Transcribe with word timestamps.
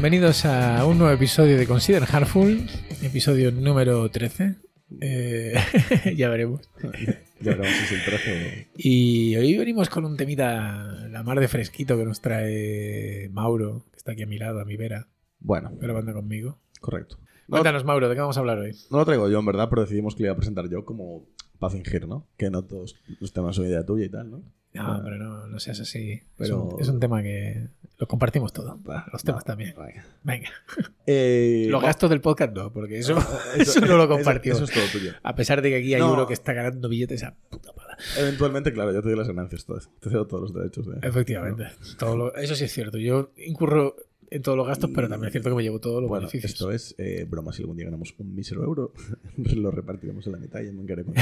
Bienvenidos 0.00 0.44
a 0.44 0.86
un 0.86 0.96
nuevo 0.96 1.12
episodio 1.12 1.58
de 1.58 1.66
Consider 1.66 2.04
Hardful, 2.04 2.68
episodio 3.02 3.50
número 3.50 4.08
13. 4.08 4.54
Eh, 5.00 5.54
ya 6.16 6.28
veremos. 6.28 6.70
Ya 7.40 7.50
veremos 7.56 7.66
si 7.66 7.82
es 7.84 7.92
el 7.92 8.04
13 8.04 8.68
o... 8.70 8.74
Y 8.76 9.34
hoy 9.34 9.58
venimos 9.58 9.88
con 9.88 10.04
un 10.04 10.16
temita, 10.16 11.08
la 11.10 11.24
mar 11.24 11.40
de 11.40 11.48
fresquito 11.48 11.98
que 11.98 12.04
nos 12.04 12.20
trae 12.20 13.28
Mauro, 13.32 13.86
que 13.90 13.96
está 13.96 14.12
aquí 14.12 14.22
a 14.22 14.28
mi 14.28 14.38
lado, 14.38 14.60
a 14.60 14.64
mi 14.64 14.76
vera, 14.76 15.08
Bueno, 15.40 15.72
grabando 15.80 16.12
conmigo. 16.14 16.60
correcto. 16.80 17.16
No, 17.48 17.56
Cuéntanos, 17.56 17.84
Mauro, 17.84 18.08
¿de 18.08 18.14
qué 18.14 18.20
vamos 18.20 18.36
a 18.36 18.40
hablar 18.40 18.58
hoy? 18.60 18.76
no 18.92 18.98
lo 18.98 19.04
traigo 19.04 19.28
yo, 19.28 19.40
en 19.40 19.46
verdad, 19.46 19.68
pero 19.68 19.82
decidimos 19.82 20.14
que 20.14 20.22
lo 20.22 20.26
iba 20.28 20.34
a 20.34 20.36
presentar 20.36 20.68
yo 20.70 20.84
como 20.84 21.26
para 21.58 21.72
fingir, 21.72 22.06
¿no? 22.06 22.28
Que 22.36 22.50
no 22.50 22.62
todos 22.64 22.94
los 23.18 23.32
temas 23.32 23.56
son 23.56 23.66
idea 23.66 23.84
tuya 23.84 24.04
y 24.04 24.10
tal, 24.10 24.30
¿no? 24.30 24.42
No, 24.74 25.00
pero 25.02 25.16
no, 25.16 25.48
no 25.48 25.58
seas 25.58 25.80
así. 25.80 26.22
Pero- 26.36 26.76
es 26.78 26.86
un 26.88 27.00
tema 27.00 27.20
que 27.20 27.66
lo 27.98 28.06
compartimos 28.06 28.52
todo. 28.52 28.80
Va, 28.88 29.06
Los 29.12 29.22
temas 29.24 29.42
va, 29.42 29.46
también. 29.46 29.74
venga. 29.76 30.06
Venga. 30.22 30.50
Eh, 31.10 31.66
Los 31.70 31.82
va- 31.82 31.86
gastos 31.86 32.10
del 32.10 32.20
podcast 32.20 32.52
no, 32.54 32.70
porque 32.72 32.98
eso, 32.98 33.16
eso 33.56 33.80
no 33.80 33.96
lo 33.96 34.06
compartimos. 34.08 34.60
Eso, 34.60 34.64
es 34.66 34.72
todo 34.72 34.84
tuyo. 35.00 35.12
A 35.22 35.34
pesar 35.34 35.62
de 35.62 35.70
que 35.70 35.76
aquí 35.76 35.94
hay 35.94 36.00
No. 36.00 36.12
uno 36.12 36.26
que 36.26 36.34
está 36.34 36.52
ganando 36.52 36.88
billetes 36.88 37.22
a 37.24 37.34
puta 37.48 37.72
pala. 37.72 37.96
Eventualmente, 38.18 38.72
claro, 38.72 38.92
yo 38.92 39.00
te 39.02 39.08
doy 39.08 39.16
las 39.16 39.26
ganancias 39.28 39.64
todas. 39.64 39.88
Te 40.00 40.10
cedo 40.10 40.26
todos 40.26 40.42
los 40.42 40.54
derechos. 40.54 40.86
De... 40.86 41.06
Efectivamente. 41.08 41.64
Todo 41.98 42.16
lo- 42.16 42.34
eso 42.36 42.54
sí 42.54 42.64
es 42.64 42.72
cierto. 42.72 42.98
Yo 42.98 43.32
incurro 43.38 43.96
en 44.30 44.42
todos 44.42 44.58
los 44.58 44.66
gastos, 44.66 44.90
pero 44.94 45.08
también 45.08 45.28
es 45.28 45.32
cierto 45.32 45.48
que 45.48 45.56
me 45.56 45.62
llevo 45.62 45.80
todos 45.80 46.02
los 46.02 46.10
Bueno, 46.10 46.26
beneficios. 46.26 46.52
esto 46.52 46.70
es 46.70 46.94
eh, 46.98 47.24
broma. 47.26 47.54
Si 47.54 47.62
algún 47.62 47.78
día 47.78 47.86
ganamos 47.86 48.14
un 48.18 48.34
mísero 48.34 48.62
euro, 48.62 48.92
lo 49.38 49.70
repartiremos 49.70 50.26
en 50.26 50.32
la 50.32 50.38
mitad 50.38 50.60
y 50.60 50.66
encaré 50.68 51.04
con 51.06 51.14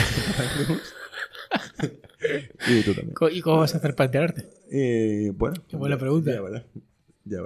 Y 2.68 2.82
tú 2.82 2.94
también. 2.94 3.14
¿Y 3.32 3.40
cómo 3.40 3.58
vas 3.58 3.74
a 3.74 3.78
hacer 3.78 3.94
para 3.94 4.06
enterarte? 4.06 4.48
Eh, 4.70 5.32
bueno. 5.34 5.62
Qué 5.68 5.76
buena 5.76 5.96
ya- 5.96 6.00
pregunta. 6.00 6.32
Ya 6.32 6.40
veré. 6.42 6.64
Ya. 7.24 7.40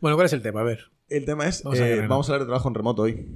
Bueno, 0.00 0.16
¿cuál 0.16 0.26
es 0.26 0.32
el 0.32 0.42
tema? 0.42 0.60
A 0.60 0.64
ver. 0.64 0.80
El 1.08 1.24
tema 1.24 1.46
es, 1.46 1.62
Vamos 1.62 1.78
vamos, 1.78 1.92
a 1.92 1.94
grano. 1.96 2.08
vamos 2.08 2.28
a 2.28 2.32
hablar 2.32 2.40
de 2.42 2.46
trabajo 2.46 2.68
en 2.68 2.74
remoto 2.74 3.02
hoy. 3.02 3.26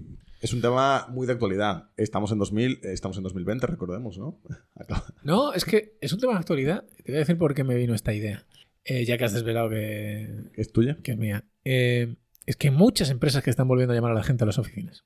Es 0.41 0.53
un 0.53 0.61
tema 0.61 1.07
muy 1.11 1.27
de 1.27 1.33
actualidad. 1.33 1.91
Estamos 1.97 2.31
en 2.33 2.39
2000, 2.39 2.73
eh, 2.83 2.93
estamos 2.93 3.17
en 3.17 3.25
2020, 3.25 3.67
recordemos, 3.67 4.19
¿no? 4.19 4.41
No, 5.25 5.53
es 5.53 5.65
que 5.65 5.97
es 6.01 6.13
un 6.13 6.21
tema 6.21 6.35
de 6.35 6.39
actualidad. 6.41 6.85
Te 7.05 7.13
voy 7.13 7.17
a 7.17 7.19
decir 7.21 7.37
por 7.37 7.55
qué 7.55 7.65
me 7.65 7.75
vino 7.75 7.95
esta 7.95 8.13
idea. 8.15 8.45
Eh, 8.85 9.05
ya 9.05 9.19
que 9.19 9.25
has 9.25 9.33
desvelado 9.33 9.69
que, 9.69 10.29
¿Es 10.55 10.73
tuya? 10.73 10.97
que 11.03 11.13
es 11.13 11.19
mía. 11.19 11.45
Eh, 11.65 12.17
es 12.47 12.57
que 12.57 12.69
hay 12.69 12.75
muchas 12.75 13.11
empresas 13.11 13.43
que 13.43 13.51
están 13.51 13.69
volviendo 13.69 13.93
a 13.93 13.97
llamar 13.97 14.13
a 14.13 14.15
la 14.15 14.23
gente 14.23 14.45
a 14.45 14.47
las 14.47 14.59
oficinas. 14.59 15.05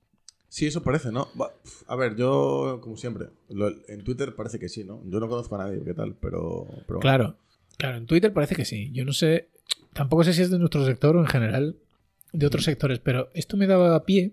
Sí, 0.53 0.67
eso 0.67 0.83
parece, 0.83 1.11
¿no? 1.11 1.29
A 1.87 1.97
ver, 1.97 2.15
yo, 2.15 2.79
como 2.83 2.99
siempre, 2.99 3.29
lo- 3.49 3.73
en 3.89 4.05
Twitter 4.05 4.35
parece 4.35 4.59
que 4.59 4.69
sí, 4.69 4.85
¿no? 4.85 5.03
Yo 5.07 5.19
no 5.19 5.27
conozco 5.27 5.55
a 5.55 5.65
nadie, 5.65 5.83
¿qué 5.83 5.95
tal? 5.95 6.15
Pero, 6.21 6.67
pero 6.87 6.99
bueno. 6.99 7.01
Claro, 7.01 7.37
claro, 7.79 7.97
en 7.97 8.05
Twitter 8.07 8.35
parece 8.35 8.55
que 8.55 8.67
sí. 8.67 8.91
Yo 8.93 9.07
no 9.07 9.15
sé, 9.15 9.49
tampoco 9.95 10.25
sé 10.25 10.35
si 10.35 10.43
es 10.43 10.51
de 10.51 10.59
nuestro 10.59 10.85
sector 10.85 11.17
o 11.17 11.21
en 11.21 11.27
general 11.27 11.77
de 12.35 12.47
otros 12.47 12.65
sectores, 12.65 12.99
pero 12.99 13.31
esto 13.33 13.57
me 13.57 13.67
daba 13.67 14.05
pie 14.05 14.33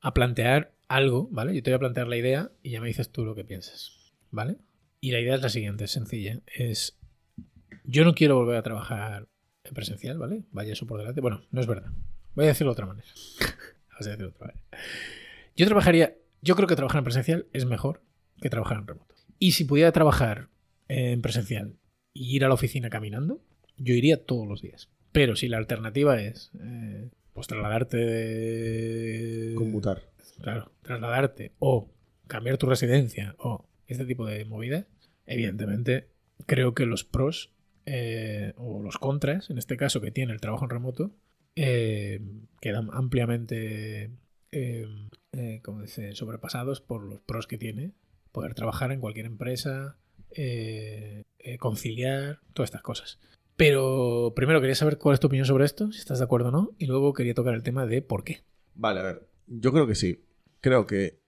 a 0.00 0.14
plantear 0.14 0.72
algo, 0.88 1.28
¿vale? 1.30 1.54
Yo 1.54 1.62
te 1.62 1.72
voy 1.72 1.76
a 1.76 1.80
plantear 1.80 2.06
la 2.08 2.16
idea 2.16 2.50
y 2.62 2.70
ya 2.70 2.80
me 2.80 2.86
dices 2.88 3.10
tú 3.10 3.26
lo 3.26 3.34
que 3.34 3.44
piensas, 3.44 4.14
¿vale? 4.30 4.56
Y 5.02 5.10
la 5.10 5.20
idea 5.20 5.34
es 5.34 5.42
la 5.42 5.50
siguiente, 5.50 5.84
es 5.84 5.90
sencilla. 5.90 6.40
Es, 6.46 6.96
yo 7.84 8.02
no 8.06 8.14
quiero 8.14 8.36
volver 8.36 8.56
a 8.56 8.62
trabajar 8.62 9.28
en 9.64 9.74
presencial, 9.74 10.16
¿vale? 10.16 10.44
Vaya 10.52 10.72
eso 10.72 10.86
por 10.86 11.00
delante. 11.00 11.20
Bueno, 11.20 11.42
no 11.50 11.60
es 11.60 11.66
verdad. 11.66 11.90
Voy 12.34 12.46
a 12.46 12.48
decirlo 12.48 12.70
de 12.70 12.80
otra 12.80 12.86
manera. 12.86 13.08
Vamos 13.90 14.06
a 14.06 14.10
decirlo 14.10 14.30
de 14.30 14.34
otra 14.36 14.46
manera. 14.46 14.64
Yo 15.58 15.66
trabajaría, 15.66 16.16
yo 16.40 16.54
creo 16.54 16.68
que 16.68 16.76
trabajar 16.76 17.00
en 17.00 17.04
presencial 17.04 17.46
es 17.52 17.66
mejor 17.66 18.00
que 18.40 18.48
trabajar 18.48 18.78
en 18.78 18.86
remoto. 18.86 19.16
Y 19.40 19.52
si 19.52 19.64
pudiera 19.64 19.90
trabajar 19.90 20.50
en 20.86 21.20
presencial 21.20 21.74
y 22.12 22.36
ir 22.36 22.44
a 22.44 22.48
la 22.48 22.54
oficina 22.54 22.90
caminando, 22.90 23.42
yo 23.76 23.94
iría 23.94 24.24
todos 24.24 24.46
los 24.46 24.62
días. 24.62 24.88
Pero 25.10 25.34
si 25.34 25.48
la 25.48 25.56
alternativa 25.56 26.22
es 26.22 26.52
eh, 26.62 27.10
pues 27.32 27.48
trasladarte 27.48 27.96
de... 27.96 29.54
Conmutar. 29.56 30.04
Claro, 30.40 30.70
trasladarte 30.82 31.50
o 31.58 31.90
cambiar 32.28 32.56
tu 32.56 32.66
residencia 32.66 33.34
o 33.38 33.68
este 33.88 34.04
tipo 34.04 34.26
de 34.26 34.44
movidas, 34.44 34.86
evidentemente 35.26 36.06
creo 36.46 36.72
que 36.72 36.86
los 36.86 37.02
pros 37.02 37.52
eh, 37.84 38.52
o 38.58 38.80
los 38.80 38.96
contras, 38.98 39.50
en 39.50 39.58
este 39.58 39.76
caso 39.76 40.00
que 40.00 40.12
tiene 40.12 40.32
el 40.32 40.40
trabajo 40.40 40.66
en 40.66 40.70
remoto, 40.70 41.16
eh, 41.56 42.20
quedan 42.60 42.90
ampliamente 42.92 44.12
eh, 44.52 44.86
eh, 45.32 45.60
como 45.62 45.82
dice, 45.82 46.14
sobrepasados 46.14 46.80
por 46.80 47.04
los 47.04 47.20
pros 47.20 47.46
que 47.46 47.58
tiene 47.58 47.92
poder 48.32 48.54
trabajar 48.54 48.92
en 48.92 49.00
cualquier 49.00 49.26
empresa, 49.26 49.98
eh, 50.30 51.24
eh, 51.38 51.58
conciliar, 51.58 52.40
todas 52.54 52.68
estas 52.68 52.82
cosas. 52.82 53.18
Pero 53.56 54.32
primero 54.36 54.60
quería 54.60 54.74
saber 54.74 54.98
cuál 54.98 55.14
es 55.14 55.20
tu 55.20 55.26
opinión 55.26 55.46
sobre 55.46 55.64
esto, 55.64 55.90
si 55.92 55.98
estás 55.98 56.18
de 56.18 56.24
acuerdo 56.24 56.48
o 56.48 56.52
no, 56.52 56.74
y 56.78 56.86
luego 56.86 57.12
quería 57.12 57.34
tocar 57.34 57.54
el 57.54 57.62
tema 57.62 57.86
de 57.86 58.02
por 58.02 58.24
qué. 58.24 58.42
Vale, 58.74 59.00
a 59.00 59.02
ver. 59.02 59.28
Yo 59.46 59.72
creo 59.72 59.86
que 59.86 59.94
sí. 59.94 60.24
Creo 60.60 60.86
que 60.86 61.20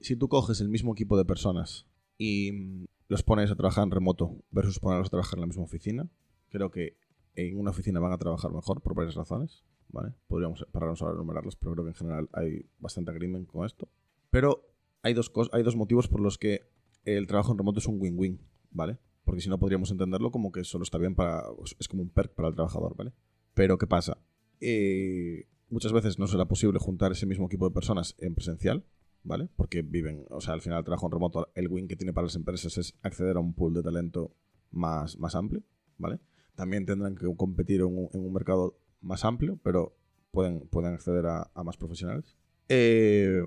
si 0.00 0.16
tú 0.16 0.28
coges 0.28 0.60
el 0.60 0.70
mismo 0.70 0.92
equipo 0.92 1.18
de 1.18 1.26
personas 1.26 1.86
y 2.16 2.52
mm, 2.52 2.86
los 3.08 3.22
pones 3.22 3.50
a 3.50 3.56
trabajar 3.56 3.84
en 3.84 3.90
remoto 3.90 4.36
versus 4.50 4.80
ponerlos 4.80 5.08
a 5.08 5.10
trabajar 5.10 5.38
en 5.38 5.42
la 5.42 5.46
misma 5.46 5.64
oficina, 5.64 6.08
creo 6.48 6.70
que 6.70 6.96
en 7.34 7.58
una 7.58 7.70
oficina 7.70 8.00
van 8.00 8.12
a 8.12 8.18
trabajar 8.18 8.52
mejor 8.52 8.80
por 8.80 8.94
varias 8.94 9.14
razones. 9.14 9.64
¿vale? 9.94 10.12
Podríamos 10.26 10.66
pararnos 10.72 11.02
a 11.02 11.10
enumerarlas, 11.10 11.56
pero 11.56 11.72
creo 11.72 11.84
que 11.84 11.90
en 11.90 11.96
general 11.96 12.28
hay 12.32 12.66
bastante 12.78 13.10
agreement 13.12 13.46
con 13.46 13.64
esto. 13.64 13.88
Pero 14.30 14.66
hay 15.02 15.14
dos, 15.14 15.32
hay 15.52 15.62
dos 15.62 15.76
motivos 15.76 16.08
por 16.08 16.20
los 16.20 16.36
que 16.36 16.62
el 17.04 17.26
trabajo 17.26 17.52
en 17.52 17.58
remoto 17.58 17.78
es 17.78 17.86
un 17.86 18.00
win-win, 18.00 18.40
¿vale? 18.70 18.98
Porque 19.24 19.40
si 19.40 19.48
no 19.48 19.58
podríamos 19.58 19.90
entenderlo 19.90 20.30
como 20.30 20.52
que 20.52 20.64
solo 20.64 20.82
está 20.82 20.98
bien 20.98 21.14
para... 21.14 21.44
es 21.78 21.88
como 21.88 22.02
un 22.02 22.10
perk 22.10 22.34
para 22.34 22.48
el 22.48 22.54
trabajador, 22.54 22.96
¿vale? 22.96 23.12
Pero 23.54 23.78
¿qué 23.78 23.86
pasa? 23.86 24.18
Eh, 24.60 25.46
muchas 25.70 25.92
veces 25.92 26.18
no 26.18 26.26
será 26.26 26.46
posible 26.46 26.78
juntar 26.78 27.12
ese 27.12 27.26
mismo 27.26 27.46
equipo 27.46 27.68
de 27.68 27.74
personas 27.74 28.16
en 28.18 28.34
presencial, 28.34 28.84
¿vale? 29.22 29.48
Porque 29.56 29.82
viven, 29.82 30.26
o 30.30 30.40
sea, 30.40 30.54
al 30.54 30.60
final 30.60 30.78
el 30.78 30.84
trabajo 30.84 31.06
en 31.06 31.12
remoto, 31.12 31.48
el 31.54 31.68
win 31.68 31.88
que 31.88 31.96
tiene 31.96 32.12
para 32.12 32.26
las 32.26 32.36
empresas 32.36 32.76
es 32.78 32.94
acceder 33.02 33.36
a 33.36 33.40
un 33.40 33.54
pool 33.54 33.74
de 33.74 33.82
talento 33.82 34.32
más, 34.72 35.18
más 35.18 35.34
amplio, 35.34 35.62
¿vale? 35.98 36.18
También 36.54 36.86
tendrán 36.86 37.14
que 37.16 37.26
competir 37.36 37.80
en 37.80 38.08
un, 38.12 38.32
mercado 38.32 38.76
más 39.00 39.24
amplio, 39.24 39.58
pero 39.62 39.94
pueden, 40.30 40.60
pueden 40.68 40.94
acceder 40.94 41.26
a, 41.26 41.50
a 41.54 41.64
más 41.64 41.76
profesionales. 41.76 42.36
Eh, 42.68 43.42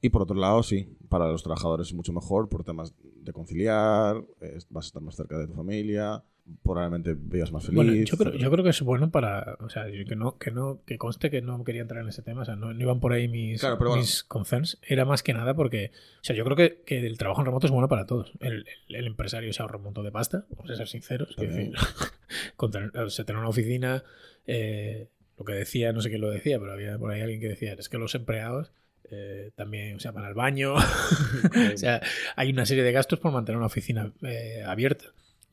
y 0.00 0.10
por 0.10 0.22
otro 0.22 0.36
lado, 0.36 0.62
sí, 0.62 0.96
para 1.08 1.28
los 1.28 1.42
trabajadores 1.42 1.88
es 1.88 1.94
mucho 1.94 2.12
mejor 2.12 2.48
por 2.48 2.62
temas 2.62 2.94
de 3.02 3.32
conciliar, 3.32 4.22
eh, 4.40 4.58
vas 4.68 4.84
a 4.84 4.88
estar 4.88 5.02
más 5.02 5.16
cerca 5.16 5.38
de 5.38 5.46
tu 5.46 5.54
familia, 5.54 6.22
probablemente 6.62 7.14
vivas 7.18 7.52
más 7.52 7.64
feliz. 7.64 7.76
Bueno, 7.76 7.92
yo 7.94 8.16
creo, 8.16 8.28
etcétera. 8.28 8.36
yo 8.44 8.50
creo 8.50 8.64
que 8.64 8.70
es 8.70 8.80
bueno 8.82 9.10
para. 9.10 9.56
O 9.60 9.68
sea, 9.68 9.86
que 9.86 10.16
no, 10.16 10.36
que 10.38 10.50
no, 10.50 10.82
que 10.86 10.98
conste 10.98 11.30
que 11.30 11.40
no 11.42 11.62
quería 11.64 11.82
entrar 11.82 12.02
en 12.02 12.08
ese 12.08 12.22
tema. 12.22 12.42
O 12.42 12.44
sea, 12.44 12.56
no, 12.56 12.72
no 12.72 12.80
iban 12.80 13.00
por 13.00 13.12
ahí 13.12 13.28
mis, 13.28 13.60
Claro, 13.60 13.78
pero 13.78 13.90
bueno. 13.90 14.02
mis 14.02 14.22
concerns. 14.24 14.78
Era 14.82 15.04
más 15.04 15.22
que 15.22 15.32
nada 15.32 15.54
porque. 15.54 15.90
O 16.20 16.24
sea, 16.24 16.36
yo 16.36 16.44
creo 16.44 16.56
que, 16.56 16.82
que 16.84 16.98
el 17.06 17.18
trabajo 17.18 17.40
en 17.40 17.46
remoto 17.46 17.66
es 17.66 17.72
bueno 17.72 17.88
para 17.88 18.06
todos. 18.06 18.32
El, 18.40 18.64
el- 18.88 18.94
el 18.96 19.06
empresario 19.06 19.52
se 19.52 19.62
ahorra 19.62 19.76
un 19.78 19.84
montón 19.84 20.04
de 20.04 20.12
pasta, 20.12 20.44
vamos 20.50 20.70
a 20.70 20.76
ser 20.76 20.88
sinceros. 20.88 21.34
quiero 21.36 21.52
También. 21.52 21.72
decir, 21.72 21.88
con 22.56 22.70
tener, 22.70 22.96
o 22.98 23.10
sea, 23.10 23.24
tener 23.24 23.40
una 23.40 23.48
oficina. 23.48 24.02
eh, 24.46 25.08
lo 25.36 25.44
que 25.44 25.52
decía, 25.54 25.92
no 25.92 26.00
sé 26.00 26.10
quién 26.10 26.20
lo 26.20 26.30
decía, 26.30 26.60
pero 26.60 26.72
había 26.72 26.96
por 26.96 27.10
ahí 27.10 27.20
alguien 27.20 27.40
que 27.40 27.48
decía: 27.48 27.72
es 27.72 27.88
que 27.88 27.98
los 27.98 28.14
empleados. 28.14 28.70
eh, 29.10 29.50
también, 29.56 29.96
o 29.96 29.98
sea, 30.00 30.12
van 30.12 30.24
al 30.24 30.34
baño. 30.34 30.74
o 31.74 31.76
sea, 31.76 32.00
hay 32.36 32.50
una 32.50 32.66
serie 32.66 32.84
de 32.84 32.92
gastos 32.92 33.18
por 33.18 33.32
mantener 33.32 33.56
una 33.56 33.66
oficina 33.66 34.12
eh, 34.22 34.62
abierta. 34.66 35.06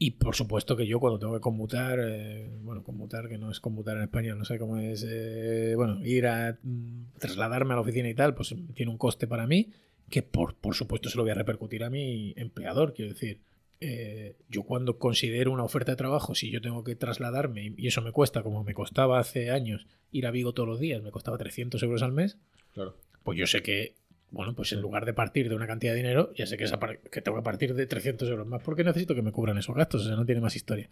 Y 0.04 0.12
por 0.12 0.34
supuesto 0.36 0.76
que 0.76 0.88
yo 0.88 1.00
cuando 1.00 1.20
tengo 1.20 1.36
que 1.36 1.42
conmutar, 1.42 2.00
eh, 2.02 2.50
bueno, 2.64 2.82
conmutar, 2.84 3.30
que 3.30 3.38
no 3.38 3.52
es 3.52 3.60
conmutar 3.60 3.98
en 3.98 4.04
español, 4.04 4.40
no 4.40 4.46
sé 4.46 4.58
cómo 4.58 4.78
es, 4.78 5.06
eh, 5.08 5.74
bueno, 5.76 6.04
ir 6.04 6.26
a 6.26 6.58
mm, 6.64 7.20
trasladarme 7.20 7.74
a 7.74 7.76
la 7.76 7.82
oficina 7.82 8.10
y 8.10 8.16
tal, 8.16 8.34
pues 8.34 8.56
tiene 8.74 8.92
un 8.92 8.98
coste 8.98 9.28
para 9.28 9.46
mí, 9.46 9.70
que 10.10 10.24
por, 10.24 10.56
por 10.56 10.74
supuesto 10.74 11.08
se 11.10 11.18
lo 11.18 11.22
voy 11.24 11.32
a 11.32 11.36
repercutir 11.36 11.84
a 11.84 11.92
mi 11.92 12.34
empleador, 12.36 12.94
quiero 12.96 13.14
decir. 13.14 13.42
eh, 13.84 14.36
yo 14.50 14.64
cuando 14.64 14.98
considero 14.98 15.52
una 15.52 15.64
oferta 15.64 15.92
de 15.92 15.96
trabajo, 15.98 16.34
si 16.36 16.50
yo 16.50 16.62
tengo 16.62 16.84
que 16.84 16.96
trasladarme 16.96 17.74
y- 17.78 17.88
eso 17.88 18.02
me 18.02 18.12
cuesta, 18.12 18.42
como 18.44 18.64
me 18.64 18.74
costaba 18.74 19.20
hace 19.20 19.50
años 19.52 19.86
ir 20.12 20.26
a 20.26 20.32
Vigo 20.32 20.54
todos 20.54 20.68
los 20.70 20.80
días, 20.80 21.02
me 21.04 21.12
costaba 21.12 21.38
300 21.38 21.82
euros 21.84 22.02
al 22.04 22.12
mes, 22.12 22.38
Claro. 22.74 22.96
pues 23.24 23.38
yo 23.40 23.46
sé 23.48 23.62
que, 23.62 23.94
bueno, 24.32 24.56
pues 24.56 24.72
en 24.72 24.82
lugar 24.82 25.06
de 25.06 25.14
partir 25.14 25.50
de 25.50 25.56
una 25.56 25.68
cantidad 25.68 25.92
de 25.92 25.98
dinero, 25.98 26.34
ya 26.36 26.46
sé 26.46 26.58
que, 26.58 26.64
esa 26.64 26.80
que 26.80 27.22
tengo 27.22 27.38
que 27.38 27.44
partir 27.44 27.76
de 27.76 27.86
300 27.86 28.30
euros 28.30 28.48
más 28.48 28.64
porque 28.64 28.84
necesito 28.84 29.14
que 29.14 29.22
me 29.22 29.32
cubran 29.32 29.58
esos 29.58 29.76
gastos, 29.76 30.04
o 30.04 30.08
sea, 30.08 30.16
no 30.16 30.26
tiene 30.26 30.42
más 30.42 30.56
historia. 30.56 30.90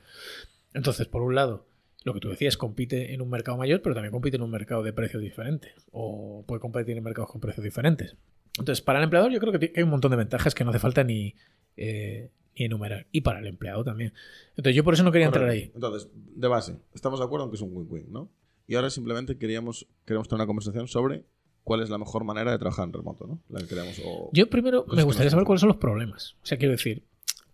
Entonces, 0.74 1.08
por 1.08 1.22
un 1.22 1.36
lado, 1.36 1.66
lo 2.04 2.14
que 2.14 2.20
tú 2.20 2.30
decías, 2.30 2.58
compite 2.58 3.14
en 3.14 3.22
un 3.22 3.30
mercado 3.30 3.58
mayor, 3.58 3.82
pero 3.82 3.96
también 3.96 4.12
compite 4.12 4.36
en 4.36 4.44
un 4.44 4.52
mercado 4.52 4.84
de 4.84 4.92
precios 4.92 5.22
diferentes, 5.22 5.74
o 5.92 6.44
puede 6.46 6.60
competir 6.60 6.98
en 6.98 7.04
mercados 7.04 7.32
con 7.32 7.40
precios 7.40 7.64
diferentes. 7.64 8.18
Entonces, 8.58 8.82
para 8.82 9.00
el 9.00 9.04
empleador 9.04 9.32
yo 9.32 9.40
creo 9.40 9.58
que 9.58 9.72
hay 9.76 9.84
un 9.84 9.90
montón 9.90 10.12
de 10.12 10.18
ventajas 10.18 10.54
que 10.54 10.66
no 10.66 10.72
hace 10.72 10.80
falta 10.80 11.06
ni, 11.06 11.34
eh, 11.78 12.30
ni 12.58 12.66
enumerar. 12.66 13.08
Y 13.14 13.22
para 13.22 13.40
el 13.40 13.48
empleado 13.48 13.86
también. 13.86 14.14
Entonces, 14.50 14.76
yo 14.76 14.84
por 14.84 14.96
eso 14.96 15.04
no 15.04 15.14
quería 15.14 15.28
entrar 15.28 15.48
ahí. 15.48 15.72
Entonces, 15.74 16.10
de 16.14 16.48
base, 16.50 16.76
estamos 16.94 17.20
de 17.20 17.26
acuerdo 17.26 17.46
en 17.46 17.52
que 17.52 17.56
es 17.56 17.62
un 17.62 17.74
win-win, 17.74 18.12
¿no? 18.12 18.30
Y 18.68 18.76
ahora 18.76 18.90
simplemente 18.90 19.38
queríamos, 19.38 19.88
queremos 20.06 20.28
tener 20.28 20.42
una 20.42 20.48
conversación 20.48 20.88
sobre 20.88 21.24
cuál 21.70 21.82
es 21.84 21.90
la 21.92 22.00
mejor 22.00 22.24
manera 22.24 22.52
de 22.52 22.58
trabajar 22.58 22.86
en 22.88 22.94
remoto, 22.94 23.28
¿no? 23.28 23.40
La 23.50 23.60
que 23.60 23.68
queremos 23.68 24.02
o... 24.04 24.32
Yo 24.34 24.50
primero 24.50 24.86
me 24.92 25.04
gustaría 25.04 25.30
saber 25.30 25.46
cuáles 25.46 25.60
son 25.62 25.68
los 25.68 25.78
problemas. 25.78 26.36
O 26.42 26.46
sea, 26.48 26.58
quiero 26.58 26.72
decir, 26.72 27.04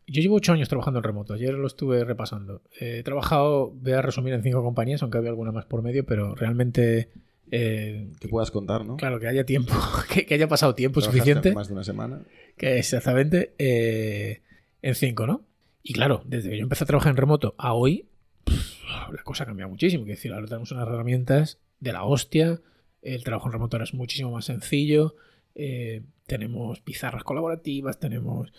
yo 0.07 0.21
llevo 0.21 0.35
ocho 0.35 0.53
años 0.53 0.69
trabajando 0.69 1.00
en 1.00 1.03
remoto, 1.03 1.33
ayer 1.33 1.53
lo 1.53 1.67
estuve 1.67 2.03
repasando. 2.06 2.62
he 2.79 3.03
trabajado, 3.03 3.71
voy 3.71 3.91
a 3.91 4.01
resumir 4.01 4.33
en 4.33 4.41
cinco 4.41 4.63
compañías, 4.63 5.01
aunque 5.01 5.17
había 5.17 5.31
alguna 5.31 5.51
más 5.51 5.65
por 5.65 5.81
medio, 5.81 6.06
pero 6.06 6.33
realmente... 6.33 7.09
eh, 7.51 8.07
Que 8.21 8.27
puedas 8.29 8.51
contar, 8.51 8.85
¿no? 8.85 8.95
claro, 8.95 9.19
que 9.19 9.27
haya 9.27 9.45
tiempo, 9.45 9.73
que, 10.13 10.25
que 10.25 10.33
haya 10.35 10.47
pasado 10.47 10.75
tiempo 10.75 11.01
Trabajaste 11.01 11.19
suficiente. 11.19 11.53
Más 11.53 11.68
de 11.68 11.73
una 11.73 11.83
semana. 11.83 12.21
Que 12.56 12.79
exactamente 12.79 13.51
eh, 13.57 14.41
en 14.81 14.95
5, 14.95 15.27
¿no? 15.27 15.41
Y 15.83 15.94
claro, 15.94 16.21
desde 16.25 16.50
que 16.50 16.57
yo 16.57 16.63
empecé 16.63 16.85
a 16.85 16.88
trabajar 16.88 17.11
en 17.11 17.18
remoto 17.18 17.53
a 17.57 17.73
hoy, 17.73 18.06
pff, 18.45 18.83
la 19.13 19.23
cosa 19.23 19.44
ha 19.44 19.47
cambiado 19.47 19.69
muchísimo. 19.69 20.03
Quiero 20.06 20.15
decir, 20.15 20.31
ahora 20.33 20.47
tenemos 20.47 20.71
unas 20.71 20.88
herramientas 20.88 21.59
de 21.79 21.91
la 21.94 22.06
hostia, 22.06 22.59
el 23.06 23.24
trabajo 23.24 23.48
en 23.48 23.54
remoto 23.54 23.78
ahora 23.78 23.86
es 23.86 23.94
muchísimo 23.94 24.31
más 24.31 24.46
sencillo, 24.46 25.16
eh, 25.56 26.04
tenemos 26.28 26.81
pizarras 26.81 27.24
colaborativas, 27.24 28.00
tenemos 28.00 28.52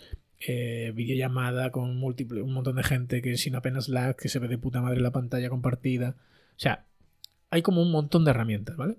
eh, 0.47 0.91
videollamada 0.95 1.71
con 1.71 1.97
múltiple, 1.97 2.41
un 2.41 2.53
montón 2.53 2.75
de 2.75 2.83
gente 2.83 3.21
que 3.21 3.37
sin 3.37 3.55
apenas 3.55 3.89
lag, 3.89 4.15
que 4.15 4.29
se 4.29 4.39
ve 4.39 4.47
de 4.47 4.57
puta 4.57 4.81
madre 4.81 5.01
la 5.01 5.11
pantalla 5.11 5.49
compartida. 5.49 6.15
O 6.55 6.59
sea, 6.59 6.85
hay 7.49 7.61
como 7.61 7.81
un 7.81 7.91
montón 7.91 8.25
de 8.25 8.31
herramientas, 8.31 8.77
¿vale? 8.77 8.97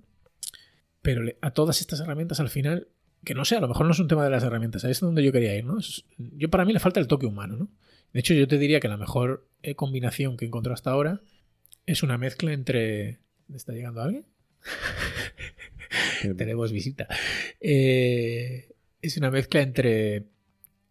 Pero 1.02 1.22
a 1.40 1.50
todas 1.52 1.80
estas 1.80 2.00
herramientas 2.00 2.40
al 2.40 2.50
final 2.50 2.88
que 3.24 3.34
no 3.34 3.44
sé, 3.44 3.56
a 3.56 3.60
lo 3.60 3.68
mejor 3.68 3.86
no 3.86 3.92
es 3.92 3.98
un 3.98 4.08
tema 4.08 4.24
de 4.24 4.30
las 4.30 4.44
herramientas, 4.44 4.84
ahí 4.84 4.92
es 4.92 5.00
donde 5.00 5.24
yo 5.24 5.32
quería 5.32 5.56
ir, 5.56 5.64
¿no? 5.64 5.78
Yo 6.16 6.48
para 6.50 6.64
mí 6.64 6.72
le 6.72 6.80
falta 6.80 7.00
el 7.00 7.08
toque 7.08 7.26
humano, 7.26 7.56
¿no? 7.56 7.68
De 8.12 8.20
hecho, 8.20 8.34
yo 8.34 8.48
te 8.48 8.58
diría 8.58 8.80
que 8.80 8.88
la 8.88 8.96
mejor 8.96 9.46
eh, 9.62 9.74
combinación 9.74 10.36
que 10.36 10.46
encontré 10.46 10.72
hasta 10.72 10.90
ahora 10.90 11.20
es 11.84 12.02
una 12.02 12.16
mezcla 12.16 12.52
entre... 12.52 13.20
¿Me 13.48 13.56
está 13.56 13.72
llegando 13.72 14.00
alguien? 14.00 14.26
Tenemos 16.36 16.72
visita. 16.72 17.06
Eh, 17.60 18.68
es 19.00 19.16
una 19.16 19.30
mezcla 19.30 19.60
entre, 19.60 20.24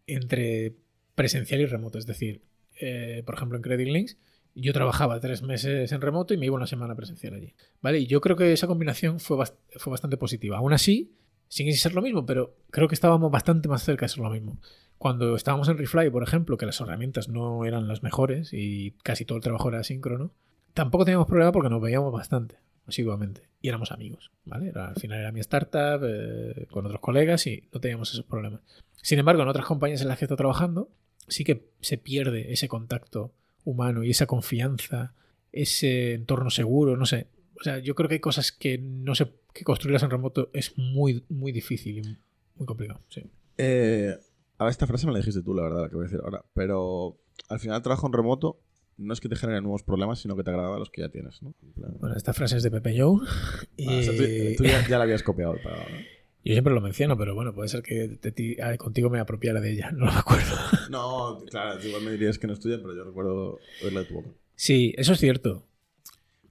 entre 0.06 0.74
presencial 1.14 1.60
y 1.60 1.66
remoto. 1.66 1.98
Es 1.98 2.06
decir, 2.06 2.42
eh, 2.80 3.22
por 3.24 3.34
ejemplo, 3.34 3.56
en 3.56 3.62
Credit 3.62 3.88
Links, 3.88 4.16
yo 4.54 4.72
trabajaba 4.72 5.20
tres 5.20 5.42
meses 5.42 5.92
en 5.92 6.00
remoto 6.00 6.34
y 6.34 6.36
me 6.36 6.46
iba 6.46 6.56
una 6.56 6.66
semana 6.66 6.94
presencial 6.94 7.34
allí. 7.34 7.54
¿Vale? 7.80 8.00
Y 8.00 8.06
yo 8.06 8.20
creo 8.20 8.36
que 8.36 8.52
esa 8.52 8.66
combinación 8.66 9.20
fue, 9.20 9.44
fue 9.76 9.90
bastante 9.90 10.16
positiva. 10.16 10.58
Aún 10.58 10.72
así, 10.72 11.12
sin 11.48 11.72
ser 11.74 11.94
lo 11.94 12.02
mismo, 12.02 12.26
pero 12.26 12.56
creo 12.70 12.88
que 12.88 12.94
estábamos 12.94 13.30
bastante 13.30 13.68
más 13.68 13.82
cerca 13.82 14.06
de 14.06 14.10
ser 14.10 14.20
lo 14.20 14.30
mismo. 14.30 14.58
Cuando 14.96 15.36
estábamos 15.36 15.68
en 15.68 15.78
Refly, 15.78 16.10
por 16.10 16.24
ejemplo, 16.24 16.56
que 16.56 16.66
las 16.66 16.80
herramientas 16.80 17.28
no 17.28 17.64
eran 17.64 17.86
las 17.86 18.02
mejores 18.02 18.52
y 18.52 18.92
casi 19.04 19.24
todo 19.24 19.36
el 19.36 19.44
trabajo 19.44 19.68
era 19.68 19.78
asíncrono, 19.78 20.32
tampoco 20.74 21.04
teníamos 21.04 21.28
problema 21.28 21.52
porque 21.52 21.70
nos 21.70 21.80
veíamos 21.80 22.12
bastante 22.12 22.56
asiduamente 22.88 23.42
y 23.60 23.68
éramos 23.68 23.92
amigos, 23.92 24.30
¿vale? 24.44 24.72
Al 24.74 24.96
final 24.96 25.20
era 25.20 25.32
mi 25.32 25.40
startup 25.40 26.00
eh, 26.04 26.66
con 26.70 26.86
otros 26.86 27.00
colegas 27.00 27.46
y 27.46 27.68
no 27.72 27.80
teníamos 27.80 28.12
esos 28.12 28.24
problemas. 28.24 28.60
Sin 29.02 29.18
embargo, 29.18 29.42
en 29.42 29.48
otras 29.48 29.66
compañías 29.66 30.00
en 30.02 30.08
las 30.08 30.18
que 30.18 30.24
estoy 30.24 30.36
trabajando, 30.36 30.90
sí 31.26 31.44
que 31.44 31.68
se 31.80 31.98
pierde 31.98 32.52
ese 32.52 32.68
contacto 32.68 33.32
humano 33.64 34.02
y 34.02 34.10
esa 34.10 34.26
confianza, 34.26 35.14
ese 35.52 36.14
entorno 36.14 36.50
seguro, 36.50 36.96
no 36.96 37.06
sé. 37.06 37.28
O 37.60 37.62
sea, 37.62 37.78
yo 37.78 37.94
creo 37.94 38.08
que 38.08 38.16
hay 38.16 38.20
cosas 38.20 38.52
que 38.52 38.78
no 38.78 39.14
sé 39.14 39.32
que 39.52 39.64
construirlas 39.64 40.02
en 40.04 40.10
remoto 40.10 40.50
es 40.52 40.78
muy, 40.78 41.24
muy 41.28 41.52
difícil 41.52 41.98
y 41.98 42.18
muy 42.56 42.66
complicado. 42.66 43.00
Sí. 43.08 43.24
Eh, 43.56 44.16
a 44.58 44.68
esta 44.68 44.86
frase 44.86 45.06
me 45.06 45.12
la 45.12 45.18
dijiste 45.18 45.42
tú, 45.42 45.54
la 45.54 45.62
verdad, 45.62 45.82
la 45.82 45.88
que 45.88 45.96
voy 45.96 46.04
a 46.04 46.08
decir 46.08 46.20
ahora. 46.22 46.44
Pero 46.54 47.18
al 47.48 47.58
final 47.58 47.82
trabajo 47.82 48.06
en 48.06 48.12
remoto 48.12 48.60
no 48.98 49.12
es 49.14 49.20
que 49.20 49.28
te 49.28 49.36
genere 49.36 49.60
nuevos 49.62 49.82
problemas, 49.82 50.18
sino 50.20 50.36
que 50.36 50.42
te 50.44 50.50
agrava 50.50 50.78
los 50.78 50.90
que 50.90 51.00
ya 51.00 51.08
tienes, 51.08 51.40
¿no? 51.42 51.54
Plan- 51.74 51.96
Bueno, 51.98 52.16
esta 52.16 52.32
frase 52.34 52.56
es 52.58 52.62
de 52.62 52.70
Pepe 52.70 52.98
Joe. 53.00 53.20
Ah, 53.26 53.96
o 53.98 54.02
sea, 54.02 54.16
tú, 54.16 54.22
y- 54.22 54.56
tú 54.56 54.64
ya, 54.64 54.86
ya 54.86 54.98
la 54.98 55.04
habías 55.04 55.22
copiado. 55.22 55.54
Para, 55.62 55.76
¿no? 55.76 55.96
Yo 56.44 56.52
siempre 56.54 56.72
lo 56.74 56.80
menciono, 56.80 57.16
pero 57.18 57.34
bueno, 57.34 57.52
puede 57.54 57.68
ser 57.68 57.82
que 57.82 58.08
te- 58.20 58.32
ti- 58.32 58.56
contigo 58.78 59.08
me 59.10 59.18
apropiara 59.20 59.60
de 59.60 59.72
ella, 59.72 59.90
no 59.92 60.06
me 60.06 60.12
acuerdo. 60.12 60.54
No, 60.90 61.42
claro, 61.50 61.82
igual 61.84 62.02
me 62.02 62.10
dirías 62.12 62.38
que 62.38 62.46
no 62.46 62.52
estudian, 62.54 62.80
pero 62.82 62.94
yo 62.94 63.04
recuerdo 63.04 63.58
oírla 63.82 64.00
de 64.00 64.06
tu 64.06 64.14
boca. 64.14 64.28
Sí, 64.54 64.94
eso 64.98 65.12
es 65.12 65.20
cierto. 65.20 65.64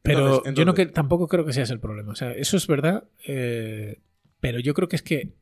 Pero 0.01 0.27
Entonces- 0.37 0.53
yo 0.55 0.63
no 0.65 0.73
que, 0.73 0.85
tampoco 0.85 1.27
creo 1.27 1.43
que 1.45 1.51
sea 1.53 1.63
ese 1.63 1.73
el 1.73 1.79
problema. 1.81 2.11
O 2.11 2.15
sea, 2.15 2.31
eso 2.31 2.55
es 2.55 2.65
verdad, 2.67 3.09
eh, 3.27 3.99
pero 4.39 4.59
yo 4.59 4.73
creo 4.73 4.87
que 4.87 4.95
es 4.95 5.01
que, 5.01 5.33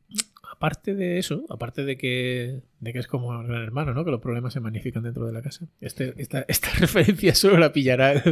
aparte 0.56 0.94
de 0.94 1.18
eso, 1.18 1.44
aparte 1.48 1.84
de 1.84 1.96
que, 1.96 2.62
de 2.80 2.92
que 2.92 2.98
es 2.98 3.06
como 3.06 3.38
el 3.40 3.46
gran 3.46 3.62
hermano, 3.62 3.94
¿no? 3.94 4.04
Que 4.04 4.10
los 4.10 4.20
problemas 4.20 4.52
se 4.52 4.60
magnifican 4.60 5.02
dentro 5.02 5.26
de 5.26 5.32
la 5.32 5.42
casa. 5.42 5.68
Este, 5.80 6.14
esta, 6.16 6.44
esta 6.48 6.70
referencia 6.78 7.34
solo 7.34 7.58
la 7.58 7.72
pillará 7.72 8.22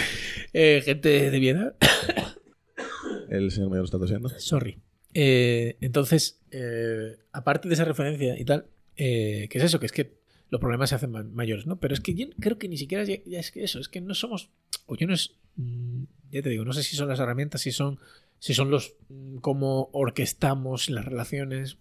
eh, 0.52 0.82
gente 0.84 1.30
de 1.30 1.40
mi 1.40 1.48
edad. 1.48 1.74
El 3.28 3.50
señor 3.50 3.70
mayor 3.70 3.84
está 3.84 3.98
tosiendo. 3.98 4.28
Sorry. 4.28 4.78
Eh, 5.14 5.76
entonces, 5.80 6.40
eh, 6.50 7.16
aparte 7.32 7.68
de 7.68 7.74
esa 7.74 7.84
referencia 7.84 8.38
y 8.38 8.44
tal, 8.44 8.66
¿qué 8.96 9.48
es 9.50 9.62
eso? 9.62 9.80
Que 9.80 9.86
es 9.86 9.92
que 9.92 10.18
los 10.50 10.60
problemas 10.60 10.90
se 10.90 10.96
hacen 10.96 11.10
ma- 11.10 11.22
mayores, 11.22 11.66
¿no? 11.66 11.80
Pero 11.80 11.94
es 11.94 12.00
que 12.00 12.14
yo 12.14 12.26
creo 12.40 12.58
que 12.58 12.68
ni 12.68 12.76
siquiera 12.76 13.04
ya, 13.04 13.16
ya 13.24 13.40
es 13.40 13.50
que 13.50 13.64
eso, 13.64 13.80
es 13.80 13.88
que 13.88 14.00
no 14.02 14.14
somos, 14.14 14.50
o 14.86 14.96
yo 14.96 15.06
no 15.06 15.14
es, 15.14 15.34
mm, 15.56 16.04
ya 16.30 16.42
te 16.42 16.50
digo, 16.50 16.64
no 16.66 16.74
sé 16.74 16.82
si 16.82 16.94
son 16.94 17.08
las 17.08 17.20
herramientas, 17.20 17.62
si 17.62 17.72
son, 17.72 17.98
si 18.42 18.54
son 18.54 18.72
los, 18.72 18.96
mm, 19.08 19.36
cómo 19.36 19.88
orquestamos 19.92 20.90
las 20.90 21.04
relaciones, 21.04 21.78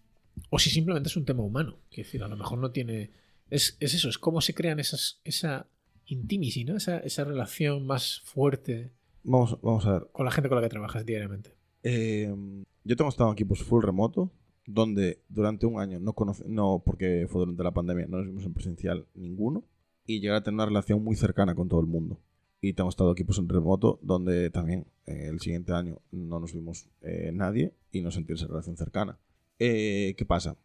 o 0.52 0.60
si 0.60 0.70
simplemente 0.70 1.10
es 1.10 1.18
un 1.18 1.26
tema 1.26 1.42
humano. 1.42 1.80
Quiero 1.90 2.06
decir, 2.08 2.22
a 2.22 2.28
lo 2.28 2.38
mejor 2.38 2.60
no 2.60 2.70
tiene, 2.70 3.10
es, 3.50 3.78
es 3.80 3.96
eso, 3.96 4.10
es 4.10 4.20
cómo 4.20 4.42
se 4.42 4.54
crean 4.54 4.80
esas, 4.80 5.22
esa 5.24 5.66
intimacy, 6.06 6.64
¿no? 6.64 6.78
Esa, 6.78 7.00
esa 7.00 7.24
relación 7.24 7.88
más 7.88 8.20
fuerte 8.20 8.92
Vamos, 9.24 9.58
vamos 9.64 9.88
a 9.88 9.94
ver. 9.94 10.08
con 10.12 10.24
la 10.24 10.32
gente 10.32 10.50
con 10.50 10.56
la 10.58 10.62
que 10.62 10.70
trabajas 10.70 11.04
diariamente. 11.04 11.56
Eh, 11.82 12.32
yo 12.84 12.96
tengo 12.96 13.10
estado 13.10 13.32
en 13.32 13.34
equipos 13.34 13.64
full 13.64 13.84
remoto, 13.84 14.32
donde 14.68 15.24
durante 15.30 15.66
un 15.66 15.80
año 15.80 16.00
no 16.00 16.14
conoce, 16.14 16.44
no 16.48 16.84
porque 16.86 17.26
fue 17.28 17.40
durante 17.40 17.64
la 17.64 17.74
pandemia, 17.74 18.06
no 18.06 18.18
nos 18.18 18.28
vimos 18.28 18.46
en 18.46 18.54
presencial 18.54 19.08
ninguno, 19.16 19.66
y 20.06 20.20
llegar 20.20 20.38
a 20.38 20.44
tener 20.44 20.54
una 20.54 20.68
relación 20.68 21.04
muy 21.04 21.16
cercana 21.16 21.56
con 21.56 21.70
todo 21.70 21.80
el 21.80 21.88
mundo. 21.88 22.20
Y 22.62 22.74
tengo 22.74 22.90
estado 22.90 23.12
equipos 23.12 23.40
en 23.40 23.50
remoto, 23.50 24.00
donde 24.04 24.52
también 24.52 24.86
eh, 25.08 25.28
el 25.30 25.40
siguiente 25.40 25.74
año 25.74 26.00
no 26.12 26.40
nos 26.40 26.54
vimos 26.54 26.88
eh, 27.02 27.32
nadie 27.34 27.74
y 27.92 28.02
no 28.02 28.12
sentir 28.12 28.36
esa 28.36 28.48
relación 28.48 28.78
cercana. 28.78 29.18
Eh, 29.58 30.14
¿Qué 30.18 30.26
pasa? 30.26 30.58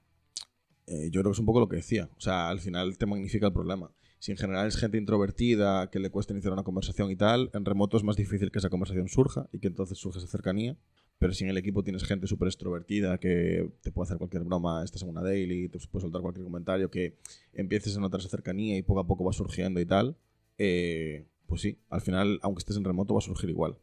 Eh, 0.87 1.11
yo 1.11 1.21
creo 1.21 1.33
que 1.33 1.37
es 1.37 1.39
un 1.39 1.47
poco 1.47 1.61
lo 1.61 1.69
que 1.69 1.77
decía. 1.77 2.09
O 2.17 2.21
sea, 2.21 2.49
al 2.49 2.61
final 2.61 2.97
te 2.97 3.07
magnifica 3.07 3.47
el 3.47 3.53
problema. 3.53 3.91
Si 4.19 4.33
en 4.33 4.38
general 4.38 4.67
es 4.67 4.76
gente 4.76 4.99
introvertida, 4.99 5.91
que 5.91 5.99
le 5.99 6.11
cuesta 6.11 6.33
iniciar 6.33 6.53
una 6.53 6.62
conversación 6.62 7.11
y 7.11 7.17
tal, 7.17 7.50
en 7.53 7.65
remoto 7.65 7.97
es 7.97 8.03
más 8.05 8.17
difícil 8.17 8.50
que 8.50 8.59
esa 8.59 8.71
conversación 8.71 9.09
surja 9.09 9.49
y 9.53 9.59
que 9.59 9.69
entonces 9.69 9.99
surja 9.99 10.19
esa 10.19 10.29
cercanía. 10.29 10.76
Pero 11.19 11.33
si 11.33 11.45
en 11.45 11.50
el 11.50 11.57
equipo 11.57 11.83
tienes 11.83 12.05
gente 12.05 12.26
súper 12.26 12.49
extrovertida 12.49 13.19
que 13.19 13.71
te 13.83 13.91
puede 13.91 14.07
hacer 14.07 14.19
cualquier 14.19 14.45
broma, 14.45 14.85
estás 14.85 15.03
en 15.03 15.09
una 15.09 15.23
daily, 15.23 15.69
te 15.69 15.79
puede 15.91 16.03
soltar 16.03 16.21
cualquier 16.21 16.45
comentario, 16.45 16.91
que 16.91 17.17
empieces 17.55 17.97
a 17.97 18.00
notar 18.00 18.21
esa 18.21 18.29
cercanía 18.29 18.76
y 18.76 18.83
poco 18.83 19.00
a 19.00 19.07
poco 19.07 19.25
va 19.25 19.33
surgiendo 19.33 19.81
y 19.81 19.87
tal, 19.87 20.17
eh, 20.59 21.26
pues 21.47 21.61
sí, 21.62 21.79
al 21.91 22.00
final, 22.00 22.38
aunque 22.43 22.61
estés 22.61 22.76
en 22.76 22.85
remoto, 22.85 23.15
va 23.15 23.19
a 23.19 23.23
surgir 23.23 23.50
igual. 23.50 23.76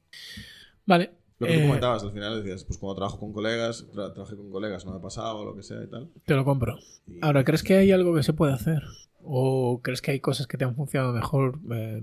Vale. 0.86 1.12
Lo 1.40 1.48
que 1.48 1.54
tú 1.54 1.60
eh, 1.60 1.64
comentabas, 1.64 2.04
al 2.04 2.12
final 2.12 2.42
decías, 2.44 2.64
pues 2.64 2.78
cuando 2.78 2.96
trabajo 2.96 3.20
con 3.20 3.34
colegas, 3.34 3.86
tra- 3.92 4.14
trabajé 4.14 4.36
con 4.36 4.50
colegas, 4.52 4.86
no 4.86 4.92
me 4.92 4.98
ha 4.98 5.02
pasado, 5.02 5.38
o 5.40 5.46
lo 5.46 5.56
que 5.56 5.64
sea 5.64 5.84
y 5.84 5.88
tal. 5.88 6.10
Te 6.26 6.36
lo 6.36 6.46
compro. 6.46 6.78
Y- 7.08 7.20
Ahora, 7.22 7.44
¿crees 7.44 7.64
que 7.64 7.76
hay 7.76 7.92
algo 7.92 8.14
que 8.16 8.24
se 8.24 8.34
puede 8.34 8.54
hacer? 8.54 8.84
¿O 9.26 9.80
crees 9.82 10.02
que 10.02 10.12
hay 10.12 10.20
cosas 10.20 10.48
que 10.48 10.58
te 10.58 10.66
han 10.66 10.76
funcionado 10.76 11.14
mejor? 11.14 11.60
eh, 11.72 12.02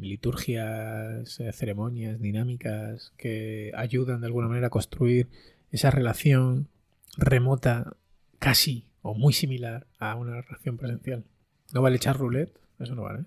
liturgias, 0.00 1.40
eh, 1.40 1.52
ceremonias, 1.52 2.20
dinámicas 2.20 3.12
que 3.16 3.72
ayudan 3.76 4.20
de 4.20 4.26
alguna 4.26 4.48
manera 4.48 4.66
a 4.68 4.70
construir 4.70 5.28
esa 5.70 5.90
relación 5.90 6.68
remota 7.16 7.96
casi 8.38 8.84
o 9.02 9.14
muy 9.14 9.32
similar 9.32 9.86
a 9.98 10.14
una 10.14 10.40
relación 10.40 10.76
presencial. 10.76 11.24
No 11.72 11.82
vale 11.82 11.96
echar 11.96 12.16
roulette, 12.18 12.56
eso 12.78 12.94
no 12.94 13.02
vale. 13.02 13.24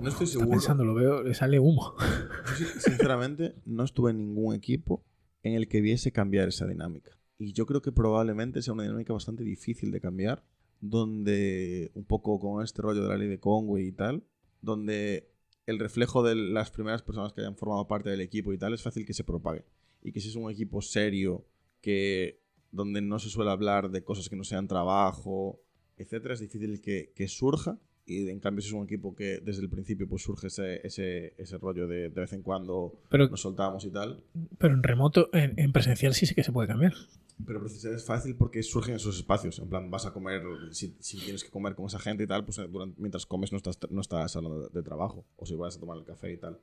No 0.00 0.08
estoy 0.08 0.24
Está 0.24 0.38
seguro. 0.38 0.50
pensando, 0.50 0.84
lo 0.84 0.94
veo, 0.94 1.22
le 1.22 1.34
sale 1.34 1.58
humo. 1.58 1.94
Yo 2.58 2.66
sinceramente, 2.80 3.54
no 3.64 3.84
estuve 3.84 4.10
en 4.10 4.18
ningún 4.18 4.54
equipo 4.54 5.04
en 5.42 5.54
el 5.54 5.68
que 5.68 5.80
viese 5.80 6.12
cambiar 6.12 6.48
esa 6.48 6.66
dinámica. 6.66 7.18
Y 7.38 7.52
yo 7.52 7.66
creo 7.66 7.82
que 7.82 7.92
probablemente 7.92 8.62
sea 8.62 8.72
una 8.74 8.84
dinámica 8.84 9.12
bastante 9.12 9.44
difícil 9.44 9.90
de 9.90 10.00
cambiar, 10.00 10.44
donde 10.80 11.90
un 11.94 12.04
poco 12.04 12.38
con 12.38 12.62
este 12.64 12.82
rollo 12.82 13.02
de 13.02 13.08
la 13.08 13.16
ley 13.16 13.28
de 13.28 13.38
Conway 13.40 13.88
y 13.88 13.92
tal, 13.92 14.24
donde 14.62 15.30
el 15.66 15.78
reflejo 15.78 16.22
de 16.22 16.34
las 16.34 16.70
primeras 16.70 17.02
personas 17.02 17.32
que 17.32 17.40
hayan 17.40 17.56
formado 17.56 17.86
parte 17.88 18.08
del 18.10 18.20
equipo 18.20 18.52
y 18.52 18.58
tal 18.58 18.72
es 18.74 18.82
fácil 18.82 19.04
que 19.04 19.12
se 19.14 19.24
propague. 19.24 19.64
Y 20.02 20.12
que 20.12 20.20
si 20.20 20.28
es 20.28 20.36
un 20.36 20.50
equipo 20.50 20.80
serio, 20.80 21.46
que 21.80 22.40
donde 22.70 23.00
no 23.00 23.18
se 23.18 23.28
suele 23.30 23.50
hablar 23.50 23.90
de 23.90 24.02
cosas 24.04 24.28
que 24.28 24.36
no 24.36 24.44
sean 24.44 24.68
trabajo, 24.68 25.60
etcétera, 25.96 26.34
es 26.34 26.40
difícil 26.40 26.80
que, 26.80 27.12
que 27.14 27.28
surja. 27.28 27.78
Y 28.08 28.28
en 28.28 28.38
cambio, 28.38 28.62
si 28.62 28.68
es 28.68 28.72
un 28.74 28.84
equipo 28.84 29.14
que 29.16 29.40
desde 29.40 29.62
el 29.62 29.68
principio 29.68 30.08
pues 30.08 30.22
surge 30.22 30.46
ese, 30.46 30.86
ese, 30.86 31.34
ese 31.38 31.58
rollo 31.58 31.88
de 31.88 32.08
de 32.08 32.20
vez 32.20 32.32
en 32.32 32.42
cuando 32.42 33.00
Pero, 33.10 33.28
nos 33.28 33.40
soltamos 33.40 33.84
y 33.84 33.90
tal. 33.90 34.22
pero 34.58 34.74
en 34.74 34.82
remoto, 34.84 35.28
en, 35.32 35.58
en 35.58 35.72
presencial 35.72 36.14
sí, 36.14 36.24
sí 36.26 36.34
que 36.34 36.44
se 36.44 36.52
puede 36.52 36.68
cambiar. 36.68 36.94
Pero 37.44 37.60
precisar 37.60 37.92
es 37.92 38.04
fácil 38.04 38.36
porque 38.36 38.62
surgen 38.62 38.94
esos 38.94 39.16
espacios. 39.16 39.58
En 39.58 39.68
plan, 39.68 39.90
vas 39.90 40.06
a 40.06 40.12
comer, 40.12 40.40
si, 40.70 40.96
si 41.00 41.18
tienes 41.18 41.42
que 41.44 41.50
comer 41.50 41.74
con 41.74 41.86
esa 41.86 41.98
gente 41.98 42.22
y 42.22 42.26
tal, 42.28 42.44
pues 42.44 42.58
eh, 42.58 42.68
durante- 42.70 42.98
mientras 43.00 43.26
comes 43.26 43.50
no 43.52 43.58
estás, 43.58 43.76
no 43.90 44.00
estás 44.00 44.36
hablando 44.36 44.68
de, 44.68 44.68
de 44.72 44.82
trabajo. 44.82 45.26
O 45.36 45.44
si 45.44 45.54
vas 45.56 45.76
a 45.76 45.80
tomar 45.80 45.98
el 45.98 46.04
café 46.04 46.32
y 46.32 46.36
tal. 46.38 46.58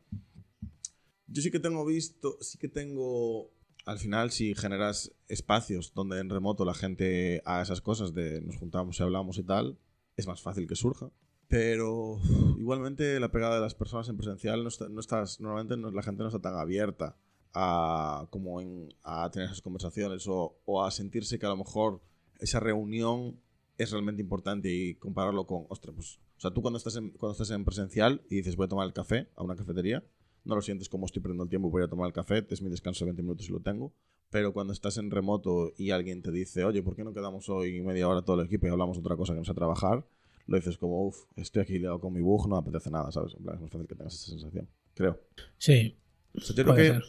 Yo 1.28 1.42
sí 1.42 1.52
que 1.52 1.60
tengo 1.60 1.86
visto, 1.86 2.38
sí 2.42 2.58
que 2.58 2.70
tengo... 2.70 3.52
Al 3.86 4.00
final, 4.00 4.32
si 4.32 4.56
generas 4.56 5.12
espacios 5.28 5.94
donde 5.94 6.20
en 6.20 6.30
remoto 6.30 6.64
la 6.64 6.74
gente 6.74 7.42
haga 7.44 7.64
esas 7.64 7.82
cosas 7.82 8.14
de 8.14 8.40
nos 8.42 8.56
juntamos 8.56 8.98
y 9.00 9.04
hablamos 9.04 9.38
y 9.38 9.44
tal, 9.44 9.78
es 10.16 10.26
más 10.26 10.42
fácil 10.42 10.68
que 10.68 10.76
surja. 10.76 11.10
Pero 11.54 12.20
igualmente 12.58 13.20
la 13.20 13.30
pegada 13.32 13.54
de 13.54 13.62
las 13.62 13.76
personas 13.76 14.10
en 14.10 14.18
presencial 14.18 14.64
no, 14.64 14.70
está- 14.70 14.90
no 14.90 15.00
estás, 15.00 15.40
normalmente 15.40 15.78
no- 15.78 15.92
la 15.92 16.02
gente 16.02 16.24
no 16.24 16.30
está 16.30 16.40
tan 16.42 16.56
abierta 16.56 17.16
a, 17.54 18.26
como 18.32 18.60
en- 18.60 18.92
a 19.04 19.30
tener 19.30 19.46
esas 19.50 19.62
conversaciones 19.62 20.28
o, 20.28 20.56
o 20.66 20.84
a 20.84 20.90
sentirse 20.90 21.38
que 21.38 21.46
a 21.46 21.50
lo 21.50 21.58
mejor 21.58 22.02
esa 22.40 22.60
reunión 22.60 23.40
es 23.78 23.92
realmente 23.92 24.24
importante 24.24 24.74
y 24.74 24.96
compararlo 24.96 25.46
con, 25.46 25.68
ostras, 25.70 25.94
pues, 25.96 26.20
o 26.38 26.42
sea, 26.42 26.50
tú 26.50 26.64
cuando 26.64 26.78
estás 26.78 26.96
en, 26.96 27.12
cuando 27.12 27.34
estás 27.34 27.52
en 27.52 27.64
presencial 27.66 28.24
y 28.32 28.38
dices 28.38 28.56
voy 28.56 28.66
a 28.66 28.70
tomar 28.70 28.88
el 28.88 28.94
café 28.94 29.28
a 29.36 29.44
una 29.44 29.56
cafetería, 29.56 30.04
no 30.46 30.56
lo 30.56 30.62
sientes 30.64 30.90
como 30.90 31.06
estoy 31.06 31.22
perdiendo 31.22 31.44
el 31.44 31.52
tiempo, 31.52 31.70
voy 31.70 31.84
a 31.84 31.88
tomar 31.88 32.08
el 32.08 32.14
café, 32.14 32.44
es 32.50 32.64
mi 32.64 32.72
descanso 32.72 33.06
de 33.06 33.12
20 33.12 33.22
minutos 33.22 33.48
y 33.48 33.52
lo 33.52 33.60
tengo. 33.60 33.94
Pero 34.32 34.54
cuando 34.54 34.74
estás 34.74 34.98
en 34.98 35.12
remoto 35.12 35.72
y 35.78 35.92
alguien 35.92 36.24
te 36.24 36.32
dice, 36.32 36.66
oye, 36.66 36.82
¿por 36.82 36.96
qué 36.96 37.04
no 37.04 37.14
quedamos 37.14 37.48
hoy 37.50 37.80
media 37.84 38.08
hora 38.08 38.24
todo 38.24 38.42
el 38.42 38.48
equipo 38.48 38.66
y 38.66 38.72
hablamos 38.72 38.98
de 38.98 39.02
otra 39.02 39.16
cosa 39.16 39.34
que 39.34 39.38
no 39.40 39.46
sea 39.46 39.54
trabajar? 39.54 40.04
Lo 40.48 40.58
dices 40.58 40.78
como, 40.78 41.08
uff, 41.08 41.24
estoy 41.36 41.62
aquí 41.62 41.80
liado 41.80 42.00
con 42.00 42.14
mi 42.14 42.22
bug, 42.22 42.48
no 42.48 42.56
me 42.56 42.62
apetece 42.62 42.90
nada, 42.92 43.12
¿sabes? 43.12 43.34
En 43.36 43.44
plan, 43.44 43.56
es 43.56 43.62
más 43.62 43.72
fácil 43.72 43.88
que 43.88 43.96
tengas 43.96 44.14
esa 44.14 44.32
sensación, 44.32 44.68
creo. 44.94 45.20
Sí, 45.58 45.98
O 46.36 46.42
sea, 46.42 46.56
yo 46.56 46.64
creo 46.64 46.76
que 46.76 46.88
ser. 46.88 47.04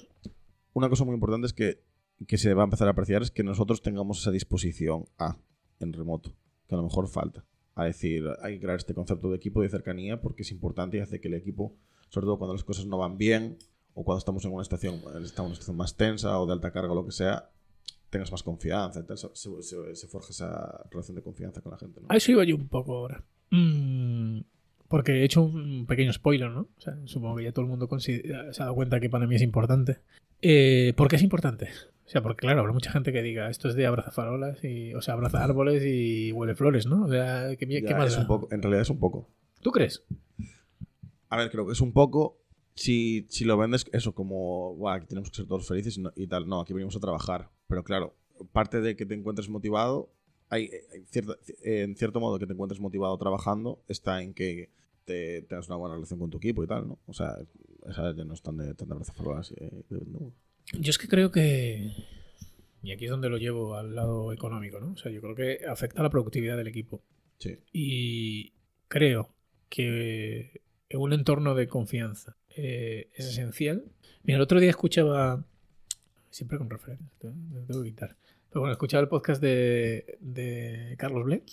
una 0.73 0.89
cosa 0.89 1.05
muy 1.05 1.15
importante 1.15 1.47
es 1.47 1.53
que, 1.53 1.83
que 2.27 2.39
se 2.39 2.55
va 2.55 2.63
a 2.63 2.65
empezar 2.65 2.87
a 2.89 2.93
apreciar 2.93 3.23
es 3.23 3.31
que 3.31 3.43
nosotros 3.43 3.83
tengamos 3.83 4.21
esa 4.21 4.31
disposición 4.31 5.07
a, 5.19 5.37
en 5.81 5.93
remoto, 5.93 6.33
que 6.69 6.75
a 6.75 6.79
lo 6.79 6.85
mejor 6.85 7.09
falta. 7.09 7.45
A 7.75 7.87
decir, 7.87 8.25
hay 8.41 8.55
que 8.55 8.61
crear 8.61 8.77
este 8.77 8.95
concepto 8.95 9.31
de 9.31 9.37
equipo 9.37 9.61
de 9.61 9.69
cercanía 9.69 10.21
porque 10.21 10.43
es 10.43 10.53
importante 10.53 10.99
y 10.99 11.01
hace 11.01 11.21
que 11.21 11.27
el 11.27 11.35
equipo, 11.35 11.77
sobre 12.09 12.27
todo 12.27 12.39
cuando 12.39 12.55
las 12.55 12.63
cosas 12.63 12.87
no 12.87 12.99
van 12.99 13.19
bien 13.19 13.59
o 13.95 14.05
cuando 14.05 14.19
estamos 14.19 14.45
en 14.45 14.53
una 14.53 14.63
estación, 14.63 14.95
estamos 14.95 15.39
en 15.39 15.45
una 15.47 15.53
estación 15.55 15.77
más 15.77 15.97
tensa 15.97 16.39
o 16.39 16.47
de 16.47 16.53
alta 16.53 16.73
carga 16.73 16.93
o 16.93 16.95
lo 16.95 17.05
que 17.05 17.11
sea, 17.11 17.51
tengas 18.15 18.33
más 18.33 18.43
confianza. 18.43 19.01
Entonces, 19.01 19.31
se, 19.35 19.63
se- 19.63 19.95
se 19.95 20.07
forja 20.09 20.31
esa 20.31 20.85
relación 20.91 21.15
de 21.17 21.23
confianza 21.23 21.61
con 21.61 21.73
la 21.73 21.79
gente. 21.79 22.01
¿no? 22.01 22.07
A 22.09 22.17
eso 22.17 22.33
iba 22.33 22.43
yo 22.45 22.57
un 22.57 22.69
poco 22.69 22.97
ahora. 22.97 23.23
Mm, 23.51 24.41
porque 24.89 25.13
he 25.21 25.25
hecho 25.25 25.43
un 25.43 25.87
pequeño 25.87 26.13
spoiler, 26.13 26.51
¿no? 26.51 26.69
O 26.77 26.81
sea, 26.81 26.97
supongo 27.05 27.37
que 27.37 27.45
ya 27.45 27.53
todo 27.53 27.65
el 27.65 27.71
mundo 27.71 27.89
se 27.99 28.23
ha 28.35 28.53
dado 28.65 28.75
cuenta 28.75 29.01
que 29.01 29.11
para 29.11 29.27
mí 29.27 29.35
es 29.35 29.43
importante. 29.43 29.99
Eh, 30.43 30.93
¿Por 30.97 31.09
qué 31.09 31.17
es 31.17 31.23
importante? 31.23 31.69
O 32.07 32.09
sea, 32.09 32.23
porque 32.23 32.43
claro, 32.47 32.61
habrá 32.61 32.73
mucha 32.73 32.91
gente 32.93 33.13
que 33.13 33.23
diga 33.23 33.49
esto 33.49 33.69
es 33.69 33.75
de 33.77 33.87
abraza 33.87 34.11
farolas, 34.11 34.63
y, 34.63 34.93
o 34.95 35.01
sea, 35.01 35.15
abraza 35.15 35.43
árboles 35.43 35.83
y 35.87 36.33
huele 36.33 36.55
flores, 36.55 36.87
¿no? 36.87 37.05
O 37.05 37.09
sea, 37.09 37.57
¿qué, 37.57 37.67
Ya, 37.67 37.81
qué 37.89 37.95
más 37.95 38.09
es 38.09 38.17
da? 38.17 38.21
un 38.21 38.27
poco, 38.27 38.49
en 38.53 38.61
realidad 38.61 38.83
es 38.83 38.91
un 38.91 38.99
poco. 39.01 39.29
¿Tú 39.63 39.71
crees? 39.73 40.05
A 41.31 41.37
ver, 41.39 41.51
creo 41.51 41.67
que 41.67 41.73
es 41.73 41.81
un 41.81 41.93
poco. 41.93 42.39
Si, 42.75 43.27
si 43.31 43.45
lo 43.45 43.57
vendes, 43.57 43.87
eso 43.93 44.15
como. 44.15 44.75
"Buah, 44.75 44.95
aquí 44.97 45.07
tenemos 45.07 45.31
que 45.31 45.37
ser 45.37 45.47
todos 45.47 45.67
felices 45.67 45.97
y, 45.97 46.03
no- 46.03 46.13
y 46.17 46.27
tal. 46.27 46.47
No, 46.49 46.61
aquí 46.61 46.73
venimos 46.73 46.97
a 46.97 47.01
trabajar. 47.01 47.49
Pero 47.75 47.83
claro, 47.85 48.15
parte 48.53 48.81
de 48.81 48.95
que 48.95 49.05
te 49.05 49.15
encuentres 49.15 49.49
motivado. 49.49 50.09
Hay, 50.49 50.71
hay 50.93 51.03
cierta- 51.07 51.37
en 51.65 51.97
cierto 51.97 52.21
modo, 52.21 52.39
que 52.39 52.47
te 52.47 52.53
encuentres 52.53 52.81
motivado 52.81 53.17
trabajando 53.19 53.83
está 53.89 54.23
en 54.23 54.33
que 54.35 54.71
te, 55.05 55.43
tengas 55.43 55.67
una 55.67 55.77
buena 55.77 55.97
relación 55.97 56.21
con 56.21 56.31
tu 56.31 56.39
equipo 56.39 56.63
y 56.63 56.69
tal, 56.69 56.87
¿no? 56.87 56.99
O 57.07 57.13
sea, 57.13 57.37
esas 57.89 58.17
ya 58.17 58.25
no 58.25 58.35
están 58.35 58.57
de 58.59 58.75
tan 58.75 58.87
de 58.89 58.93
abrazafarolas, 58.95 59.53
eh, 59.57 59.83
no. 60.07 60.33
Yo 60.79 60.91
es 60.91 60.99
que 60.99 61.09
creo 61.09 61.33
que. 61.33 61.93
Y 62.83 62.93
aquí 62.93 63.07
es 63.07 63.11
donde 63.11 63.29
lo 63.29 63.39
llevo 63.39 63.75
al 63.75 63.95
lado 63.97 64.33
económico, 64.33 64.79
¿no? 64.79 64.93
O 64.93 64.97
sea, 64.97 65.11
yo 65.11 65.21
creo 65.21 65.35
que 65.35 65.67
afecta 65.67 66.01
a 66.01 66.05
la 66.05 66.11
productividad 66.11 66.57
del 66.57 66.69
equipo. 66.69 67.03
Sí. 67.39 67.59
Y 67.73 68.53
creo 68.89 69.35
que 69.69 70.61
en 70.89 71.01
un 71.01 71.13
entorno 71.13 71.55
de 71.55 71.67
confianza 71.67 72.37
eh, 72.57 73.09
es 73.15 73.27
esencial. 73.31 73.85
Mira, 74.23 74.37
el 74.37 74.43
otro 74.43 74.61
día 74.61 74.71
escuchaba. 74.71 75.45
Siempre 76.35 76.59
con 76.59 76.69
referencias, 76.69 77.09
te 77.21 77.29
tengo 77.29 77.83
que 77.85 77.91
quitar. 77.91 78.17
Pero 78.51 78.61
bueno, 78.63 78.73
escuchaba 78.73 79.03
el 79.03 79.09
podcast 79.09 79.41
de, 79.41 80.19
de 80.21 80.97
Carlos 80.99 81.25
Ble, 81.25 81.45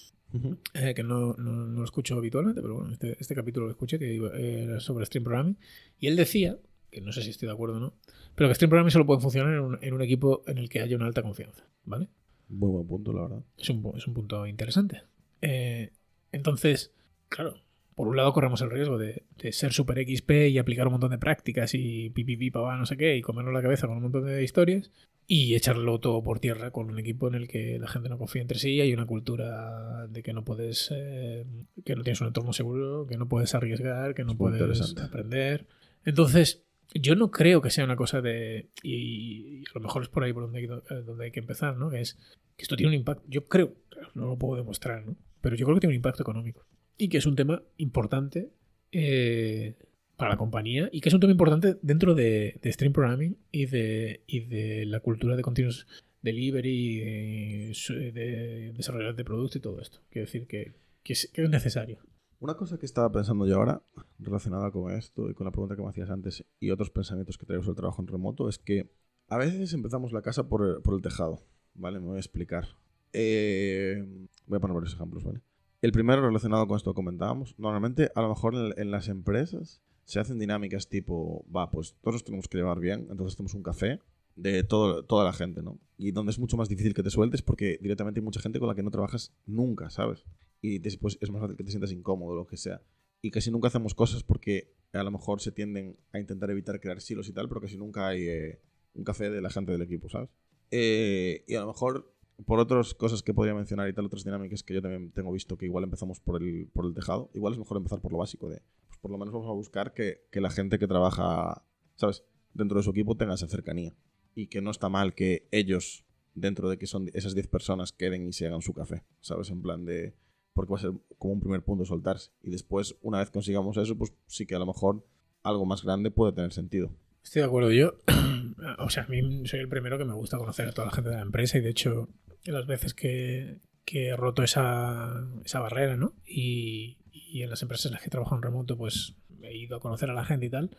eh, 0.73 0.93
que 0.95 1.03
no, 1.03 1.35
no- 1.35 1.67
no 1.67 1.79
lo 1.79 1.85
escucho 1.85 2.15
habitualmente, 2.17 2.61
pero 2.63 2.75
bueno, 2.75 2.91
este, 2.91 3.15
este 3.19 3.35
capítulo 3.35 3.67
lo 3.67 3.71
escuché, 3.73 3.99
que 3.99 4.15
era 4.63 4.79
sobre 4.79 5.05
Stream 5.05 5.23
Programming. 5.23 5.57
Y 5.99 6.07
él 6.07 6.15
decía, 6.15 6.57
que 6.89 6.99
no 6.99 7.11
sé 7.11 7.21
si 7.21 7.29
estoy 7.29 7.45
de 7.47 7.53
acuerdo 7.53 7.77
o 7.77 7.79
no, 7.79 7.93
pero 8.33 8.49
que 8.49 8.55
Stream 8.55 8.69
Programming 8.71 8.89
solo 8.91 9.05
puede 9.05 9.21
funcionar 9.21 9.53
en 9.53 9.59
un, 9.59 9.77
en 9.83 9.93
un 9.93 10.01
equipo 10.01 10.41
en 10.47 10.57
el 10.57 10.67
que 10.67 10.79
haya 10.81 10.95
una 10.95 11.05
alta 11.05 11.21
confianza, 11.21 11.63
¿vale? 11.85 12.07
Muy 12.49 12.69
buen 12.71 12.87
punto, 12.87 13.13
la 13.13 13.21
verdad. 13.21 13.43
Es 13.59 13.69
un, 13.69 13.93
es 13.95 14.07
un 14.07 14.15
punto 14.15 14.47
interesante. 14.47 15.03
Eh, 15.41 15.91
entonces, 16.31 16.91
claro, 17.29 17.55
por 17.95 18.07
un 18.07 18.17
lado 18.17 18.33
corremos 18.33 18.61
el 18.61 18.71
riesgo 18.71 18.97
de, 18.97 19.23
de 19.37 19.51
ser 19.51 19.73
super 19.73 19.97
XP 19.97 20.31
y 20.49 20.57
aplicar 20.57 20.87
un 20.87 20.93
montón 20.93 21.11
de 21.11 21.17
prácticas 21.17 21.73
y 21.73 22.09
pipipi, 22.09 22.51
papá, 22.51 22.77
no 22.77 22.85
sé 22.85 22.97
qué, 22.97 23.17
y 23.17 23.21
comernos 23.21 23.53
la 23.53 23.61
cabeza 23.61 23.87
con 23.87 23.97
un 23.97 24.03
montón 24.03 24.25
de 24.25 24.43
historias 24.43 24.91
y 25.27 25.55
echarlo 25.55 25.99
todo 25.99 26.21
por 26.23 26.39
tierra 26.39 26.71
con 26.71 26.89
un 26.89 26.99
equipo 26.99 27.27
en 27.29 27.35
el 27.35 27.47
que 27.47 27.79
la 27.79 27.87
gente 27.87 28.09
no 28.09 28.17
confía 28.17 28.41
entre 28.41 28.59
sí, 28.59 28.81
hay 28.81 28.93
una 28.93 29.05
cultura 29.05 30.07
de 30.07 30.23
que 30.23 30.33
no 30.33 30.43
puedes, 30.43 30.89
eh, 30.93 31.45
que 31.85 31.95
no 31.95 32.03
tienes 32.03 32.19
un 32.21 32.27
entorno 32.27 32.51
seguro, 32.53 33.07
que 33.07 33.17
no 33.17 33.29
puedes 33.29 33.55
arriesgar, 33.55 34.13
que 34.13 34.25
no 34.25 34.35
puedes 34.35 34.97
aprender. 34.99 35.67
Entonces, 36.03 36.65
yo 36.93 37.15
no 37.15 37.31
creo 37.31 37.61
que 37.61 37.69
sea 37.69 37.85
una 37.85 37.95
cosa 37.95 38.21
de. 38.21 38.71
Y, 38.83 39.59
y 39.59 39.63
a 39.69 39.75
lo 39.75 39.81
mejor 39.81 40.01
es 40.01 40.09
por 40.09 40.23
ahí 40.23 40.33
por 40.33 40.43
donde 40.43 40.59
hay, 40.59 40.65
eh, 40.65 41.01
donde 41.05 41.25
hay 41.25 41.31
que 41.31 41.39
empezar, 41.39 41.77
¿no? 41.77 41.89
Que 41.89 42.01
es 42.01 42.15
que 42.57 42.63
esto 42.63 42.75
tiene 42.75 42.89
un 42.89 42.95
impacto. 42.95 43.23
Yo 43.29 43.45
creo, 43.45 43.73
no 44.13 44.25
lo 44.25 44.37
puedo 44.37 44.57
demostrar, 44.57 45.05
¿no? 45.05 45.15
Pero 45.39 45.55
yo 45.55 45.65
creo 45.65 45.75
que 45.75 45.81
tiene 45.81 45.93
un 45.93 45.97
impacto 45.97 46.23
económico. 46.23 46.65
Y 47.01 47.09
que 47.09 47.17
es 47.17 47.25
un 47.25 47.35
tema 47.35 47.63
importante 47.77 48.51
eh, 48.91 49.75
para 50.17 50.29
la 50.29 50.37
compañía. 50.37 50.87
Y 50.91 51.01
que 51.01 51.09
es 51.09 51.15
un 51.15 51.19
tema 51.19 51.31
importante 51.31 51.79
dentro 51.81 52.13
de, 52.13 52.59
de 52.61 52.71
stream 52.71 52.93
programming 52.93 53.39
y 53.51 53.65
de, 53.65 54.23
y 54.27 54.41
de 54.41 54.85
la 54.85 54.99
cultura 54.99 55.35
de 55.35 55.41
continuous 55.41 55.87
delivery, 56.21 56.99
de, 56.99 58.11
de 58.11 58.73
desarrollar 58.73 59.15
de 59.15 59.23
producto 59.23 59.57
y 59.57 59.61
todo 59.61 59.81
esto. 59.81 59.97
Quiero 60.11 60.27
decir 60.27 60.45
que, 60.45 60.75
que 61.01 61.13
es, 61.13 61.31
necesario. 61.49 61.97
Una 62.39 62.53
cosa 62.53 62.77
que 62.77 62.85
estaba 62.85 63.11
pensando 63.11 63.47
yo 63.47 63.55
ahora, 63.55 63.81
relacionada 64.19 64.69
con 64.69 64.93
esto 64.93 65.27
y 65.27 65.33
con 65.33 65.45
la 65.45 65.51
pregunta 65.51 65.75
que 65.75 65.81
me 65.81 65.89
hacías 65.89 66.11
antes 66.11 66.45
y 66.59 66.69
otros 66.69 66.91
pensamientos 66.91 67.39
que 67.39 67.47
traigo 67.47 67.63
sobre 67.63 67.77
trabajo 67.77 68.03
en 68.03 68.09
remoto, 68.09 68.47
es 68.47 68.59
que 68.59 68.91
a 69.27 69.39
veces 69.39 69.73
empezamos 69.73 70.13
la 70.13 70.21
casa 70.21 70.47
por 70.47 70.83
por 70.83 70.93
el 70.93 71.01
tejado, 71.01 71.39
¿vale? 71.73 71.99
Me 71.99 72.05
voy 72.05 72.17
a 72.17 72.19
explicar. 72.19 72.77
Eh, 73.11 74.05
voy 74.45 74.57
a 74.57 74.59
poner 74.59 74.75
varios 74.75 74.93
ejemplos, 74.93 75.23
¿vale? 75.23 75.41
El 75.81 75.91
primero 75.91 76.21
relacionado 76.21 76.67
con 76.67 76.77
esto 76.77 76.91
que 76.91 76.95
comentábamos, 76.95 77.55
normalmente 77.57 78.11
a 78.13 78.21
lo 78.21 78.29
mejor 78.29 78.73
en, 78.77 78.91
las 78.91 79.07
empresas 79.07 79.81
se 80.05 80.19
hacen 80.19 80.39
dinámicas 80.39 80.87
tipo, 80.87 81.45
va, 81.55 81.71
pues 81.71 81.95
todos 82.01 82.15
nos 82.15 82.23
tenemos 82.23 82.47
que 82.47 82.57
llevar 82.57 82.79
bien, 82.79 83.07
entonces 83.09 83.35
tenemos 83.35 83.55
un 83.55 83.63
café 83.63 83.99
de 84.35 84.63
toda 84.63 85.23
la 85.23 85.33
gente, 85.33 85.61
¿no? 85.61 85.79
Y 85.97 86.11
donde 86.11 86.31
es 86.31 86.39
mucho 86.39 86.57
más 86.57 86.69
difícil 86.69 86.93
que 86.93 87.03
te 87.03 87.09
sueltes 87.09 87.41
porque 87.41 87.77
directamente 87.81 88.19
hay 88.19 88.23
mucha 88.23 88.39
gente 88.39 88.59
con 88.59 88.67
la 88.67 88.75
que 88.75 88.83
no 88.83 88.91
trabajas 88.91 89.33
nunca, 89.45 89.89
¿sabes? 89.89 90.23
y 90.61 90.79
después 90.79 91.17
es 91.19 91.31
más 91.31 91.41
fácil 91.41 91.57
que 91.57 91.63
te 91.63 91.71
sientas 91.71 91.91
incómodo 91.91 92.35
lo 92.35 92.47
que 92.47 92.57
sea. 92.57 92.81
Y 93.21 93.31
casi 93.31 93.51
nunca 93.51 93.67
hacemos 93.67 93.93
cosas 93.93 94.23
porque 94.23 94.73
a 94.93 95.03
lo 95.03 95.11
mejor 95.11 95.41
se 95.41 95.51
tienden 95.51 95.97
a 96.11 96.19
intentar 96.19 96.49
evitar 96.51 96.79
crear 96.79 97.01
silos 97.01 97.27
y 97.27 97.33
tal, 97.33 97.47
pero 97.47 97.61
casi 97.61 97.77
nunca 97.77 98.07
hay 98.07 98.27
eh, 98.27 98.59
un 98.93 99.03
café 99.03 99.29
de 99.29 99.41
la 99.41 99.49
gente 99.49 99.71
del 99.71 99.81
equipo, 99.81 100.09
¿sabes? 100.09 100.29
Eh, 100.69 101.43
y 101.47 101.55
a 101.55 101.61
lo 101.61 101.67
mejor 101.67 102.13
por 102.45 102.59
otras 102.59 102.93
cosas 102.93 103.23
que 103.23 103.33
podría 103.33 103.53
mencionar 103.53 103.87
y 103.89 103.93
tal, 103.93 104.05
otras 104.05 104.23
dinámicas 104.23 104.63
que 104.63 104.73
yo 104.73 104.81
también 104.81 105.11
tengo 105.11 105.31
visto 105.31 105.57
que 105.57 105.65
igual 105.65 105.83
empezamos 105.83 106.19
por 106.19 106.41
el, 106.41 106.69
por 106.73 106.85
el 106.85 106.93
tejado, 106.93 107.29
igual 107.33 107.53
es 107.53 107.59
mejor 107.59 107.77
empezar 107.77 107.99
por 107.99 108.11
lo 108.11 108.17
básico 108.17 108.49
de, 108.49 108.61
pues 108.87 108.99
por 108.99 109.11
lo 109.11 109.17
menos 109.17 109.33
vamos 109.33 109.49
a 109.49 109.53
buscar 109.53 109.93
que, 109.93 110.25
que 110.31 110.41
la 110.41 110.49
gente 110.49 110.79
que 110.79 110.87
trabaja, 110.87 111.63
¿sabes? 111.95 112.23
Dentro 112.53 112.77
de 112.77 112.83
su 112.83 112.91
equipo 112.91 113.15
tenga 113.15 113.35
esa 113.35 113.47
cercanía. 113.47 113.93
Y 114.35 114.47
que 114.47 114.61
no 114.61 114.71
está 114.71 114.89
mal 114.89 115.13
que 115.13 115.47
ellos, 115.51 116.05
dentro 116.35 116.69
de 116.69 116.77
que 116.77 116.87
son 116.87 117.09
esas 117.13 117.33
10 117.33 117.47
personas, 117.47 117.91
queden 117.91 118.27
y 118.27 118.33
se 118.33 118.47
hagan 118.47 118.61
su 118.61 118.73
café, 118.73 119.03
¿sabes? 119.19 119.49
En 119.49 119.61
plan 119.61 119.85
de 119.85 120.13
porque 120.53 120.71
va 120.71 120.77
a 120.77 120.81
ser 120.81 120.91
como 121.17 121.33
un 121.33 121.39
primer 121.39 121.63
punto 121.63 121.85
soltarse. 121.85 122.31
Y 122.41 122.51
después, 122.51 122.95
una 123.01 123.19
vez 123.19 123.29
consigamos 123.29 123.77
eso, 123.77 123.97
pues 123.97 124.13
sí 124.27 124.45
que 124.45 124.55
a 124.55 124.59
lo 124.59 124.65
mejor 124.65 125.05
algo 125.43 125.65
más 125.65 125.83
grande 125.83 126.11
puede 126.11 126.33
tener 126.33 126.51
sentido. 126.51 126.91
Estoy 127.23 127.41
de 127.41 127.47
acuerdo. 127.47 127.71
Yo, 127.71 127.93
o 128.79 128.89
sea, 128.89 129.03
a 129.03 129.07
mí 129.07 129.45
soy 129.45 129.59
el 129.59 129.69
primero 129.69 129.97
que 129.97 130.05
me 130.05 130.13
gusta 130.13 130.37
conocer 130.37 130.67
a 130.67 130.73
toda 130.73 130.87
la 130.87 130.93
gente 130.93 131.09
de 131.09 131.15
la 131.15 131.21
empresa 131.21 131.57
y 131.57 131.61
de 131.61 131.69
hecho, 131.69 132.09
las 132.45 132.65
veces 132.65 132.93
que, 132.93 133.57
que 133.85 134.07
he 134.07 134.15
roto 134.15 134.43
esa, 134.43 135.27
esa 135.45 135.59
barrera, 135.59 135.97
¿no? 135.97 136.13
Y, 136.25 136.97
y 137.11 137.43
en 137.43 137.49
las 137.49 137.61
empresas 137.61 137.87
en 137.87 137.93
las 137.93 138.01
que 138.01 138.09
trabajo 138.09 138.35
en 138.35 138.41
remoto, 138.41 138.77
pues 138.77 139.15
he 139.43 139.55
ido 139.55 139.77
a 139.77 139.79
conocer 139.79 140.09
a 140.09 140.13
la 140.13 140.25
gente 140.25 140.47
y 140.47 140.49
tal, 140.49 140.71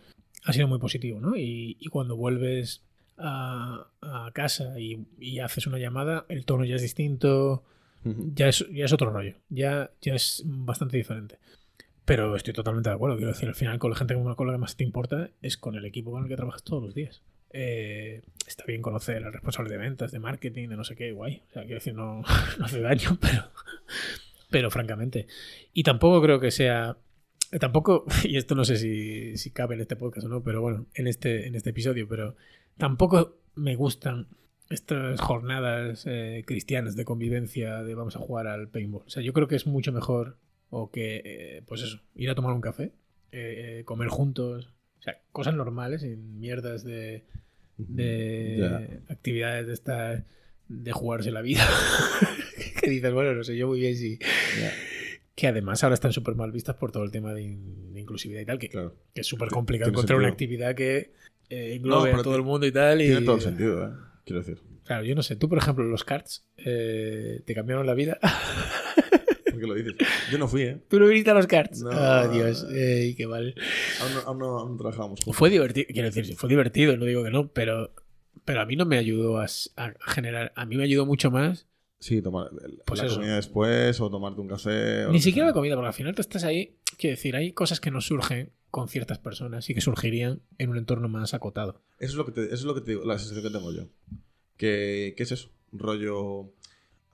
ha 0.44 0.52
sido 0.52 0.68
muy 0.68 0.78
positivo, 0.78 1.20
¿no? 1.20 1.36
Y, 1.36 1.76
y 1.78 1.86
cuando 1.88 2.16
vuelves 2.16 2.82
a, 3.18 3.88
a 4.00 4.30
casa 4.32 4.78
y, 4.80 5.06
y 5.18 5.38
haces 5.40 5.66
una 5.66 5.78
llamada, 5.78 6.26
el 6.28 6.44
tono 6.44 6.64
ya 6.64 6.76
es 6.76 6.82
distinto, 6.82 7.64
ya 8.04 8.48
es, 8.48 8.66
ya 8.72 8.84
es 8.84 8.92
otro 8.92 9.10
rollo, 9.10 9.36
ya, 9.48 9.90
ya 10.00 10.14
es 10.14 10.42
bastante 10.44 10.96
diferente. 10.96 11.38
Pero 12.04 12.34
estoy 12.34 12.52
totalmente 12.52 12.90
de 12.90 12.96
acuerdo. 12.96 13.16
Quiero 13.16 13.32
decir, 13.32 13.48
al 13.48 13.54
final, 13.54 13.78
con 13.78 13.90
la 13.90 13.96
gente 13.96 14.14
con 14.14 14.46
la 14.46 14.52
que 14.52 14.58
más 14.58 14.76
te 14.76 14.82
importa 14.82 15.30
es 15.40 15.56
con 15.56 15.76
el 15.76 15.84
equipo 15.84 16.10
con 16.10 16.24
el 16.24 16.28
que 16.28 16.36
trabajas 16.36 16.64
todos 16.64 16.82
los 16.82 16.94
días. 16.94 17.22
Eh, 17.52 18.22
está 18.46 18.64
bien 18.64 18.82
conocer 18.82 19.24
al 19.24 19.32
responsable 19.32 19.70
de 19.70 19.78
ventas, 19.78 20.12
de 20.12 20.18
marketing, 20.18 20.68
de 20.68 20.76
no 20.76 20.84
sé 20.84 20.96
qué, 20.96 21.12
guay. 21.12 21.42
O 21.50 21.52
sea, 21.52 21.62
quiero 21.62 21.76
decir, 21.76 21.94
no, 21.94 22.22
no 22.58 22.64
hace 22.64 22.80
daño, 22.80 23.18
pero, 23.20 23.50
pero 24.50 24.70
francamente. 24.70 25.26
Y 25.72 25.82
tampoco 25.82 26.22
creo 26.22 26.40
que 26.40 26.50
sea. 26.50 26.96
Tampoco, 27.60 28.06
y 28.24 28.36
esto 28.36 28.54
no 28.54 28.64
sé 28.64 28.76
si, 28.76 29.36
si 29.36 29.50
cabe 29.50 29.74
en 29.74 29.82
este 29.82 29.96
podcast 29.96 30.26
o 30.26 30.28
no, 30.28 30.42
pero 30.42 30.60
bueno, 30.60 30.86
en 30.94 31.06
este, 31.06 31.46
en 31.46 31.54
este 31.54 31.70
episodio, 31.70 32.08
pero 32.08 32.36
tampoco 32.78 33.36
me 33.54 33.76
gustan 33.76 34.28
estas 34.70 35.20
jornadas 35.20 36.04
eh, 36.06 36.44
cristianas 36.46 36.96
de 36.96 37.04
convivencia 37.04 37.82
de 37.82 37.94
vamos 37.94 38.16
a 38.16 38.20
jugar 38.20 38.46
al 38.46 38.68
paintball. 38.68 39.04
O 39.06 39.10
sea, 39.10 39.22
yo 39.22 39.32
creo 39.32 39.48
que 39.48 39.56
es 39.56 39.66
mucho 39.66 39.92
mejor 39.92 40.38
o 40.70 40.90
que, 40.90 41.22
eh, 41.24 41.62
pues 41.66 41.82
eso, 41.82 42.00
ir 42.14 42.30
a 42.30 42.34
tomar 42.34 42.54
un 42.54 42.62
café, 42.62 42.92
eh, 43.32 43.82
comer 43.84 44.08
juntos, 44.08 44.72
o 45.02 45.04
sea, 45.04 45.18
cosas 45.32 45.54
normales, 45.54 46.02
sin 46.02 46.38
mierdas 46.38 46.84
de, 46.84 47.24
de 47.76 49.00
actividades 49.08 49.66
de 49.66 49.72
esta 49.72 50.24
de 50.68 50.92
jugarse 50.92 51.32
la 51.32 51.42
vida. 51.42 51.66
que 52.80 52.88
dices, 52.88 53.12
bueno, 53.12 53.34
no 53.34 53.42
sé 53.42 53.56
yo 53.56 53.66
muy 53.66 53.80
bien 53.80 53.96
si... 53.96 54.18
Que 55.34 55.48
además 55.48 55.82
ahora 55.82 55.94
están 55.94 56.12
súper 56.12 56.36
mal 56.36 56.52
vistas 56.52 56.76
por 56.76 56.92
todo 56.92 57.02
el 57.04 57.10
tema 57.10 57.34
de, 57.34 57.42
in- 57.42 57.92
de 57.92 58.00
inclusividad 58.00 58.42
y 58.42 58.44
tal, 58.44 58.58
que, 58.58 58.68
claro. 58.68 58.94
que 59.14 59.22
es 59.22 59.26
súper 59.26 59.48
complicado 59.48 59.90
encontrar 59.90 60.18
una 60.18 60.28
actividad 60.28 60.74
que 60.76 61.12
eh, 61.50 61.74
englobe 61.74 62.12
a 62.12 62.22
todo 62.22 62.36
el 62.36 62.42
mundo 62.42 62.64
y 62.66 62.70
tal. 62.72 63.00
Y, 63.02 63.06
Tiene 63.06 63.22
todo 63.22 63.36
el 63.36 63.42
sentido, 63.42 63.84
¿eh? 63.86 63.90
Quiero 64.24 64.40
decir. 64.42 64.58
Claro, 64.84 65.04
yo 65.04 65.14
no 65.14 65.22
sé, 65.22 65.34
tú 65.36 65.48
por 65.48 65.58
ejemplo 65.58 65.84
los 65.84 66.04
cards 66.04 66.44
eh, 66.58 67.40
te 67.44 67.54
cambiaron 67.54 67.86
la 67.86 67.94
vida. 67.94 68.18
¿Por 69.66 69.76
qué 69.76 69.82
lo 69.82 69.92
dices? 69.92 70.08
Yo 70.30 70.38
no 70.38 70.48
fui, 70.48 70.62
¿eh? 70.62 70.80
¿Tú 70.88 70.98
no 70.98 71.06
viniste 71.06 71.30
a 71.30 71.34
los 71.34 71.46
cards? 71.46 71.82
No. 71.82 71.90
Ah, 71.92 72.28
Dios, 72.28 72.66
ey, 72.72 73.14
qué 73.14 73.26
mal. 73.26 73.54
Aún 74.00 74.14
no, 74.14 74.20
aún 74.20 74.38
no- 74.38 74.58
aún 74.58 75.16
juntos. 75.16 75.36
Fue 75.36 75.50
divertido, 75.50 75.86
quiero 75.92 76.10
decir, 76.10 76.34
fue 76.36 76.48
divertido, 76.48 76.96
no 76.96 77.04
digo 77.04 77.22
que 77.24 77.30
no, 77.30 77.48
pero, 77.52 77.94
pero 78.44 78.60
a 78.60 78.66
mí 78.66 78.76
no 78.76 78.84
me 78.86 78.98
ayudó 78.98 79.38
a, 79.40 79.46
generar, 80.06 80.52
a 80.56 80.66
mí 80.66 80.76
me 80.76 80.84
ayudó 80.84 81.06
mucho 81.06 81.30
más, 81.30 81.66
Sí, 82.00 82.20
tomar 82.20 82.48
el- 82.64 82.82
Pues 82.84 82.98
la 83.00 83.06
eso. 83.06 83.14
comida 83.14 83.36
después 83.36 84.00
o 84.00 84.10
tomarte 84.10 84.40
un 84.40 84.48
café. 84.48 85.06
ni 85.10 85.20
siquiera 85.20 85.46
la 85.46 85.52
comida, 85.54 85.76
porque 85.76 85.86
al 85.88 85.94
final 85.94 86.14
tú 86.16 86.20
estás 86.20 86.42
ahí, 86.42 86.76
quiero 86.98 87.12
decir, 87.14 87.36
hay 87.36 87.52
cosas 87.52 87.78
que 87.78 87.92
no 87.92 88.00
surgen 88.00 88.50
con 88.72 88.88
ciertas 88.88 89.18
personas 89.20 89.70
y 89.70 89.74
que 89.74 89.80
surgirían 89.80 90.40
en 90.58 90.70
un 90.70 90.78
entorno 90.78 91.08
más 91.08 91.32
acotado. 91.32 91.80
Eso 92.00 92.10
es 92.12 92.14
lo 92.16 92.26
que 92.26 92.32
te, 92.32 92.44
eso 92.46 92.54
es 92.54 92.64
lo 92.64 92.74
que 92.74 92.80
te 92.80 92.90
digo, 92.92 93.04
la 93.04 93.18
sensación 93.20 93.44
que 93.44 93.56
tengo 93.56 93.72
yo. 93.72 93.84
Que, 94.56 95.14
¿Qué 95.16 95.22
es 95.22 95.30
eso? 95.30 95.50
Rollo. 95.72 96.52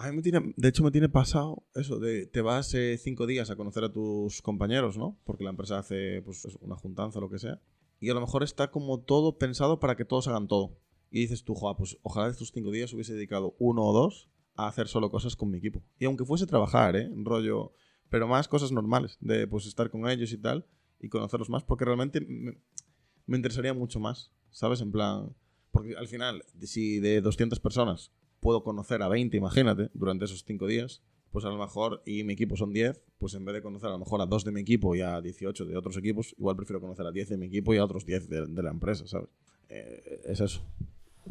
A 0.00 0.08
mí 0.10 0.16
me 0.16 0.22
tiene, 0.22 0.54
de 0.56 0.68
hecho, 0.68 0.84
me 0.84 0.92
tiene 0.92 1.08
pasado 1.08 1.66
eso 1.74 1.98
de 1.98 2.26
te 2.26 2.40
vas 2.40 2.72
eh, 2.74 2.96
cinco 2.98 3.26
días 3.26 3.50
a 3.50 3.56
conocer 3.56 3.82
a 3.82 3.92
tus 3.92 4.40
compañeros, 4.42 4.96
¿no? 4.96 5.18
Porque 5.24 5.42
la 5.42 5.50
empresa 5.50 5.78
hace 5.78 6.22
pues, 6.22 6.44
una 6.60 6.76
juntanza 6.76 7.18
o 7.18 7.22
lo 7.22 7.28
que 7.28 7.40
sea. 7.40 7.60
Y 7.98 8.08
a 8.08 8.14
lo 8.14 8.20
mejor 8.20 8.44
está 8.44 8.70
como 8.70 9.00
todo 9.00 9.38
pensado 9.38 9.80
para 9.80 9.96
que 9.96 10.04
todos 10.04 10.28
hagan 10.28 10.46
todo. 10.46 10.78
Y 11.10 11.22
dices 11.22 11.42
tú, 11.42 11.54
"Joa, 11.54 11.76
pues 11.76 11.98
ojalá 12.02 12.28
estos 12.28 12.52
cinco 12.52 12.70
días 12.70 12.92
hubiese 12.92 13.14
dedicado 13.14 13.56
uno 13.58 13.82
o 13.82 13.92
dos 13.92 14.30
a 14.54 14.68
hacer 14.68 14.86
solo 14.86 15.10
cosas 15.10 15.34
con 15.34 15.50
mi 15.50 15.58
equipo. 15.58 15.82
Y 15.98 16.04
aunque 16.04 16.24
fuese 16.24 16.46
trabajar, 16.46 16.94
¿eh? 16.94 17.10
Rollo. 17.16 17.72
Pero 18.08 18.28
más 18.28 18.46
cosas 18.46 18.70
normales, 18.70 19.18
de 19.20 19.48
pues 19.48 19.66
estar 19.66 19.90
con 19.90 20.08
ellos 20.08 20.32
y 20.32 20.38
tal, 20.38 20.64
y 21.00 21.08
conocerlos 21.08 21.50
más, 21.50 21.64
porque 21.64 21.84
realmente 21.84 22.20
me, 22.20 22.56
me 23.26 23.36
interesaría 23.36 23.74
mucho 23.74 23.98
más, 23.98 24.30
¿sabes? 24.50 24.80
En 24.80 24.92
plan. 24.92 25.34
Porque 25.72 25.96
al 25.96 26.06
final, 26.06 26.44
si 26.62 27.00
de 27.00 27.20
200 27.20 27.58
personas 27.58 28.12
puedo 28.40 28.62
conocer 28.62 29.02
a 29.02 29.08
20, 29.08 29.36
imagínate, 29.36 29.90
durante 29.94 30.24
esos 30.26 30.44
5 30.44 30.66
días, 30.66 31.02
pues 31.30 31.44
a 31.44 31.48
lo 31.48 31.58
mejor, 31.58 32.02
y 32.06 32.24
mi 32.24 32.32
equipo 32.32 32.56
son 32.56 32.72
10, 32.72 33.02
pues 33.18 33.34
en 33.34 33.44
vez 33.44 33.54
de 33.54 33.62
conocer 33.62 33.88
a 33.88 33.92
lo 33.92 33.98
mejor 33.98 34.20
a 34.22 34.26
2 34.26 34.44
de 34.44 34.52
mi 34.52 34.60
equipo 34.60 34.94
y 34.94 35.00
a 35.02 35.20
18 35.20 35.64
de 35.66 35.76
otros 35.76 35.96
equipos, 35.96 36.34
igual 36.38 36.56
prefiero 36.56 36.80
conocer 36.80 37.06
a 37.06 37.12
10 37.12 37.28
de 37.30 37.36
mi 37.36 37.46
equipo 37.46 37.74
y 37.74 37.78
a 37.78 37.84
otros 37.84 38.06
10 38.06 38.28
de, 38.28 38.46
de 38.46 38.62
la 38.62 38.70
empresa, 38.70 39.06
¿sabes? 39.06 39.28
Eh, 39.68 40.22
es 40.24 40.40
eso, 40.40 40.62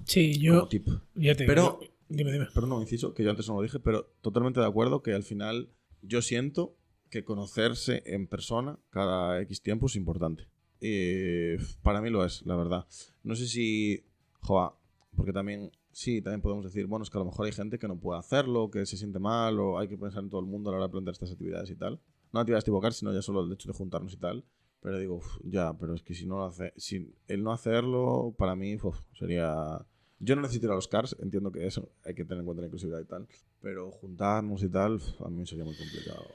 Sí, 0.05 0.37
yo, 0.39 0.67
tip. 0.67 0.87
ya 1.15 1.33
te 1.35 1.45
Pero- 1.45 1.79
digo, 1.81 1.93
dime, 2.09 2.31
dime. 2.31 2.47
Pero 2.53 2.67
no, 2.67 2.79
inciso, 2.81 3.13
que 3.15 3.23
yo 3.23 3.31
antes 3.31 3.47
no 3.47 3.55
lo 3.55 3.61
dije, 3.63 3.79
pero 3.79 4.05
totalmente 4.21 4.59
de 4.59 4.67
acuerdo 4.67 5.01
que 5.01 5.13
al 5.13 5.23
final 5.23 5.69
yo 6.03 6.21
siento 6.21 6.75
que 7.09 7.23
conocerse 7.23 8.03
en 8.05 8.27
persona 8.27 8.77
cada 8.91 9.41
X 9.41 9.61
tiempo 9.63 9.87
es 9.87 9.95
importante. 9.95 10.43
Y 10.79 11.57
para 11.81 12.01
mí 12.01 12.11
lo 12.11 12.23
es, 12.23 12.45
la 12.45 12.55
verdad. 12.55 12.85
No 13.23 13.35
sé 13.35 13.47
si, 13.47 14.03
joa, 14.41 14.77
porque 15.15 15.33
también, 15.33 15.71
sí, 15.97 16.21
también 16.21 16.41
podemos 16.41 16.63
decir, 16.63 16.85
bueno, 16.85 17.01
es 17.01 17.09
que 17.09 17.17
a 17.17 17.21
lo 17.21 17.25
mejor 17.25 17.47
hay 17.47 17.51
gente 17.51 17.79
que 17.79 17.87
no 17.87 17.99
puede 17.99 18.19
hacerlo, 18.19 18.69
que 18.69 18.85
se 18.85 18.97
siente 18.97 19.17
mal, 19.17 19.59
o 19.59 19.79
hay 19.79 19.87
que 19.87 19.97
pensar 19.97 20.23
en 20.23 20.29
todo 20.29 20.39
el 20.41 20.45
mundo 20.45 20.69
a 20.69 20.73
la 20.73 20.77
hora 20.77 20.87
de 20.87 20.91
plantear 20.91 21.13
estas 21.13 21.31
actividades 21.31 21.71
y 21.71 21.75
tal. 21.75 21.99
No 22.31 22.39
actividades 22.39 22.65
tipo 22.65 22.79
car, 22.79 22.93
sino 22.93 23.11
ya 23.11 23.23
solo 23.23 23.43
el 23.43 23.51
hecho 23.51 23.67
de 23.67 23.75
juntarnos 23.75 24.13
y 24.13 24.17
tal. 24.17 24.45
Pero 24.79 24.99
digo, 24.99 25.15
uf, 25.15 25.39
ya, 25.43 25.75
pero 25.75 25.95
es 25.95 26.03
que 26.03 26.13
si 26.13 26.27
no 26.27 26.37
lo 26.37 26.45
hace, 26.45 26.71
si 26.77 27.15
el 27.27 27.43
no 27.43 27.51
hacerlo, 27.51 28.35
para 28.37 28.55
mí 28.55 28.75
uf, 28.75 28.99
sería 29.13 29.83
yo 30.19 30.35
no 30.35 30.41
necesito 30.41 30.67
ir 30.67 30.71
a 30.71 30.75
los 30.75 30.87
cars, 30.87 31.15
entiendo 31.21 31.51
que 31.51 31.65
eso 31.65 31.89
hay 32.05 32.13
que 32.13 32.25
tener 32.25 32.39
en 32.39 32.45
cuenta 32.45 32.61
la 32.61 32.67
inclusividad 32.67 32.99
y 32.99 33.05
tal, 33.05 33.27
pero 33.61 33.91
juntarnos 33.91 34.63
y 34.63 34.69
tal, 34.69 34.99
a 35.23 35.29
mí 35.29 35.45
sería 35.45 35.63
muy 35.63 35.75
complicado. 35.75 36.25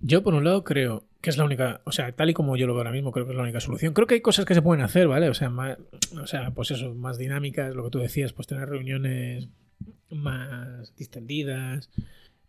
Yo, 0.00 0.22
por 0.22 0.34
un 0.34 0.44
lado, 0.44 0.62
creo 0.62 1.04
que 1.20 1.30
es 1.30 1.36
la 1.36 1.44
única, 1.44 1.80
o 1.84 1.92
sea, 1.92 2.12
tal 2.12 2.30
y 2.30 2.34
como 2.34 2.56
yo 2.56 2.66
lo 2.66 2.74
veo 2.74 2.80
ahora 2.80 2.92
mismo, 2.92 3.12
creo 3.12 3.26
que 3.26 3.32
es 3.32 3.36
la 3.36 3.42
única 3.42 3.60
solución. 3.60 3.94
Creo 3.94 4.06
que 4.06 4.14
hay 4.14 4.20
cosas 4.20 4.44
que 4.44 4.54
se 4.54 4.62
pueden 4.62 4.84
hacer, 4.84 5.08
¿vale? 5.08 5.28
O 5.28 5.34
sea, 5.34 5.50
más, 5.50 5.78
o 6.20 6.26
sea 6.26 6.52
pues 6.52 6.70
eso, 6.70 6.94
más 6.94 7.18
dinámicas, 7.18 7.74
lo 7.74 7.84
que 7.84 7.90
tú 7.90 7.98
decías, 7.98 8.32
pues 8.32 8.46
tener 8.46 8.68
reuniones 8.68 9.48
más 10.10 10.94
distendidas. 10.96 11.90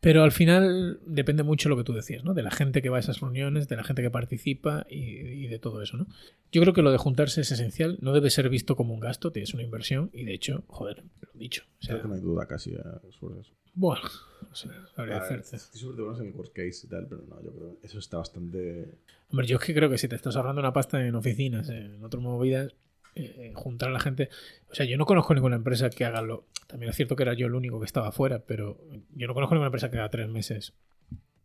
Pero 0.04 0.24
al 0.24 0.34
final 0.34 1.00
depende 1.06 1.44
mucho 1.44 1.70
lo 1.70 1.78
que 1.78 1.86
tú 1.86 1.94
decías, 1.94 2.26
¿no? 2.26 2.34
De 2.34 2.44
la 2.44 2.52
gente 2.52 2.82
que 2.82 2.90
va 2.90 2.98
a 2.98 3.00
esas 3.00 3.22
reuniones, 3.22 3.70
de 3.70 3.78
la 3.78 3.86
gente 3.86 4.02
que 4.02 4.12
participa 4.12 4.86
y, 4.90 4.98
y 4.98 5.48
de 5.48 5.60
todo 5.60 5.82
eso, 5.82 5.96
¿no? 5.96 6.08
Yo 6.52 6.62
creo 6.62 6.74
que 6.74 6.82
lo 6.82 6.92
de 6.92 6.98
juntarse 6.98 7.40
es 7.40 7.52
esencial, 7.52 7.98
no 8.02 8.12
debe 8.12 8.30
ser 8.30 8.50
visto 8.50 8.76
como 8.76 8.94
un 8.94 9.00
gasto, 9.00 9.32
es 9.34 9.54
una 9.54 9.64
inversión 9.64 10.10
y 10.12 10.26
de 10.26 10.34
hecho, 10.34 10.66
joder, 10.68 11.04
lo 11.22 11.30
he 11.34 11.38
dicho. 11.40 11.64
O 11.80 11.84
sea, 11.86 11.96
Creo 11.96 12.02
que 12.02 12.08
no 12.10 12.14
hay 12.16 12.22
duda 12.22 12.46
casi 12.46 12.72
eh, 12.74 12.84
sobre 13.18 13.40
eso. 13.40 13.54
bueno, 13.74 14.04
no 14.50 14.54
sé, 14.56 14.68
sabría 14.94 15.18
A 15.18 15.20
ver, 15.22 15.38
decirte. 15.38 15.56
Estoy 15.56 15.80
sobre 15.80 15.98
todo 15.98 16.20
en 16.22 16.28
el 16.28 16.34
worst 16.34 16.54
case 16.54 16.86
y 16.86 16.90
tal, 16.90 17.08
pero 17.08 17.24
no, 17.30 17.42
yo 17.42 17.54
creo 17.54 17.80
que 17.80 17.88
eso 17.88 17.98
está 17.98 18.18
bastante... 18.18 18.96
Hombre, 19.30 19.48
yo 19.48 19.58
es 19.58 19.64
que 19.64 19.74
creo 19.74 19.90
que 19.90 19.98
si 19.98 20.10
te 20.10 20.16
estás 20.16 20.36
ahorrando 20.36 20.60
una 20.60 20.74
pasta 20.74 21.04
en 21.08 21.16
oficinas, 21.16 21.70
en 21.70 22.04
otras 22.04 22.22
movidas, 22.22 22.76
eh, 23.16 23.52
juntar 23.56 23.90
a 23.90 23.94
la 23.94 24.00
gente. 24.00 24.30
O 24.70 24.76
sea, 24.76 24.86
yo 24.86 24.98
no 24.98 25.06
conozco 25.06 25.34
ninguna 25.34 25.56
empresa 25.56 25.90
que 25.90 26.06
haga 26.06 26.22
lo. 26.22 26.46
También 26.68 26.90
es 26.90 26.96
cierto 26.96 27.16
que 27.16 27.24
era 27.24 27.34
yo 27.34 27.48
el 27.48 27.56
único 27.56 27.80
que 27.80 27.86
estaba 27.86 28.10
afuera, 28.10 28.44
pero 28.46 28.80
yo 29.16 29.28
no 29.28 29.34
conozco 29.34 29.56
ninguna 29.56 29.68
empresa 29.68 29.90
que 29.90 29.98
cada 29.98 30.10
tres 30.10 30.28
meses 30.30 30.74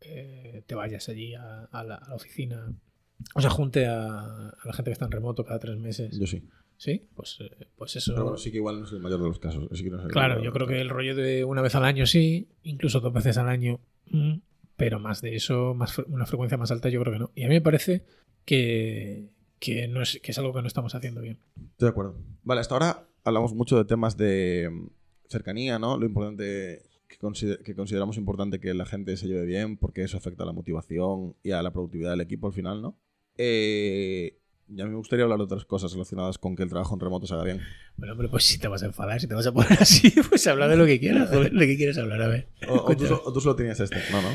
eh, 0.00 0.62
te 0.66 0.74
vayas 0.74 1.08
allí 1.08 1.34
a, 1.34 1.64
a 1.64 1.84
la, 1.84 1.96
a 1.96 2.08
la 2.08 2.14
oficina. 2.14 2.72
O 3.34 3.40
sea, 3.40 3.50
junte 3.50 3.86
a, 3.86 4.48
a 4.50 4.64
la 4.64 4.72
gente 4.72 4.90
que 4.90 4.92
está 4.92 5.06
en 5.06 5.12
remoto 5.12 5.44
cada 5.44 5.58
tres 5.58 5.76
meses. 5.76 6.18
Yo 6.18 6.26
sí. 6.26 6.48
¿Sí? 6.78 7.08
Pues, 7.16 7.38
eh, 7.40 7.66
pues 7.76 7.96
eso. 7.96 8.12
Pero 8.12 8.24
bueno, 8.24 8.38
sí 8.38 8.52
que 8.52 8.58
igual 8.58 8.78
no 8.78 8.86
es 8.86 8.92
el 8.92 9.00
mayor 9.00 9.20
de 9.20 9.28
los 9.28 9.40
casos. 9.40 9.68
sí 9.72 9.82
que 9.82 9.90
no 9.90 9.98
es 9.98 10.04
el 10.04 10.10
Claro, 10.12 10.42
yo 10.42 10.52
creo 10.52 10.66
que 10.68 10.80
el 10.80 10.88
rollo 10.88 11.16
de 11.16 11.44
una 11.44 11.60
vez 11.60 11.74
al 11.74 11.84
año 11.84 12.06
sí, 12.06 12.48
incluso 12.62 13.00
dos 13.00 13.12
veces 13.12 13.36
al 13.36 13.48
año, 13.48 13.80
mm, 14.06 14.36
pero 14.76 15.00
más 15.00 15.20
de 15.20 15.34
eso, 15.34 15.74
más 15.74 15.98
una 16.06 16.24
frecuencia 16.24 16.56
más 16.56 16.70
alta, 16.70 16.88
yo 16.88 17.00
creo 17.00 17.12
que 17.12 17.18
no. 17.18 17.32
Y 17.34 17.42
a 17.42 17.48
mí 17.48 17.54
me 17.54 17.60
parece 17.60 18.04
que, 18.44 19.28
que, 19.60 19.88
no 19.88 20.02
es, 20.02 20.20
que 20.22 20.32
es 20.32 20.38
algo 20.38 20.52
que 20.52 20.62
no 20.62 20.68
estamos 20.68 20.94
haciendo 20.94 21.20
bien. 21.20 21.38
Estoy 21.72 21.86
de 21.86 21.90
acuerdo. 21.90 22.16
Vale, 22.44 22.60
hasta 22.60 22.74
ahora 22.74 23.08
hablamos 23.24 23.54
mucho 23.54 23.76
de 23.76 23.84
temas 23.84 24.16
de 24.16 24.68
mm, 24.70 24.86
cercanía, 25.28 25.78
¿no? 25.78 25.96
Lo 25.98 26.06
importante 26.06 26.82
que, 27.08 27.18
consider- 27.18 27.62
que 27.62 27.74
consideramos 27.74 28.16
importante 28.16 28.60
que 28.60 28.74
la 28.74 28.86
gente 28.86 29.16
se 29.16 29.26
lleve 29.26 29.44
bien 29.46 29.76
porque 29.76 30.02
eso 30.02 30.16
afecta 30.16 30.42
a 30.42 30.46
la 30.46 30.52
motivación 30.52 31.34
y 31.42 31.50
a 31.52 31.62
la 31.62 31.70
productividad 31.72 32.10
del 32.12 32.20
equipo 32.20 32.46
al 32.46 32.52
final, 32.52 32.80
¿no? 32.82 32.96
Eh, 33.36 34.38
y 34.70 34.80
a 34.80 34.84
mí 34.84 34.90
me 34.90 34.96
gustaría 34.98 35.22
hablar 35.24 35.38
de 35.38 35.44
otras 35.44 35.64
cosas 35.64 35.92
relacionadas 35.92 36.36
con 36.36 36.54
que 36.54 36.62
el 36.62 36.68
trabajo 36.68 36.94
en 36.94 37.00
remoto 37.00 37.26
se 37.26 37.32
haga 37.32 37.44
bien. 37.44 37.60
Bueno, 37.96 38.12
hombre, 38.12 38.28
pues 38.28 38.44
si 38.44 38.58
te 38.58 38.68
vas 38.68 38.82
a 38.82 38.86
enfadar, 38.86 39.18
si 39.20 39.26
te 39.26 39.34
vas 39.34 39.46
a 39.46 39.52
poner 39.52 39.72
así, 39.80 40.12
pues 40.28 40.46
habla 40.46 40.68
de 40.68 40.76
lo 40.76 40.84
que 40.84 41.00
quieras, 41.00 41.30
joder, 41.30 41.52
¿de 41.52 41.66
qué 41.66 41.76
quieres 41.76 41.96
hablar? 41.96 42.20
A 42.20 42.28
ver. 42.28 42.48
O, 42.68 42.74
o 42.92 42.96
tú, 42.96 43.04
o 43.24 43.32
tú 43.32 43.40
solo 43.40 43.56
tenías 43.56 43.80
este, 43.80 43.96
no, 44.12 44.20
no. 44.20 44.28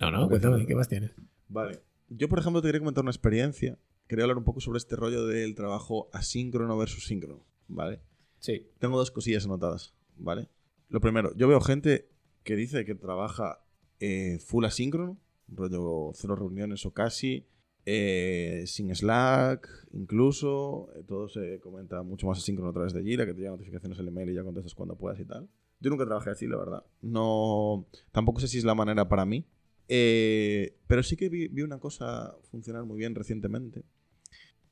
No, 0.00 0.10
no, 0.10 0.28
cuéntame, 0.28 0.66
¿qué 0.66 0.74
más 0.74 0.88
tienes? 0.88 1.12
Vale. 1.48 1.80
Yo, 2.10 2.28
por 2.28 2.38
ejemplo, 2.38 2.60
te 2.60 2.68
quería 2.68 2.80
comentar 2.80 3.02
una 3.02 3.10
experiencia. 3.10 3.78
Quería 4.08 4.24
hablar 4.24 4.38
un 4.38 4.44
poco 4.44 4.60
sobre 4.60 4.78
este 4.78 4.96
rollo 4.96 5.26
del 5.26 5.54
trabajo 5.54 6.08
asíncrono 6.14 6.78
versus 6.78 7.04
síncrono, 7.06 7.44
¿vale? 7.68 8.00
Sí. 8.38 8.66
Tengo 8.78 8.96
dos 8.96 9.10
cosillas 9.10 9.44
anotadas, 9.44 9.94
¿vale? 10.16 10.48
Lo 10.88 11.00
primero, 11.00 11.34
yo 11.36 11.46
veo 11.46 11.60
gente 11.60 12.08
que 12.42 12.56
dice 12.56 12.86
que 12.86 12.94
trabaja 12.94 13.62
eh, 14.00 14.38
full 14.38 14.64
asíncrono, 14.64 15.18
rollo 15.48 16.12
cero 16.14 16.36
reuniones 16.36 16.86
o 16.86 16.92
casi, 16.92 17.46
eh, 17.84 18.64
sin 18.66 18.94
Slack, 18.94 19.68
incluso, 19.92 20.90
eh, 20.96 21.02
todo 21.06 21.28
se 21.28 21.60
comenta 21.60 22.02
mucho 22.02 22.26
más 22.26 22.38
asíncrono 22.38 22.70
a 22.70 22.72
través 22.72 22.94
de 22.94 23.02
Jira, 23.02 23.26
que 23.26 23.34
te 23.34 23.40
llegan 23.40 23.54
notificaciones 23.54 23.98
al 23.98 24.08
email 24.08 24.30
y 24.30 24.34
ya 24.34 24.42
contestas 24.42 24.74
cuando 24.74 24.96
puedas 24.96 25.20
y 25.20 25.26
tal. 25.26 25.48
Yo 25.80 25.90
nunca 25.90 26.06
trabajé 26.06 26.30
así, 26.30 26.46
la 26.46 26.56
verdad. 26.56 26.84
No, 27.02 27.86
tampoco 28.10 28.40
sé 28.40 28.48
si 28.48 28.56
es 28.58 28.64
la 28.64 28.74
manera 28.74 29.08
para 29.08 29.26
mí, 29.26 29.46
eh, 29.88 30.76
pero 30.86 31.02
sí 31.02 31.16
que 31.16 31.28
vi, 31.28 31.48
vi 31.48 31.62
una 31.62 31.78
cosa 31.78 32.36
funcionar 32.50 32.84
muy 32.84 32.98
bien 32.98 33.14
recientemente, 33.14 33.84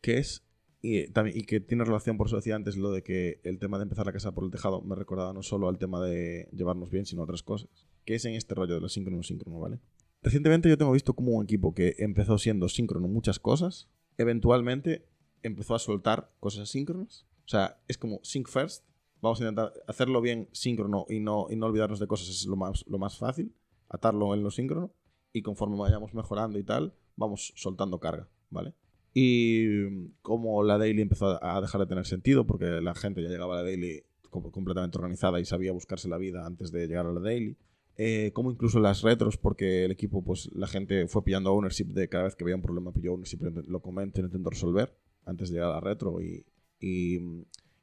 que 0.00 0.18
es 0.18 0.46
y, 0.82 1.08
también, 1.08 1.36
y 1.36 1.42
que 1.42 1.60
tiene 1.60 1.84
relación, 1.84 2.16
por 2.16 2.28
eso 2.28 2.36
decía 2.36 2.54
antes, 2.54 2.76
lo 2.76 2.92
de 2.92 3.02
que 3.02 3.40
el 3.42 3.58
tema 3.58 3.78
de 3.78 3.84
empezar 3.84 4.06
la 4.06 4.12
casa 4.12 4.32
por 4.32 4.44
el 4.44 4.50
tejado 4.50 4.82
me 4.82 4.94
recordaba 4.94 5.32
no 5.32 5.42
solo 5.42 5.68
al 5.68 5.78
tema 5.78 6.00
de 6.04 6.48
llevarnos 6.52 6.90
bien, 6.90 7.06
sino 7.06 7.22
otras 7.22 7.42
cosas, 7.42 7.88
que 8.04 8.14
es 8.14 8.24
en 8.24 8.34
este 8.34 8.54
rollo 8.54 8.74
de 8.74 8.80
lo 8.80 8.88
síncrono 8.88 9.22
síncrono, 9.22 9.58
¿vale? 9.58 9.80
Recientemente 10.22 10.68
yo 10.68 10.78
tengo 10.78 10.92
visto 10.92 11.14
como 11.14 11.32
un 11.32 11.44
equipo 11.44 11.74
que 11.74 11.96
empezó 11.98 12.38
siendo 12.38 12.68
síncrono 12.68 13.08
muchas 13.08 13.38
cosas, 13.38 13.88
eventualmente 14.16 15.06
empezó 15.42 15.74
a 15.74 15.78
soltar 15.78 16.32
cosas 16.40 16.62
asíncronas. 16.62 17.26
O 17.44 17.48
sea, 17.48 17.80
es 17.88 17.98
como 17.98 18.20
sync 18.22 18.48
first, 18.48 18.84
vamos 19.20 19.40
a 19.40 19.44
intentar 19.44 19.72
hacerlo 19.86 20.20
bien 20.20 20.48
síncrono 20.52 21.06
y 21.08 21.20
no, 21.20 21.46
y 21.50 21.56
no 21.56 21.66
olvidarnos 21.66 22.00
de 22.00 22.06
cosas, 22.06 22.28
es 22.28 22.46
lo 22.46 22.56
más, 22.56 22.84
lo 22.86 22.98
más 22.98 23.18
fácil, 23.18 23.54
atarlo 23.88 24.34
en 24.34 24.42
lo 24.42 24.50
síncrono, 24.50 24.92
y 25.32 25.42
conforme 25.42 25.76
vayamos 25.76 26.14
mejorando 26.14 26.58
y 26.58 26.64
tal, 26.64 26.94
vamos 27.16 27.52
soltando 27.56 27.98
carga, 28.00 28.28
¿vale? 28.50 28.74
Y 29.18 30.10
como 30.20 30.62
la 30.62 30.76
daily 30.76 31.00
empezó 31.00 31.42
a 31.42 31.58
dejar 31.62 31.80
de 31.80 31.86
tener 31.86 32.04
sentido, 32.04 32.46
porque 32.46 32.66
la 32.66 32.94
gente 32.94 33.22
ya 33.22 33.30
llegaba 33.30 33.54
a 33.54 33.62
la 33.62 33.62
daily 33.62 34.02
com- 34.28 34.50
completamente 34.50 34.98
organizada 34.98 35.40
y 35.40 35.46
sabía 35.46 35.72
buscarse 35.72 36.06
la 36.06 36.18
vida 36.18 36.44
antes 36.44 36.70
de 36.70 36.86
llegar 36.86 37.06
a 37.06 37.12
la 37.12 37.20
daily, 37.20 37.56
eh, 37.96 38.30
como 38.34 38.50
incluso 38.50 38.78
las 38.78 39.00
retros, 39.00 39.38
porque 39.38 39.86
el 39.86 39.90
equipo, 39.90 40.22
pues 40.22 40.50
la 40.54 40.66
gente 40.66 41.08
fue 41.08 41.24
pillando 41.24 41.50
ownership 41.54 41.86
de 41.86 42.10
cada 42.10 42.24
vez 42.24 42.36
que 42.36 42.44
había 42.44 42.56
un 42.56 42.60
problema, 42.60 42.92
pilló 42.92 43.14
ownership, 43.14 43.38
lo 43.66 43.80
comento 43.80 44.20
intento 44.20 44.50
resolver 44.50 44.94
antes 45.24 45.48
de 45.48 45.54
llegar 45.54 45.70
a 45.70 45.74
la 45.76 45.80
retro 45.80 46.20
y, 46.20 46.44
y, 46.78 47.16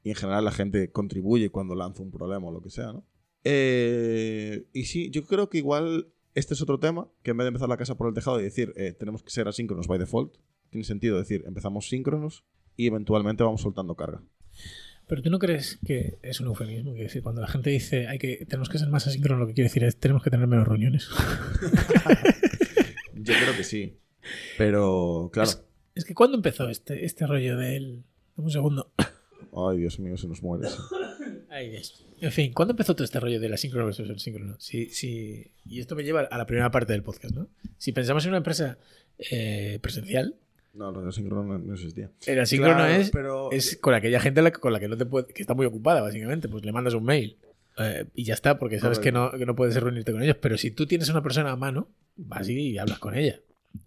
y 0.04 0.10
en 0.12 0.16
general 0.16 0.46
la 0.46 0.52
gente 0.52 0.92
contribuye 0.92 1.50
cuando 1.50 1.74
lanza 1.74 2.04
un 2.04 2.12
problema 2.12 2.46
o 2.48 2.52
lo 2.52 2.62
que 2.62 2.70
sea, 2.70 2.94
¿no? 2.94 3.04
Eh, 3.44 4.68
y 4.72 4.86
sí, 4.86 5.10
yo 5.10 5.26
creo 5.26 5.50
que 5.50 5.58
igual 5.58 6.10
este 6.36 6.54
es 6.54 6.62
otro 6.62 6.80
tema, 6.80 7.10
que 7.24 7.32
en 7.32 7.38
vez 7.38 7.46
de 7.46 7.50
empezar 7.50 7.70
la 7.70 7.78
casa 7.78 7.96
por 7.98 8.08
el 8.08 8.14
tejado 8.14 8.40
y 8.40 8.44
decir 8.44 8.72
eh, 8.76 8.94
tenemos 8.94 9.24
que 9.24 9.32
ser 9.32 9.48
asíncronos 9.48 9.88
by 9.88 9.98
default, 9.98 10.36
tiene 10.74 10.86
sentido 10.86 11.18
decir 11.18 11.44
empezamos 11.48 11.88
síncronos 11.88 12.44
y 12.76 12.88
eventualmente 12.88 13.44
vamos 13.44 13.62
soltando 13.62 13.96
carga. 13.96 14.22
Pero 15.08 15.22
tú 15.22 15.30
no 15.30 15.40
crees 15.40 15.80
que 15.86 16.18
es 16.22 16.40
un 16.40 16.48
eufemismo, 16.48 16.94
que 16.94 17.04
decir, 17.04 17.24
cuando 17.24 17.42
la 17.42 17.48
gente 17.48 17.70
dice 17.70 18.08
hay 18.08 18.20
que 18.20 18.46
tenemos 18.46 18.70
que 18.70 18.80
ser 18.80 18.90
más 18.90 19.08
asíncronos, 19.08 19.42
lo 19.42 19.48
que 19.48 19.54
quiere 19.54 19.70
decir 19.70 19.84
es 19.84 19.98
tenemos 19.98 20.24
que 20.24 20.30
tener 20.30 20.48
menos 20.48 20.68
reuniones. 20.68 21.10
yo 23.14 23.34
creo 23.34 23.56
que 23.56 23.64
sí. 23.64 23.98
Pero, 24.58 25.30
claro. 25.34 25.52
Es, 25.96 26.06
que 26.06 26.14
cuando 26.14 26.38
empezó 26.38 26.70
este, 26.70 27.06
este 27.06 27.28
rollo 27.28 27.58
del. 27.58 28.04
Un 28.36 28.50
segundo. 28.50 28.92
Ay, 29.56 29.78
Dios 29.78 30.00
mío, 30.00 30.18
se 30.18 30.28
nos 30.28 30.42
muere. 30.42 30.68
Ay, 31.50 31.70
Dios. 31.70 32.06
En 32.20 32.32
fin, 32.32 32.54
¿cuándo 32.54 32.72
empezó 32.72 32.96
todo 32.96 33.04
este 33.04 33.20
rollo 33.20 33.40
de 33.40 33.50
la 33.50 33.58
síncrono 33.58 33.86
versus 33.86 34.10
el 34.10 34.20
síncrono? 34.20 34.56
Sí, 34.60 34.90
sí, 34.90 35.52
y 35.66 35.82
esto 35.82 35.96
me 35.96 36.04
lleva 36.04 36.22
a 36.22 36.38
la 36.38 36.48
primera 36.48 36.72
parte 36.72 36.94
del 36.94 37.04
podcast, 37.04 37.36
¿no? 37.36 37.50
Si 37.78 37.92
pensamos 37.92 38.24
en 38.24 38.30
una 38.30 38.38
empresa 38.38 38.80
eh, 39.20 39.78
presencial. 39.82 40.36
No, 40.74 41.06
el 41.06 41.14
síncrono 41.14 41.60
no, 41.60 41.74
existía. 41.74 42.12
El 42.26 42.40
asíncrono 42.40 42.86
es, 42.88 43.12
es 43.52 43.78
con 43.78 43.94
aquella 43.94 44.20
gente 44.20 44.52
con 44.54 44.74
la 44.74 44.80
que 44.80 44.88
no 44.88 44.98
te 44.98 45.06
puede, 45.06 45.28
que 45.28 45.42
está 45.42 45.54
muy 45.54 45.66
ocupada, 45.66 46.02
básicamente. 46.02 46.50
Pues 46.50 46.66
le 46.66 46.72
mandas 46.72 46.96
un 46.96 47.04
mail 47.04 47.38
eh, 47.78 48.06
y 48.16 48.24
ya 48.24 48.34
está, 48.34 48.58
porque 48.58 48.80
sabes 48.80 49.00
que, 49.00 49.12
no, 49.12 49.32
que 49.32 49.46
no 49.46 49.56
puedes 49.56 49.76
reunirte 49.76 50.12
con 50.12 50.24
ellos. 50.24 50.38
Pero 50.42 50.58
si 50.58 50.72
tú 50.72 50.88
tienes 50.88 51.10
una 51.10 51.22
persona 51.22 51.52
a 51.52 51.56
mano, 51.56 51.90
vas 52.16 52.50
y 52.50 52.78
hablas 52.78 53.00
con 53.00 53.16
ella. 53.16 53.40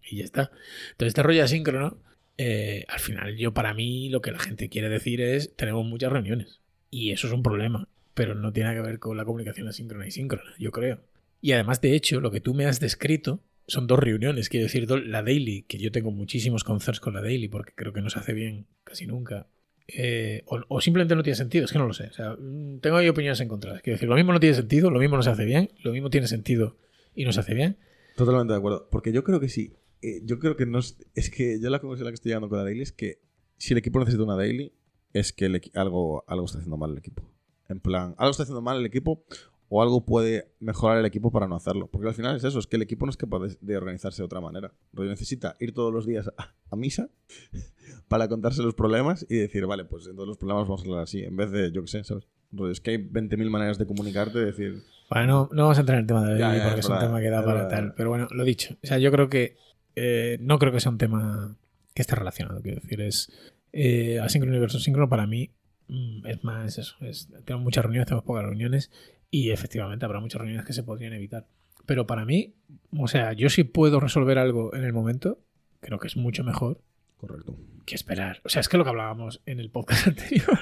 Y 0.09 0.19
ya 0.19 0.25
está. 0.25 0.51
Entonces, 0.93 1.09
este 1.09 1.23
rollo 1.23 1.43
asíncrono, 1.43 1.99
eh, 2.39 2.85
al 2.89 3.01
final, 3.01 3.37
yo 3.37 3.53
para 3.53 3.75
mí 3.75 4.09
lo 4.09 4.21
que 4.21 4.31
la 4.31 4.39
gente 4.39 4.69
quiere 4.69 4.89
decir 4.89 5.21
es: 5.21 5.55
tenemos 5.57 5.85
muchas 5.85 6.13
reuniones. 6.13 6.61
Y 6.91 7.11
eso 7.11 7.27
es 7.27 7.33
un 7.33 7.43
problema 7.43 7.89
pero 8.17 8.35
no 8.35 8.51
tiene 8.51 8.73
que 8.73 8.81
ver 8.81 8.99
con 8.99 9.15
la 9.15 9.27
comunicación 9.27 9.69
asíncrona 9.69 10.07
y 10.07 10.11
síncrona, 10.11 10.55
yo 10.59 10.73
creo. 10.73 11.01
Y 11.43 11.53
además, 11.53 11.83
de 11.83 11.95
hecho, 11.95 12.19
lo 12.19 12.31
que 12.31 12.41
tú 12.41 12.55
me 12.55 12.65
has 12.65 12.81
descrito 12.81 13.41
son 13.67 13.87
dos 13.87 13.99
reuniones, 13.99 14.49
quiero 14.49 14.65
decir, 14.65 14.89
la 14.91 15.23
daily, 15.23 15.63
que 15.63 15.79
yo 15.79 15.91
tengo 15.91 16.11
muchísimos 16.11 16.65
concerts 16.65 17.01
con 17.01 17.15
la 17.15 17.23
daily 17.23 17.49
porque 17.49 17.73
creo 17.75 17.93
que 17.93 18.01
no 18.01 18.11
se 18.11 18.19
hace 18.19 18.33
bien 18.33 18.67
casi 18.85 19.07
nunca. 19.07 19.49
Eh, 19.89 20.43
o, 20.47 20.81
simplemente 20.81 21.15
no 21.15 21.23
tiene 21.23 21.37
sentido, 21.37 21.65
es 21.65 21.73
que 21.73 21.79
no 21.79 21.87
lo 21.87 21.93
sé. 21.93 22.11
Mm, 22.39 22.79
tengo 22.79 22.97
ahí 22.97 23.09
opiniones 23.09 23.41
encontradas. 23.41 23.83
Quiero 23.83 23.97
decir, 23.97 24.09
lo 24.09 24.17
mismo 24.17 24.33
no 24.33 24.41
tiene 24.41 24.55
sentido, 24.55 24.91
lo 24.91 24.99
mismo 24.99 25.17
no 25.17 25.23
se 25.23 25.31
hace 25.31 25.45
bien, 25.45 25.71
lo 25.83 25.93
mismo 25.93 26.11
tiene 26.11 26.27
sentido 26.27 26.77
y 27.15 27.25
no 27.25 27.33
se 27.33 27.41
hace 27.41 27.55
bien. 27.55 27.79
Totalmente 28.17 28.53
de 28.53 28.59
acuerdo. 28.59 28.89
Porque 28.91 29.13
yo 29.13 29.25
creo 29.25 29.41
que 29.41 29.49
sí. 29.49 29.75
Eh, 30.03 30.21
yo 30.25 30.39
creo 30.39 30.57
que 30.57 30.67
no 30.67 30.79
es, 30.79 30.97
que 31.31 31.61
yo 31.61 31.71
la 31.71 31.81
conclusión 31.81 32.07
a 32.07 32.09
la 32.09 32.13
que 32.13 32.17
estoy 32.17 32.31
llegando 32.31 32.49
con 32.49 32.59
la 32.59 32.65
daily 32.65 32.83
es 32.83 32.93
que 32.93 33.21
si 33.59 33.75
el 33.75 33.79
equipo 33.79 33.99
necesita 33.99 34.25
una 34.25 34.37
daily, 34.37 34.73
es 35.13 35.33
que 35.33 35.47
algo, 35.75 36.25
algo 36.27 36.45
está 36.45 36.59
haciendo 36.59 36.77
mal 36.77 36.93
el 36.93 36.99
equipo. 36.99 37.29
En 37.69 37.81
plan, 37.81 38.15
algo 38.19 38.31
está 38.31 38.43
haciendo 38.43 38.63
mal 38.63 38.79
el 38.79 38.87
equipo 38.87 39.25
o 39.69 39.83
algo 39.83 40.05
puede 40.05 40.53
mejorar 40.61 40.99
el 40.99 41.07
equipo 41.07 41.31
para 41.31 41.49
no 41.49 41.57
hacerlo. 41.57 41.89
Porque 41.89 42.09
al 42.09 42.15
final 42.15 42.37
es 42.37 42.45
eso, 42.45 42.59
es 42.59 42.67
que 42.67 42.77
el 42.77 42.83
equipo 42.83 43.07
no 43.07 43.11
es 43.11 43.17
capaz 43.17 43.59
de, 43.61 43.77
organizarse 43.77 44.23
de 44.23 44.27
otra 44.27 44.41
manera. 44.41 44.73
Rollo 44.93 45.11
necesita 45.11 45.57
ir 45.61 45.75
todos 45.75 45.93
los 45.93 46.07
días 46.07 46.31
a, 46.37 46.77
misa 46.77 47.09
para 48.09 48.29
contarse 48.29 48.63
los 48.63 48.75
problemas 48.75 49.27
y 49.29 49.37
decir, 49.37 49.67
vale, 49.67 49.85
pues 49.85 50.07
en 50.07 50.15
todos 50.15 50.29
los 50.29 50.39
problemas 50.39 50.69
vamos 50.69 50.83
a 50.83 50.85
hablar 50.85 51.03
así, 51.03 51.23
en 51.23 51.37
vez 51.37 51.51
de, 51.51 51.73
yo 51.73 51.83
qué 51.83 51.89
sé, 51.89 52.05
¿sabes? 52.05 52.27
Rollo, 52.53 52.73
es 52.73 52.81
que 52.81 52.93
hay 52.93 52.99
20.000 52.99 53.51
maneras 53.51 53.79
de 53.79 53.87
comunicarte 53.87 54.39
y 54.39 54.45
decir... 54.45 54.83
Bueno, 55.11 55.49
no, 55.53 55.63
vamos 55.63 55.79
a 55.79 55.81
entrar 55.81 55.99
en 55.99 56.03
el 56.03 56.07
tema 56.07 56.27
de 56.27 56.39
la 56.39 56.65
porque 56.65 56.81
es, 56.81 56.89
un 56.89 56.99
tema 56.99 57.21
que 57.21 57.31
da 57.31 57.45
para 57.45 57.69
tal. 57.69 57.95
Pero 57.95 58.09
bueno, 58.09 58.29
lo 58.31 58.45
dicho. 58.45 58.77
O 58.83 58.87
sea, 58.87 58.99
yo 58.99 59.11
creo 59.11 59.29
que... 59.29 59.57
Eh, 59.95 60.39
no 60.41 60.59
creo 60.59 60.73
que 60.73 60.81
sea 60.81 60.93
un 60.93 60.99
tema 60.99 61.57
que 61.95 62.03
esté 62.03 62.15
relacionado. 62.15 62.61
Quiero 62.63 62.81
decir, 62.81 63.01
es... 63.01 63.33
Eh, 63.73 64.21
asíncrono 64.21 64.59
versus 64.59 64.83
síncrono 64.83 65.09
para 65.09 65.27
mí 65.27 65.51
Mm, 65.89 66.27
es 66.27 66.45
más 66.45 66.79
eso. 66.79 66.97
Es, 67.01 67.29
tenemos 67.45 67.65
muchas 67.65 67.85
reuniones, 67.85 68.07
tenemos 68.07 68.25
pocas 68.25 68.45
reuniones 68.45 68.91
y 69.31 69.51
efectivamente 69.51 70.05
habrá 70.05 70.21
muchas 70.21 70.41
reuniones 70.41 70.67
que 70.67 70.73
se 70.73 70.83
podrían 70.83 71.13
evitar. 71.13 71.47
Pero 71.85 72.07
para 72.07 72.25
mí, 72.25 72.55
o 72.97 73.09
sea, 73.09 73.33
yo 73.33 73.49
si 73.49 73.65
puedo 73.65 74.01
resolver 74.01 74.39
algo 74.39 74.75
en 74.75 74.85
el 74.85 74.93
momento, 74.93 75.41
creo 75.81 75.99
que 75.99 76.09
es 76.09 76.17
mucho 76.17 76.45
mejor. 76.45 76.83
Correcto. 77.17 77.57
Que 77.87 77.95
esperar. 77.95 78.41
O 78.45 78.49
sea, 78.49 78.61
es 78.61 78.69
que 78.69 78.77
lo 78.77 78.85
que 78.85 78.91
hablábamos 78.91 79.41
en 79.47 79.61
el 79.61 79.71
podcast 79.71 80.07
anterior 80.09 80.59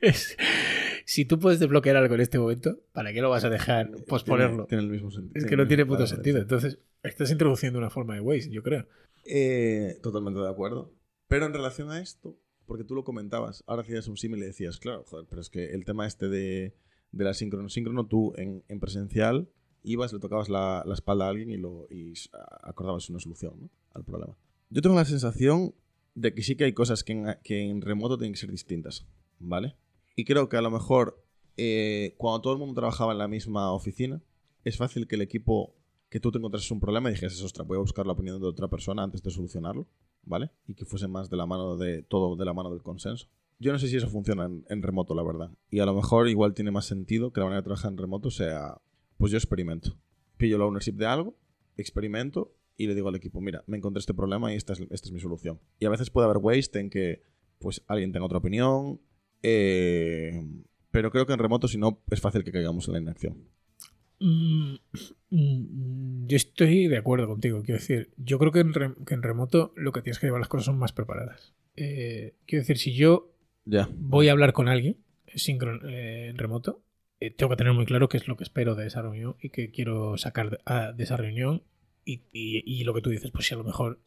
es 0.00 0.36
si 1.04 1.24
tú 1.24 1.38
puedes 1.38 1.60
desbloquear 1.60 1.96
algo 1.96 2.14
en 2.14 2.20
este 2.20 2.38
momento, 2.38 2.80
¿para 2.92 3.12
qué 3.12 3.20
lo 3.20 3.30
vas 3.30 3.44
a 3.44 3.50
dejar 3.50 3.90
posponerlo? 4.06 4.66
Tiene, 4.66 4.84
el 4.84 4.90
mismo 4.90 5.10
sentido. 5.10 5.32
Es 5.34 5.44
que 5.44 5.56
no 5.56 5.66
tiene 5.66 5.84
puto 5.84 6.06
sentido. 6.06 6.38
Entonces, 6.38 6.78
estás 7.02 7.30
introduciendo 7.30 7.78
una 7.78 7.90
forma 7.90 8.14
de 8.14 8.20
waste, 8.20 8.50
yo 8.50 8.62
creo. 8.62 8.86
Eh, 9.24 9.98
totalmente 10.02 10.40
de 10.40 10.48
acuerdo. 10.48 10.94
Pero 11.28 11.46
en 11.46 11.52
relación 11.52 11.90
a 11.90 12.00
esto, 12.00 12.38
porque 12.66 12.84
tú 12.84 12.94
lo 12.94 13.04
comentabas, 13.04 13.64
ahora 13.66 13.82
hacías 13.82 14.06
un 14.08 14.16
símil 14.16 14.42
y 14.42 14.46
decías, 14.46 14.78
claro, 14.78 15.04
joder, 15.04 15.26
pero 15.28 15.40
es 15.40 15.50
que 15.50 15.72
el 15.72 15.84
tema 15.84 16.06
este 16.06 16.28
de, 16.28 16.74
de 17.12 17.24
la 17.24 17.34
síncrono, 17.34 17.68
síncrono, 17.68 18.06
tú 18.06 18.32
en, 18.36 18.64
en 18.68 18.80
presencial 18.80 19.48
ibas, 19.84 20.12
le 20.12 20.18
tocabas 20.18 20.48
la, 20.48 20.82
la, 20.86 20.94
espalda 20.94 21.26
a 21.26 21.28
alguien 21.28 21.50
y, 21.50 21.56
lo, 21.56 21.86
y 21.90 22.14
acordabas 22.62 23.08
una 23.10 23.18
solución 23.18 23.70
al 23.92 24.04
problema. 24.04 24.36
Yo 24.70 24.80
tengo 24.80 24.96
la 24.96 25.04
sensación 25.04 25.74
de 26.14 26.34
que 26.34 26.42
sí 26.42 26.56
que 26.56 26.64
hay 26.64 26.72
cosas 26.72 27.04
que 27.04 27.12
en, 27.12 27.26
que 27.42 27.68
en 27.68 27.80
remoto 27.82 28.16
tienen 28.16 28.32
que 28.32 28.40
ser 28.40 28.50
distintas, 28.50 29.06
¿vale? 29.38 29.74
Y 30.14 30.24
creo 30.24 30.48
que 30.48 30.56
a 30.56 30.62
lo 30.62 30.70
mejor 30.70 31.24
eh, 31.56 32.14
cuando 32.16 32.40
todo 32.40 32.52
el 32.52 32.58
mundo 32.58 32.74
trabajaba 32.74 33.12
en 33.12 33.18
la 33.18 33.28
misma 33.28 33.72
oficina, 33.72 34.22
es 34.64 34.76
fácil 34.76 35.08
que 35.08 35.16
el 35.16 35.22
equipo, 35.22 35.74
que 36.08 36.20
tú 36.20 36.30
te 36.30 36.38
encontrases 36.38 36.70
un 36.70 36.80
problema 36.80 37.10
y 37.10 37.14
dijeras, 37.14 37.40
ostras, 37.42 37.66
voy 37.66 37.76
a 37.76 37.80
buscar 37.80 38.06
la 38.06 38.12
opinión 38.12 38.40
de 38.40 38.46
otra 38.46 38.68
persona 38.68 39.02
antes 39.02 39.22
de 39.22 39.30
solucionarlo. 39.30 39.86
¿vale? 40.24 40.50
Y 40.66 40.74
que 40.74 40.84
fuese 40.84 41.08
más 41.08 41.30
de 41.30 41.36
la 41.36 41.46
mano 41.46 41.76
de 41.76 42.02
todo, 42.02 42.36
de 42.36 42.44
la 42.44 42.54
mano 42.54 42.70
del 42.70 42.82
consenso. 42.82 43.28
Yo 43.62 43.70
no 43.70 43.78
sé 43.78 43.86
si 43.86 43.96
eso 43.96 44.08
funciona 44.08 44.50
en, 44.68 44.82
remoto, 44.82 45.14
la 45.14 45.22
verdad. 45.22 45.52
Y 45.70 45.78
a 45.78 45.86
lo 45.86 45.94
mejor 45.94 46.28
igual 46.28 46.52
tiene 46.52 46.72
más 46.72 46.86
sentido 46.86 47.32
que 47.32 47.38
la 47.38 47.46
manera 47.46 47.60
de 47.60 47.64
trabajar 47.64 47.92
en 47.92 47.98
remoto 47.98 48.28
sea, 48.28 48.80
pues 49.18 49.30
yo 49.30 49.38
experimento. 49.38 49.96
Pillo 50.36 50.58
la 50.58 50.64
ownership 50.64 50.94
de 50.94 51.06
algo, 51.06 51.38
experimento 51.76 52.56
y 52.76 52.88
le 52.88 52.96
digo 52.96 53.08
al 53.08 53.14
equipo, 53.14 53.40
mira, 53.40 53.62
me 53.68 53.76
encontré 53.76 54.00
este 54.00 54.14
problema 54.14 54.52
y 54.52 54.56
esta 54.56 54.72
es, 54.72 54.80
esta 54.80 55.06
es 55.06 55.12
mi 55.12 55.20
solución. 55.20 55.60
Y 55.78 55.86
a 55.86 55.90
veces 55.90 56.10
puede 56.10 56.24
haber 56.24 56.38
waste 56.38 56.80
en 56.80 56.90
que 56.90 57.22
pues 57.60 57.84
alguien 57.86 58.10
tenga 58.10 58.26
otra 58.26 58.38
opinión, 58.38 59.00
eh, 59.44 60.44
pero 60.90 61.12
creo 61.12 61.24
que 61.24 61.32
en 61.32 61.38
remoto 61.38 61.68
si 61.68 61.78
no 61.78 62.02
es 62.10 62.20
fácil 62.20 62.42
que 62.42 62.50
caigamos 62.50 62.88
en 62.88 62.94
la 62.94 63.00
inacción. 63.00 63.44
Mm, 64.18 64.74
mm, 65.30 66.26
yo 66.26 66.36
estoy 66.36 66.88
de 66.88 66.96
acuerdo 66.96 67.28
contigo. 67.28 67.62
Quiero 67.62 67.78
decir, 67.78 68.10
yo 68.16 68.40
creo 68.40 68.50
que 68.50 68.60
en, 68.60 69.22
remoto 69.22 69.72
lo 69.76 69.92
que 69.92 70.02
tienes 70.02 70.18
que 70.18 70.26
llevar 70.26 70.40
las 70.40 70.48
cosas 70.48 70.66
son 70.66 70.78
más 70.78 70.92
preparadas. 70.92 71.54
Eh, 71.76 72.34
quiero 72.44 72.62
decir, 72.62 72.78
si 72.78 72.92
yo 72.92 73.31
voy 73.64 74.28
a 74.28 74.32
hablar 74.32 74.52
con 74.52 74.68
alguien 74.68 74.96
eh, 75.34 76.26
en 76.28 76.38
remoto, 76.38 76.82
eh, 77.20 77.30
tengo 77.30 77.50
que 77.50 77.56
tener 77.56 77.72
muy 77.72 77.86
claro 77.86 78.08
qué 78.08 78.16
es 78.16 78.28
lo 78.28 78.36
que 78.36 78.44
espero 78.44 78.74
de 78.74 78.86
esa 78.86 79.02
reunión 79.02 79.36
y 79.40 79.50
qué 79.50 79.70
quiero 79.70 80.18
sacar 80.18 80.50
de, 80.50 80.58
ah, 80.66 80.94
esa 80.98 81.16
reunión. 81.16 81.62
Y, 82.04 82.82
lo 82.84 82.94
que 82.94 83.00
tú 83.00 83.10
dices, 83.10 83.30
pues 83.30 83.46
si 83.46 83.54
a 83.54 83.56
lo 83.56 83.64
mejor. 83.64 84.00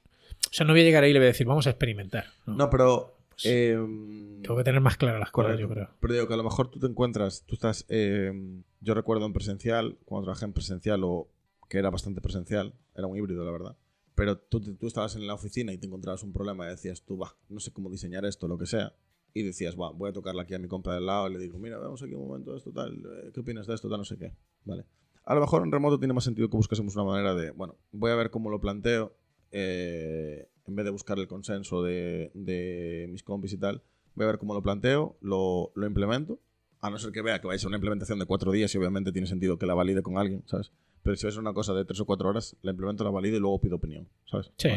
O 0.50 0.54
sea, 0.54 0.66
no 0.66 0.74
voy 0.74 0.82
a 0.82 0.84
llegar 0.84 1.04
ahí 1.04 1.12
y 1.12 1.14
le 1.14 1.20
voy 1.20 1.28
a 1.28 1.32
decir, 1.32 1.48
vamos 1.48 1.66
a 1.66 1.70
experimentar. 1.70 2.26
no 2.46 2.70
pero 2.70 3.18
pues, 3.30 3.44
tengo 3.44 4.58
que 4.58 4.64
tener 4.64 4.82
más 4.82 4.98
claras 4.98 5.20
las 5.20 5.32
cosas, 5.32 5.58
yo 5.58 5.70
creo. 5.70 5.90
Pero 6.00 6.14
digo 6.14 6.28
que 6.28 6.34
a 6.34 6.38
lo 6.38 6.44
mejor 6.44 6.70
tú 6.70 6.80
te 6.80 6.88
encuentras, 6.88 7.44
tú 7.46 7.56
estás, 7.56 7.86
em, 7.88 8.64
yo 8.82 8.94
recuerdo 8.94 9.26
en 9.26 9.34
presencial, 9.34 9.98
cuando 10.04 10.26
trabajé 10.26 10.46
en 10.46 10.54
presencial, 10.54 11.02
o 11.04 11.30
que 11.70 11.78
era 11.78 11.90
bastante 11.90 12.20
presencial, 12.22 12.74
era 12.96 13.08
un 13.08 13.18
híbrido, 13.18 13.46
la 13.46 13.52
verdad. 13.52 13.78
Pero 14.14 14.38
tú, 14.38 14.60
tú 14.76 14.88
estabas 14.88 15.16
en 15.16 15.26
la 15.26 15.34
oficina 15.34 15.72
y 15.72 15.78
te 15.78 15.88
encontrabas 15.88 16.24
un 16.24 16.34
problema 16.34 16.66
y 16.66 16.70
decías 16.70 17.04
tú, 17.04 17.18
va, 17.18 17.36
no 17.48 17.62
sé 17.62 17.72
cómo 17.72 17.90
diseñar 17.90 18.26
esto, 18.26 18.48
lo 18.48 18.58
que 18.58 18.66
sea. 18.66 18.94
Y 19.36 19.44
decías, 19.44 19.76
va, 19.78 19.92
voy 19.92 20.10
a 20.10 20.14
tocarle 20.14 20.42
aquí 20.42 20.54
a 20.54 20.60
mi 20.60 20.70
compa 20.70 20.96
del 20.96 21.06
lado 21.06 21.30
y 21.30 21.34
le 21.34 21.40
digo, 21.40 21.60
mira, 21.60 21.78
vemos 21.78 22.02
aquí 22.02 22.14
un 22.14 22.26
momento 22.26 22.56
esto, 22.56 22.72
tal, 22.72 22.94
eh, 22.94 23.32
¿qué 23.34 23.42
opinas 23.42 23.68
de 23.68 23.76
esto, 23.76 23.90
tal, 23.90 23.98
no 23.98 24.06
sé 24.06 24.18
qué? 24.18 24.32
Vale. 24.64 24.86
A 25.26 25.36
lo 25.36 25.42
mejor 25.42 25.64
en 25.64 25.74
remoto 25.74 26.00
tiene 26.00 26.14
más 26.14 26.24
sentido 26.24 26.50
que 26.50 26.56
busquemos 26.56 26.96
una 26.96 27.04
manera 27.04 27.36
de, 27.36 27.52
bueno, 27.52 27.76
voy 27.92 28.12
a 28.12 28.16
ver 28.16 28.30
cómo 28.30 28.50
lo 28.50 28.62
planteo, 28.62 29.14
eh, 29.52 30.48
en 30.66 30.76
vez 30.76 30.86
de 30.86 30.92
buscar 30.92 31.20
el 31.20 31.28
consenso 31.28 31.84
de, 31.84 32.32
de 32.34 33.08
mis 33.10 33.24
compis 33.24 33.52
y 33.52 33.58
tal, 33.58 33.84
voy 34.16 34.24
a 34.24 34.28
ver 34.28 34.38
cómo 34.38 34.54
lo 34.54 34.64
planteo, 34.64 35.18
lo, 35.20 35.74
lo 35.76 35.86
implemento, 35.86 36.40
a 36.80 36.90
no 36.90 36.98
ser 36.98 37.12
que 37.12 37.22
vea 37.22 37.42
que 37.42 37.48
vaya 37.48 37.58
a 37.58 37.60
ser 37.60 37.68
una 37.68 37.78
implementación 37.78 38.18
de 38.20 38.26
cuatro 38.26 38.54
días 38.54 38.74
y 38.74 38.78
obviamente 38.78 39.12
tiene 39.12 39.28
sentido 39.28 39.58
que 39.58 39.66
la 39.66 39.74
valide 39.74 40.02
con 40.02 40.18
alguien, 40.18 40.44
¿sabes? 40.46 40.72
Pero 41.04 41.18
si 41.18 41.28
es 41.28 41.36
una 41.36 41.54
cosa 41.54 41.74
de 41.74 41.84
tres 41.84 42.00
o 42.00 42.06
cuatro 42.06 42.30
horas, 42.30 42.56
la 42.62 42.72
implemento, 42.72 43.04
la 43.04 43.10
valido 43.10 43.36
y 43.36 43.40
luego 43.42 43.60
pido 43.60 43.76
opinión, 43.76 44.08
¿sabes? 44.32 44.52
Sí, 44.58 44.70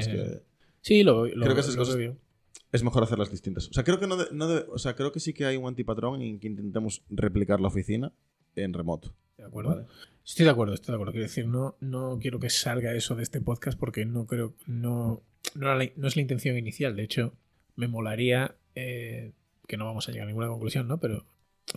sí 0.81 1.03
lo, 1.05 1.23
creo 1.23 1.55
que 1.55 1.61
esas 1.61 1.77
cosas 1.77 1.97
es 2.73 2.83
mejor 2.83 3.03
hacerlas 3.03 3.31
distintas. 3.31 3.69
O 3.69 3.73
sea, 3.73 3.85
creo 3.85 3.99
que 3.99 4.07
no, 4.07 4.17
no 4.33 4.47
o 4.71 4.79
sea, 4.79 4.95
creo 4.95 5.13
que 5.13 5.21
sí 5.21 5.33
que 5.33 5.47
hay 5.47 5.57
un 5.57 5.67
antipatrón 5.67 6.21
en 6.23 6.39
que 6.39 6.49
intentemos 6.49 7.03
replicar 7.09 7.61
la 7.61 7.69
oficina 7.69 8.13
en 8.57 8.73
remoto. 8.73 9.15
De 9.37 9.45
acuerdo. 9.45 9.87
Estoy 10.25 10.45
de 10.45 10.51
acuerdo, 10.51 10.75
estoy 10.75 10.93
de 10.93 10.97
acuerdo. 10.97 11.13
Quiero 11.13 11.27
decir, 11.27 11.47
no, 11.47 11.77
no 11.81 12.19
quiero 12.21 12.39
que 12.39 12.51
salga 12.51 12.95
eso 12.95 13.15
de 13.15 13.23
este 13.23 13.41
podcast 13.41 13.79
porque 13.79 14.05
no 14.05 14.27
creo, 14.27 14.55
no, 14.67 15.23
no, 15.55 15.81
es 15.81 16.17
la 16.17 16.23
intención 16.23 16.59
inicial. 16.59 16.97
De 16.97 17.05
hecho, 17.05 17.33
me 17.77 17.89
molaría, 17.89 18.55
eh, 18.75 19.33
que 19.67 19.77
no 19.77 19.87
vamos 19.87 20.09
a 20.09 20.13
llegar 20.13 20.27
a 20.27 20.29
ninguna 20.29 20.49
conclusión, 20.49 20.87
¿no? 20.87 20.99
Pero 20.99 21.25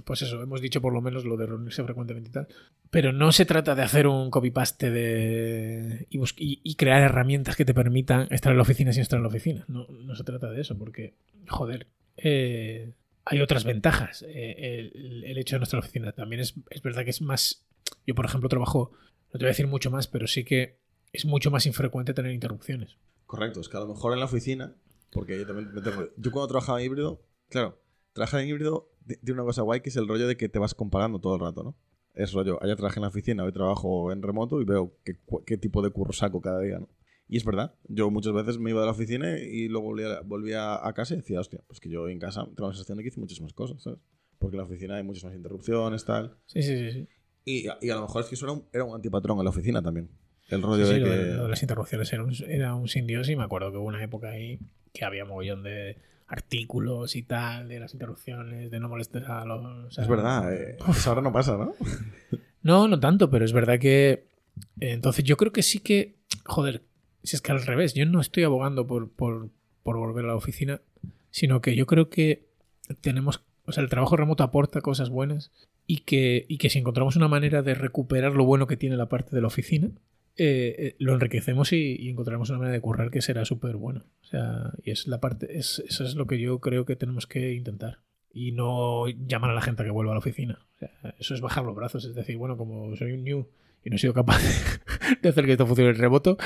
pues 0.05 0.21
eso, 0.21 0.41
hemos 0.41 0.61
dicho 0.61 0.81
por 0.81 0.93
lo 0.93 1.01
menos 1.01 1.25
lo 1.25 1.37
de 1.37 1.45
reunirse 1.45 1.83
frecuentemente 1.83 2.29
y 2.29 2.33
tal. 2.33 2.47
Pero 2.89 3.11
no 3.11 3.31
se 3.31 3.45
trata 3.45 3.75
de 3.75 3.83
hacer 3.83 4.07
un 4.07 4.29
copy-paste 4.29 4.89
de... 4.89 6.07
Y, 6.09 6.75
crear 6.75 7.01
herramientas 7.01 7.55
que 7.55 7.65
te 7.65 7.73
permitan 7.73 8.27
estar 8.31 8.51
en 8.51 8.57
la 8.57 8.63
oficina 8.63 8.93
sin 8.93 9.01
estar 9.01 9.17
en 9.17 9.23
la 9.23 9.29
oficina. 9.29 9.65
No, 9.67 9.87
se 10.15 10.23
trata 10.23 10.49
de 10.49 10.61
eso, 10.61 10.77
porque, 10.77 11.15
joder, 11.47 11.87
eh, 12.17 12.93
hay 13.25 13.41
otras 13.41 13.63
ventajas. 13.63 14.25
Eh, 14.27 14.91
el, 14.93 15.37
hecho 15.37 15.55
de 15.55 15.59
nuestra 15.59 15.79
oficina 15.79 16.11
también 16.11 16.41
es, 16.41 16.55
es 16.69 16.81
verdad 16.81 17.03
que 17.03 17.11
es 17.11 17.21
más... 17.21 17.65
Yo, 18.05 18.15
por 18.15 18.25
ejemplo, 18.25 18.49
trabajo, 18.49 18.91
no 19.27 19.31
te 19.33 19.39
voy 19.39 19.47
a 19.47 19.49
decir 19.49 19.67
mucho 19.67 19.91
más, 19.91 20.07
pero 20.07 20.27
sí 20.27 20.43
que 20.43 20.79
es 21.13 21.25
mucho 21.25 21.51
más 21.51 21.65
infrecuente 21.65 22.13
tener 22.13 22.31
interrupciones. 22.31 22.97
Correcto, 23.25 23.61
es 23.61 23.69
que 23.69 23.77
a 23.77 23.81
lo 23.81 23.87
mejor 23.87 24.13
en 24.13 24.19
la 24.19 24.25
oficina, 24.25 24.75
porque 25.11 25.37
yo 25.37 25.45
también 25.45 25.71
tengo- 25.83 26.09
Yo 26.17 26.31
cuando 26.31 26.47
trabajaba 26.47 26.81
híbrido, 26.81 27.21
claro, 27.49 27.80
trabajar 28.13 28.41
en 28.41 28.49
híbrido 28.49 28.89
ti- 29.07 29.15
tiene 29.17 29.33
una 29.41 29.43
cosa 29.47 29.61
guay 29.61 29.81
que 29.81 29.89
es 29.89 29.95
el 29.97 30.07
rollo 30.07 30.27
de 30.27 30.37
que 30.37 30.49
te 30.49 30.59
vas 30.59 30.73
comparando 30.75 31.19
todo 31.19 31.35
el 31.35 31.41
rato, 31.41 31.63
¿no? 31.63 31.75
Es 32.13 32.33
rollo, 32.33 32.61
ayer 32.61 32.75
trabajé 32.75 32.99
en 32.99 33.03
la 33.03 33.07
oficina, 33.07 33.43
hoy 33.43 33.51
trabajo 33.53 34.11
en 34.11 34.21
remoto 34.21 34.61
y 34.61 34.65
veo 34.65 34.93
qué, 35.05 35.15
qué 35.45 35.57
tipo 35.57 35.81
de 35.81 35.89
curro 35.91 36.11
saco 36.13 36.41
cada 36.41 36.59
día, 36.59 36.79
¿no? 36.79 36.89
Y 37.29 37.37
es 37.37 37.45
verdad, 37.45 37.73
yo 37.87 38.11
muchas 38.11 38.33
veces 38.33 38.57
me 38.59 38.71
iba 38.71 38.81
de 38.81 38.85
la 38.87 38.91
oficina 38.91 39.39
y 39.39 39.69
luego 39.69 39.87
volvía, 39.87 40.19
volvía 40.25 40.85
a 40.85 40.93
casa 40.93 41.13
y 41.13 41.17
decía, 41.17 41.39
hostia, 41.39 41.61
pues 41.67 41.79
que 41.79 41.87
yo 41.89 42.09
en 42.09 42.19
casa 42.19 42.43
tengo 42.55 42.67
la 42.67 42.73
sensación 42.73 42.97
de 42.97 43.03
que 43.03 43.07
hice 43.09 43.21
muchas 43.21 43.39
más 43.39 43.53
cosas, 43.53 43.81
¿sabes? 43.81 43.99
Porque 44.37 44.55
en 44.57 44.61
la 44.61 44.65
oficina 44.65 44.95
hay 44.97 45.03
muchas 45.03 45.23
más 45.23 45.33
interrupciones, 45.35 46.03
tal. 46.03 46.35
Sí, 46.47 46.61
sí, 46.61 46.77
sí. 46.77 46.91
sí. 46.91 47.07
Y, 47.45 47.65
y 47.85 47.89
a 47.89 47.95
lo 47.95 48.01
mejor 48.01 48.23
es 48.23 48.27
que 48.27 48.35
eso 48.35 48.45
era 48.45 48.53
un, 48.53 48.65
era 48.73 48.83
un 48.83 48.93
antipatrón 48.93 49.37
en 49.37 49.45
la 49.45 49.49
oficina 49.51 49.81
también. 49.81 50.09
El 50.49 50.61
rollo 50.61 50.85
Sí, 50.85 50.93
sí, 50.95 50.99
de 50.99 50.99
lo, 50.99 51.05
que... 51.05 51.11
de, 51.15 51.33
lo 51.37 51.43
de 51.43 51.49
las 51.49 51.61
interrupciones 51.61 52.11
era 52.11 52.23
un, 52.25 52.33
era 52.49 52.75
un 52.75 52.87
sin 52.89 53.07
Dios 53.07 53.29
y 53.29 53.37
me 53.37 53.43
acuerdo 53.43 53.71
que 53.71 53.77
hubo 53.77 53.85
una 53.87 54.03
época 54.03 54.31
ahí 54.31 54.59
que 54.93 55.05
había 55.05 55.23
mogollón 55.23 55.63
de 55.63 55.95
artículos 56.31 57.15
y 57.15 57.23
tal, 57.23 57.67
de 57.67 57.79
las 57.79 57.93
interrupciones, 57.93 58.71
de 58.71 58.79
no 58.79 58.87
molestar 58.89 59.25
a 59.25 59.43
los... 59.45 59.63
o 59.63 59.91
sea, 59.91 60.03
Es 60.03 60.09
verdad, 60.09 60.53
eh, 60.53 60.77
ahora 61.05 61.21
no 61.21 61.31
pasa, 61.31 61.57
¿no? 61.57 61.73
No, 62.63 62.87
no 62.87 62.99
tanto, 62.99 63.29
pero 63.29 63.43
es 63.43 63.53
verdad 63.53 63.79
que... 63.79 64.11
eh, 64.79 64.91
Entonces 64.91 65.23
yo 65.25 65.35
creo 65.35 65.51
que 65.51 65.63
sí 65.63 65.79
que... 65.79 66.15
Joder, 66.45 66.83
si 67.23 67.35
es 67.35 67.41
que 67.41 67.51
al 67.51 67.61
revés, 67.65 67.93
yo 67.95 68.05
no 68.05 68.21
estoy 68.21 68.43
abogando 68.43 68.85
por, 68.87 69.09
por, 69.09 69.49
por 69.83 69.97
volver 69.97 70.25
a 70.25 70.29
la 70.29 70.35
oficina, 70.35 70.79
sino 71.31 71.59
que 71.61 71.75
yo 71.75 71.85
creo 71.85 72.09
que 72.09 72.45
tenemos... 73.01 73.43
O 73.65 73.71
sea, 73.71 73.83
el 73.83 73.89
trabajo 73.89 74.15
remoto 74.15 74.43
aporta 74.43 74.81
cosas 74.81 75.09
buenas 75.09 75.51
y 75.87 75.99
que, 75.99 76.45
y 76.47 76.57
que 76.59 76.69
si 76.69 76.79
encontramos 76.79 77.15
una 77.15 77.27
manera 77.27 77.61
de 77.61 77.73
recuperar 77.73 78.33
lo 78.33 78.45
bueno 78.45 78.67
que 78.67 78.77
tiene 78.77 78.95
la 78.95 79.09
parte 79.09 79.35
de 79.35 79.41
la 79.41 79.47
oficina, 79.47 79.89
eh, 80.43 80.75
eh, 80.79 80.95
lo 80.97 81.13
enriquecemos 81.13 81.71
y, 81.71 81.95
y 81.99 82.09
encontraremos 82.09 82.49
una 82.49 82.57
manera 82.57 82.73
de 82.73 82.81
currar 82.81 83.11
que 83.11 83.21
será 83.21 83.45
súper 83.45 83.75
bueno. 83.75 84.05
O 84.21 84.25
sea, 84.25 84.71
y 84.83 84.89
es 84.89 85.05
la 85.05 85.19
parte, 85.19 85.59
es, 85.59 85.83
eso 85.87 86.03
es 86.03 86.15
lo 86.15 86.25
que 86.25 86.39
yo 86.39 86.57
creo 86.57 86.83
que 86.83 86.95
tenemos 86.95 87.27
que 87.27 87.53
intentar. 87.53 87.99
Y 88.33 88.51
no 88.51 89.07
llamar 89.07 89.51
a 89.51 89.53
la 89.53 89.61
gente 89.61 89.83
a 89.83 89.85
que 89.85 89.91
vuelva 89.91 90.13
a 90.13 90.15
la 90.15 90.19
oficina. 90.19 90.65
O 90.73 90.77
sea, 90.79 91.15
eso 91.19 91.35
es 91.35 91.41
bajar 91.41 91.63
los 91.63 91.75
brazos, 91.75 92.05
es 92.05 92.15
decir, 92.15 92.37
bueno, 92.37 92.57
como 92.57 92.95
soy 92.95 93.11
un 93.11 93.23
new 93.23 93.49
y 93.83 93.91
no 93.91 93.97
he 93.97 93.99
sido 93.99 94.15
capaz 94.15 94.41
de, 95.21 95.29
hacer 95.29 95.45
que 95.45 95.51
esto 95.51 95.67
funcione 95.67 95.91
en 95.91 95.97
remoto, 95.97 96.37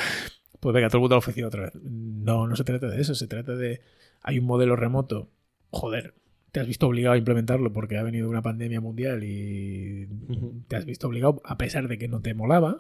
pues 0.60 0.74
venga, 0.74 0.90
todo 0.90 0.98
el 0.98 1.02
mundo 1.04 1.16
a 1.16 1.20
la 1.20 1.20
oficina 1.20 1.48
otra 1.48 1.62
vez. 1.62 1.76
No, 1.82 2.48
no 2.48 2.58
se 2.58 2.66
trata 2.66 2.90
de 2.90 3.00
eso, 3.00 3.16
se 3.16 3.28
trata 3.28 3.56
de. 3.56 3.80
Hay 4.24 4.40
un 4.40 4.46
modelo 4.46 4.76
remoto, 4.76 5.30
joder, 5.70 6.16
te 6.56 6.62
has 6.62 6.68
visto 6.68 6.88
obligado 6.88 7.16
a 7.16 7.18
implementarlo 7.18 7.74
porque 7.74 7.98
ha 7.98 8.04
venido 8.04 8.30
una 8.30 8.42
pandemia 8.42 8.80
mundial 8.80 9.26
y 9.26 10.08
te 10.70 10.78
has 10.78 10.86
visto 10.86 11.06
obligado, 11.06 11.42
a 11.44 11.58
pesar 11.58 11.90
de 11.90 11.98
que 11.98 12.08
no 12.08 12.22
te 12.22 12.34
molaba, 12.34 12.80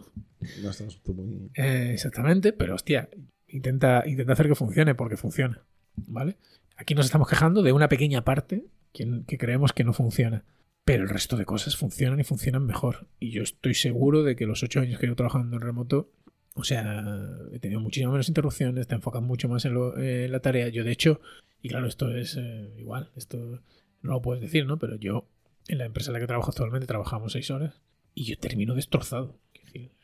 No 0.63 0.69
estás 0.69 1.01
tú 1.03 1.13
muy... 1.13 1.51
eh, 1.55 1.89
exactamente, 1.91 2.53
pero 2.53 2.75
hostia, 2.75 3.09
intenta, 3.49 4.01
intenta 4.07 4.31
hacer 4.31 4.47
que 4.47 4.55
funcione 4.55 4.95
porque 4.95 5.17
funciona. 5.17 5.61
¿Vale? 5.97 6.38
Aquí 6.77 6.95
nos 6.95 7.05
estamos 7.07 7.27
quejando 7.27 7.63
de 7.63 7.73
una 7.73 7.89
pequeña 7.89 8.23
parte 8.23 8.63
que, 8.93 9.23
que 9.27 9.38
creemos 9.38 9.73
que 9.73 9.83
no 9.83 9.91
funciona. 9.91 10.45
Pero 10.85 11.03
el 11.03 11.09
resto 11.09 11.35
de 11.35 11.43
cosas 11.43 11.75
funcionan 11.75 12.21
y 12.21 12.23
funcionan 12.23 12.65
mejor. 12.65 13.09
Y 13.19 13.31
yo 13.31 13.43
estoy 13.43 13.73
seguro 13.73 14.23
de 14.23 14.38
que 14.38 14.45
los 14.45 14.63
ocho 14.63 14.79
años 14.79 14.99
que 15.01 15.07
llevo 15.07 15.17
trabajando 15.17 15.57
en 15.57 15.61
remoto, 15.61 16.11
o 16.56 16.63
sea, 16.63 17.04
he 17.54 17.60
tenido 17.60 17.80
muchísimas 17.80 18.12
menos 18.13 18.28
interrupciones, 18.28 18.88
te 18.88 18.96
enfocas 18.96 19.22
mucho 19.22 19.48
más 19.48 19.63
en, 19.65 19.74
lo- 19.74 19.98
en 19.98 20.32
la 20.32 20.39
tarea. 20.39 20.68
Yo, 20.70 20.84
de 20.84 20.91
hecho, 20.91 21.22
y 21.62 21.70
claro, 21.70 21.86
esto 21.88 22.10
es 22.15 22.36
eh, 22.39 22.74
igual, 22.78 23.10
esto 23.15 23.38
no 24.02 24.12
lo 24.12 24.22
puedes 24.22 24.41
decir, 24.41 24.65
¿no? 24.65 24.80
Pero 24.80 24.96
yo, 24.96 25.28
en 25.68 25.78
la 25.80 25.86
empresa 25.86 26.10
en 26.10 26.13
la 26.13 26.20
que 26.20 26.28
trabajo 26.28 26.50
actualmente, 26.52 26.88
trabajamos 26.88 27.34
seis 27.34 27.52
horas 27.52 27.82
y 28.13 28.26
yo 28.26 28.38
termino 28.38 28.74
destrozado. 28.76 29.38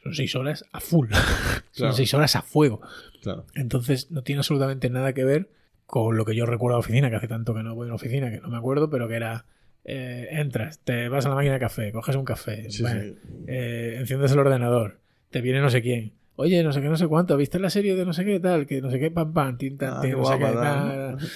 Son 0.04 0.14
seis 0.14 0.36
horas 0.36 0.66
a 0.74 0.80
full. 0.82 1.08
Son 1.72 1.94
seis 1.94 2.14
horas 2.14 2.36
a 2.36 2.42
fuego. 2.42 2.82
Claro. 3.22 3.46
Entonces 3.56 4.12
no 4.12 4.22
tiene 4.24 4.40
absolutamente 4.40 4.90
nada 4.90 5.14
que 5.14 5.24
ver 5.24 5.50
con 5.86 6.18
lo 6.18 6.26
que 6.26 6.36
yo 6.36 6.46
recuerdo 6.46 6.76
de 6.76 6.82
la 6.82 6.86
oficina, 6.86 7.10
que 7.10 7.16
hace 7.18 7.28
tanto 7.28 7.54
que 7.54 7.64
no 7.64 7.74
voy 7.76 7.86
a 7.86 7.88
una 7.88 7.96
oficina, 7.96 8.30
que 8.32 8.42
no 8.42 8.50
me 8.50 8.58
acuerdo, 8.58 8.90
pero 8.90 9.08
que 9.08 9.16
era, 9.16 9.46
eh, 9.86 10.28
entras, 10.32 10.80
te 10.80 11.08
vas 11.10 11.26
a 11.26 11.30
la 11.30 11.36
máquina 11.36 11.54
de 11.54 11.60
café, 11.60 11.92
coges 11.94 12.16
un 12.16 12.26
café, 12.26 12.70
Sí, 12.70 12.82
bueno, 12.82 13.02
sí. 13.02 13.16
eh, 13.48 13.96
enciendes 14.00 14.32
el 14.34 14.40
ordenador, 14.40 15.00
te 15.30 15.40
viene 15.42 15.60
no 15.62 15.70
sé 15.70 15.82
quién. 15.82 16.14
Oye, 16.42 16.64
no 16.64 16.72
sé 16.74 16.82
qué, 16.82 16.90
no 16.90 16.98
sé 16.98 17.08
cuánto, 17.08 17.38
¿viste 17.38 17.60
la 17.60 17.70
serie 17.70 17.96
de 17.96 18.06
no 18.06 18.14
sé 18.14 18.26
qué 18.26 18.40
tal? 18.40 18.66
Que 18.68 18.82
no 18.82 18.90
sé 18.92 19.00
qué, 19.00 19.12
pam, 19.12 19.34
pam, 19.34 19.58
tin, 19.58 19.78
tan, 19.78 19.90
Ah, 19.94 20.02
no 20.08 20.26
sé 20.26 20.38
qué, 20.38 21.28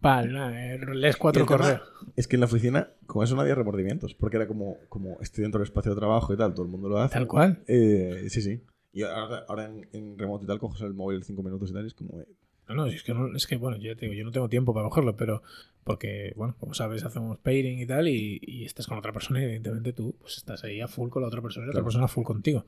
pal, 0.00 0.32
nada, 0.32 0.74
eh, 0.74 0.78
lees 0.94 1.16
cuatro 1.16 1.46
correos. 1.46 1.80
Es 2.16 2.28
que 2.28 2.36
en 2.36 2.40
la 2.40 2.46
oficina, 2.46 2.88
con 3.06 3.24
eso 3.24 3.34
no 3.34 3.40
había 3.40 3.54
remordimientos, 3.54 4.14
porque 4.14 4.36
era 4.36 4.46
como, 4.46 4.76
como 4.88 5.18
estoy 5.20 5.42
dentro 5.42 5.58
del 5.60 5.66
espacio 5.66 5.92
de 5.92 5.98
trabajo 5.98 6.32
y 6.32 6.36
tal, 6.36 6.52
todo 6.52 6.64
el 6.66 6.70
mundo 6.70 6.88
lo 6.88 6.98
hace. 6.98 7.14
Tal 7.14 7.26
cual. 7.26 7.62
Eh, 7.66 8.26
sí, 8.28 8.42
sí. 8.42 8.60
Y 8.92 9.02
ahora, 9.02 9.44
ahora 9.48 9.64
en, 9.66 9.88
en 9.92 10.18
remoto 10.18 10.44
y 10.44 10.46
tal, 10.46 10.58
coges 10.58 10.82
el 10.82 10.94
móvil 10.94 11.24
cinco 11.24 11.42
minutos 11.42 11.70
y 11.70 11.72
tal, 11.72 11.84
y 11.84 11.86
es 11.88 11.94
como... 11.94 12.20
eh, 12.20 12.26
No, 12.68 12.74
no, 12.74 12.86
es 12.86 13.02
que, 13.02 13.12
no, 13.14 13.34
es 13.34 13.46
que 13.46 13.56
bueno, 13.56 13.76
yo, 13.78 13.96
te 13.96 14.02
digo, 14.06 14.12
yo 14.14 14.24
no 14.24 14.30
tengo 14.30 14.48
tiempo 14.48 14.72
para 14.74 14.88
cogerlo, 14.88 15.16
pero 15.16 15.42
porque, 15.84 16.32
bueno, 16.36 16.54
como 16.60 16.74
sabes, 16.74 17.02
hacemos 17.04 17.38
pairing 17.38 17.78
y 17.80 17.86
tal, 17.86 18.06
y, 18.06 18.38
y 18.42 18.64
estás 18.66 18.86
con 18.86 18.98
otra 18.98 19.12
persona, 19.12 19.40
y 19.40 19.44
evidentemente 19.44 19.92
tú 19.94 20.14
pues 20.20 20.36
estás 20.36 20.62
ahí 20.64 20.80
a 20.80 20.86
full 20.88 21.08
con 21.10 21.22
la 21.22 21.28
otra 21.28 21.40
persona 21.42 21.64
y 21.64 21.66
la 21.68 21.72
otra 21.72 21.82
persona 21.82 22.04
a 22.04 22.08
full 22.08 22.24
contigo. 22.24 22.66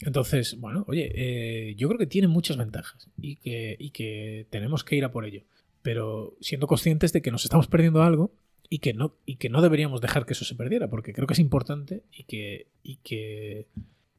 Entonces, 0.00 0.58
bueno, 0.60 0.84
oye, 0.88 1.12
eh, 1.14 1.74
yo 1.76 1.88
creo 1.88 1.98
que 1.98 2.06
tiene 2.06 2.28
muchas 2.28 2.56
ventajas 2.56 3.08
y 3.20 3.36
que, 3.36 3.76
y 3.78 3.90
que 3.90 4.46
tenemos 4.50 4.84
que 4.84 4.96
ir 4.96 5.04
a 5.04 5.10
por 5.10 5.24
ello, 5.24 5.42
pero 5.82 6.36
siendo 6.40 6.66
conscientes 6.66 7.12
de 7.12 7.22
que 7.22 7.30
nos 7.30 7.44
estamos 7.44 7.66
perdiendo 7.66 8.02
algo 8.02 8.32
y 8.68 8.78
que 8.80 8.94
no, 8.94 9.16
y 9.24 9.36
que 9.36 9.48
no 9.48 9.62
deberíamos 9.62 10.00
dejar 10.00 10.26
que 10.26 10.32
eso 10.32 10.44
se 10.44 10.54
perdiera, 10.54 10.88
porque 10.88 11.12
creo 11.12 11.26
que 11.26 11.34
es 11.34 11.40
importante 11.40 12.02
y 12.12 12.24
que, 12.24 12.68
y 12.82 12.96
que, 12.96 13.68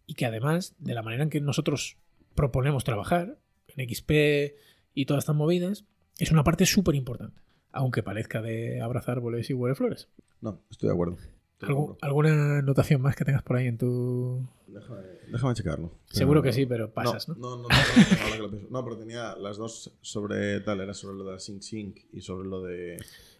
y 0.05 0.13
que 0.13 0.25
además, 0.25 0.75
de 0.79 0.93
la 0.93 1.03
manera 1.03 1.23
en 1.23 1.29
que 1.29 1.41
nosotros 1.41 1.97
proponemos 2.35 2.83
trabajar, 2.83 3.37
en 3.67 3.89
XP 3.89 4.55
y 4.93 5.05
todas 5.05 5.23
estas 5.23 5.35
movidas, 5.35 5.85
es 6.17 6.31
una 6.31 6.43
parte 6.43 6.65
súper 6.65 6.95
importante. 6.95 7.41
Aunque 7.71 8.03
parezca 8.03 8.41
de 8.41 8.81
abrazar 8.81 9.17
árboles 9.17 9.49
y 9.49 9.53
huele 9.53 9.75
flores. 9.75 10.09
No, 10.41 10.61
estoy 10.69 10.87
de 10.87 10.93
acuerdo. 10.93 11.17
Te 11.59 11.65
lo 11.65 11.69
¿Algún- 11.69 11.85
compro. 11.87 12.05
¿Alguna 12.07 12.59
anotación 12.59 13.01
más 13.01 13.15
que 13.15 13.25
tengas 13.25 13.43
por 13.43 13.57
ahí 13.57 13.67
en 13.67 13.77
tu...? 13.77 14.47
Déjame, 14.67 14.99
déjame 15.31 15.53
checarlo. 15.55 15.91
Seguro 16.05 16.41
Pero- 16.41 16.51
que 16.51 16.53
sí, 16.55 16.65
pero 16.67 16.91
pasas, 16.93 17.27
¿no? 17.29 17.35
No, 17.35 17.49
no, 17.49 17.55
no, 17.63 17.63
no, 17.63 17.67
no, 17.69 18.23
ahora 18.23 18.35
que 18.35 18.41
lo 18.41 18.49
pienso. 18.51 18.67
No, 18.69 18.83
pero 18.83 18.97
tenía 18.97 19.35
las 19.35 19.57
dos 19.57 19.97
sobre 20.01 20.59
tal, 20.61 20.81
era 20.81 20.93
sobre 20.93 21.17
lo 21.17 21.23
de 21.25 21.31
la 21.33 21.39
Sync 21.39 21.61
Sync 21.61 21.97
y 22.13 22.21
sobre 22.21 22.47
lo 22.47 22.61
de... 22.61 22.97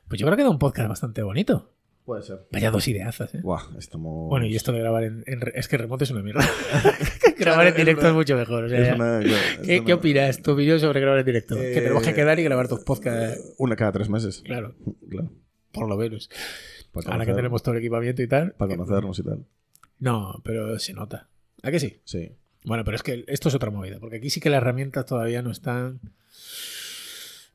Pues 0.08 0.19
yo 0.19 0.25
creo 0.25 0.38
que 0.38 0.43
da 0.43 0.49
un 0.49 0.58
podcast 0.58 0.89
bastante 0.89 1.21
bonito. 1.21 1.73
Puede 2.06 2.23
ser. 2.23 2.47
Vaya 2.53 2.71
dos 2.71 2.88
ideazas, 2.88 3.36
¿eh? 3.36 3.41
Buah, 3.43 3.63
estamos... 3.77 4.30
Bueno, 4.30 4.45
y 4.45 4.56
esto 4.56 4.71
de 4.71 4.80
grabar 4.80 5.03
en, 5.03 5.23
en 5.27 5.41
re- 5.41 5.51
Es 5.56 5.67
que 5.67 5.77
remoto 5.77 6.06
es 6.06 6.12
una 6.12 6.23
mierda. 6.23 6.41
grabar 7.38 7.67
en 7.67 7.73
es 7.73 7.77
directo 7.77 7.99
una- 8.01 8.10
es 8.10 8.15
mucho 8.15 8.36
mejor. 8.38 8.63
o 8.63 8.69
sea, 8.69 8.95
una- 8.95 9.19
claro, 9.19 9.21
es 9.25 9.58
¿Qué, 9.67 9.77
una- 9.80 9.86
¿Qué 9.86 9.93
opinas? 9.93 10.41
¿Tu 10.41 10.51
opinión 10.51 10.80
sobre 10.80 11.01
grabar 11.01 11.19
en 11.19 11.25
directo? 11.25 11.56
que 11.56 11.73
tenemos 11.82 12.01
que 12.03 12.12
Eh, 12.12 12.15
quedar 12.15 12.39
y 12.39 12.43
grabar 12.43 12.67
tus 12.69 12.80
podcasts. 12.86 13.38
eh, 13.38 13.53
Una 13.58 13.75
cada 13.75 13.91
tres 13.91 14.10
meses. 14.10 14.41
Claro, 14.45 14.73
Claro. 15.10 15.30
Por 15.80 15.90
lo 15.90 15.98
menos. 15.98 16.30
Para 16.92 17.12
Ahora 17.12 17.26
que 17.26 17.34
tenemos 17.34 17.62
todo 17.63 17.74
el 17.76 17.80
equipamiento 17.82 18.22
y 18.22 18.28
tal. 18.28 18.54
Para 18.54 18.76
conocernos 18.76 19.20
y 19.20 19.24
tal. 19.24 19.46
No, 20.00 20.42
pero 20.44 20.78
se 20.80 20.94
nota. 20.94 21.28
¿A 21.63 21.72
que 21.72 21.80
sí? 21.80 22.00
Sí. 22.06 22.32
Bueno, 22.66 22.84
pero 22.84 22.96
es 22.96 23.04
que 23.04 23.24
esto 23.28 23.50
es 23.50 23.56
otra 23.56 23.72
movida, 23.72 24.00
porque 24.00 24.18
aquí 24.18 24.30
sí 24.30 24.40
que 24.40 24.50
las 24.50 24.58
herramientas 24.62 25.06
todavía 25.06 25.42
no 25.42 25.52
están. 25.52 26.00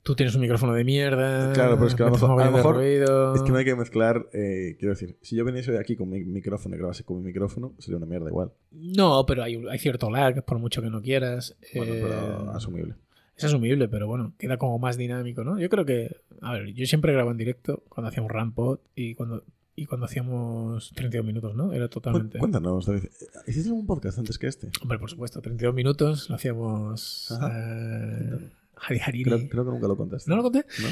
Tú 0.02 0.16
tienes 0.16 0.34
un 0.34 0.40
micrófono 0.40 0.74
de 0.74 0.82
mierda. 0.82 1.52
Claro, 1.52 1.76
pero 1.76 1.86
es 1.86 1.94
que 1.94 2.02
a 2.02 2.10
mejor- 2.10 2.40
a 2.40 2.44
lo 2.46 2.50
de 2.50 2.56
mejor 2.56 2.74
ruido. 2.74 3.34
Es 3.36 3.42
que 3.42 3.52
no 3.52 3.58
hay 3.58 3.64
que 3.64 3.76
mezclar, 3.76 4.26
eh, 4.32 4.74
quiero 4.78 4.94
decir, 4.94 5.16
si 5.22 5.36
yo 5.36 5.44
viniese 5.44 5.70
hoy 5.70 5.76
aquí 5.76 5.94
con 5.94 6.08
mi 6.10 6.24
micrófono 6.24 6.74
y 6.74 6.78
grabase 6.78 7.04
con 7.04 7.18
mi 7.18 7.22
micrófono, 7.24 7.72
sería 7.78 7.98
una 7.98 8.06
mierda 8.06 8.28
igual. 8.28 8.50
No, 8.72 9.24
pero 9.26 9.44
hay, 9.44 9.62
hay 9.70 9.78
cierto 9.78 10.10
lag, 10.10 10.44
por 10.44 10.58
mucho 10.58 10.82
que 10.82 10.90
no 10.90 11.00
quieras. 11.02 11.56
Bueno, 11.76 11.94
Eh, 11.94 12.00
pero 12.02 12.50
asumible. 12.50 12.94
Es 13.36 13.44
asumible, 13.44 13.88
pero 13.88 14.06
bueno, 14.06 14.34
queda 14.38 14.56
como 14.56 14.78
más 14.78 14.96
dinámico, 14.96 15.44
¿no? 15.44 15.58
Yo 15.58 15.68
creo 15.68 15.84
que. 15.84 16.16
A 16.40 16.52
ver, 16.52 16.72
yo 16.74 16.86
siempre 16.86 17.12
grabo 17.12 17.30
en 17.30 17.36
directo 17.36 17.82
cuando 17.88 18.08
hacíamos 18.08 18.30
Rampod 18.30 18.78
y 18.94 19.14
cuando. 19.14 19.44
Y 19.74 19.86
cuando 19.86 20.04
hacíamos 20.04 20.92
32 20.94 21.26
minutos, 21.26 21.54
¿no? 21.54 21.72
Era 21.72 21.88
totalmente. 21.88 22.38
Cuéntanos, 22.38 22.84
David. 22.84 23.04
¿Hiciste 23.46 23.70
algún 23.70 23.86
podcast 23.86 24.18
antes 24.18 24.38
que 24.38 24.46
este? 24.46 24.68
Hombre, 24.82 24.98
por 24.98 25.08
supuesto, 25.08 25.40
32 25.40 25.74
minutos 25.74 26.28
lo 26.28 26.36
hacíamos. 26.36 27.32
Eh, 27.42 28.50
Hari 28.76 29.00
Hariri. 29.00 29.24
Creo, 29.24 29.48
creo 29.48 29.64
que 29.64 29.70
nunca 29.70 29.88
lo 29.88 29.96
contaste. 29.96 30.30
¿No 30.30 30.36
lo 30.36 30.42
conté? 30.42 30.66
¿No? 30.82 30.88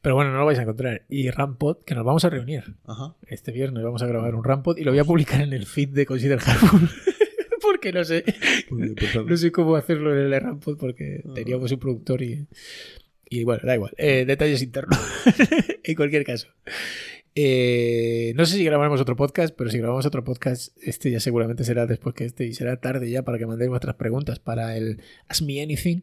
Pero 0.00 0.14
bueno, 0.16 0.32
no 0.32 0.38
lo 0.38 0.46
vais 0.46 0.58
a 0.58 0.62
encontrar. 0.62 1.02
Y 1.08 1.30
Rampod, 1.30 1.78
que 1.84 1.94
nos 1.94 2.04
vamos 2.04 2.24
a 2.26 2.30
reunir. 2.30 2.76
Ajá. 2.86 3.14
Este 3.26 3.52
viernes 3.52 3.82
vamos 3.82 4.02
a 4.02 4.06
grabar 4.06 4.34
un 4.34 4.44
Rampod 4.44 4.76
y 4.76 4.84
lo 4.84 4.90
voy 4.90 5.00
a 5.00 5.04
publicar 5.04 5.40
en 5.40 5.52
el 5.52 5.64
feed 5.64 5.90
de 5.90 6.06
Consider 6.06 6.40
Harmful. 6.40 6.90
porque 7.84 7.98
no 7.98 8.04
sé, 8.04 8.24
no 9.26 9.36
sé 9.36 9.52
cómo 9.52 9.76
hacerlo 9.76 10.12
en 10.18 10.32
el 10.32 10.40
Rampod 10.40 10.76
porque 10.78 11.22
Ah. 11.26 11.32
teníamos 11.34 11.70
un 11.72 11.78
productor 11.78 12.22
y. 12.22 12.46
Y 13.28 13.42
bueno, 13.44 13.62
da 13.64 13.74
igual. 13.74 13.92
Eh, 13.96 14.24
detalles 14.26 14.62
internos. 14.62 14.98
en 15.84 15.94
cualquier 15.96 16.24
caso. 16.24 16.48
Eh, 17.34 18.32
no 18.36 18.46
sé 18.46 18.56
si 18.58 18.64
grabaremos 18.64 19.00
otro 19.00 19.16
podcast, 19.16 19.54
pero 19.56 19.68
si 19.70 19.78
grabamos 19.78 20.06
otro 20.06 20.22
podcast, 20.22 20.76
este 20.82 21.10
ya 21.10 21.18
seguramente 21.20 21.64
será 21.64 21.86
después 21.86 22.14
que 22.14 22.26
este 22.26 22.44
y 22.46 22.54
será 22.54 22.76
tarde 22.80 23.10
ya 23.10 23.22
para 23.24 23.38
que 23.38 23.46
mandéis 23.46 23.70
vuestras 23.70 23.96
preguntas 23.96 24.38
para 24.38 24.76
el 24.76 25.00
Ask 25.28 25.42
Me 25.42 25.60
Anything. 25.60 26.02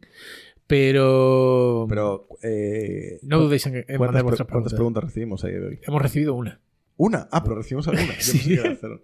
Pero, 0.66 1.86
Pero, 1.88 2.28
eh, 2.42 3.18
no 3.22 3.40
dudéis 3.40 3.66
en, 3.66 3.76
en 3.76 3.82
¿cuántas, 3.84 3.98
mandar 3.98 4.12
pre- 4.14 4.22
vuestras 4.22 4.48
cuántas 4.48 4.72
preguntas. 4.72 4.74
preguntas 4.74 5.04
recibimos 5.04 5.44
ahí 5.44 5.52
de 5.52 5.66
hoy? 5.66 5.78
Hemos 5.86 6.02
recibido 6.02 6.34
una. 6.34 6.60
Una. 6.96 7.28
Ah, 7.32 7.42
pero 7.42 7.56
recibimos 7.56 7.88
alguna. 7.88 8.14
Yo 8.18 8.32
que 8.62 8.76
cero. 8.80 9.02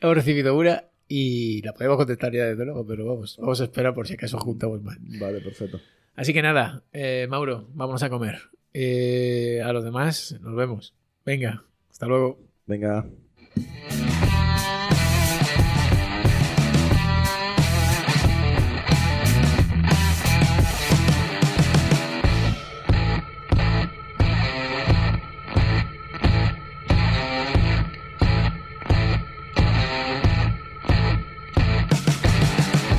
Hemos 0.00 0.14
recibido 0.16 0.56
una 0.56 0.84
y 1.14 1.60
la 1.60 1.74
podemos 1.74 1.98
contestar 1.98 2.32
ya 2.32 2.46
desde 2.46 2.64
luego, 2.64 2.86
pero 2.86 3.04
vamos, 3.04 3.36
vamos 3.38 3.60
a 3.60 3.64
esperar 3.64 3.92
por 3.92 4.08
si 4.08 4.14
acaso 4.14 4.38
juntamos 4.38 4.82
más. 4.82 4.96
Vale, 5.20 5.42
perfecto. 5.42 5.78
Así 6.16 6.32
que 6.32 6.40
nada, 6.40 6.84
eh, 6.94 7.26
Mauro, 7.28 7.68
vámonos 7.74 8.02
a 8.02 8.08
comer. 8.08 8.38
Eh, 8.72 9.60
a 9.62 9.74
los 9.74 9.84
demás, 9.84 10.38
nos 10.40 10.56
vemos. 10.56 10.94
Venga, 11.26 11.64
hasta 11.90 12.06
luego. 12.06 12.38
Venga. 12.66 13.04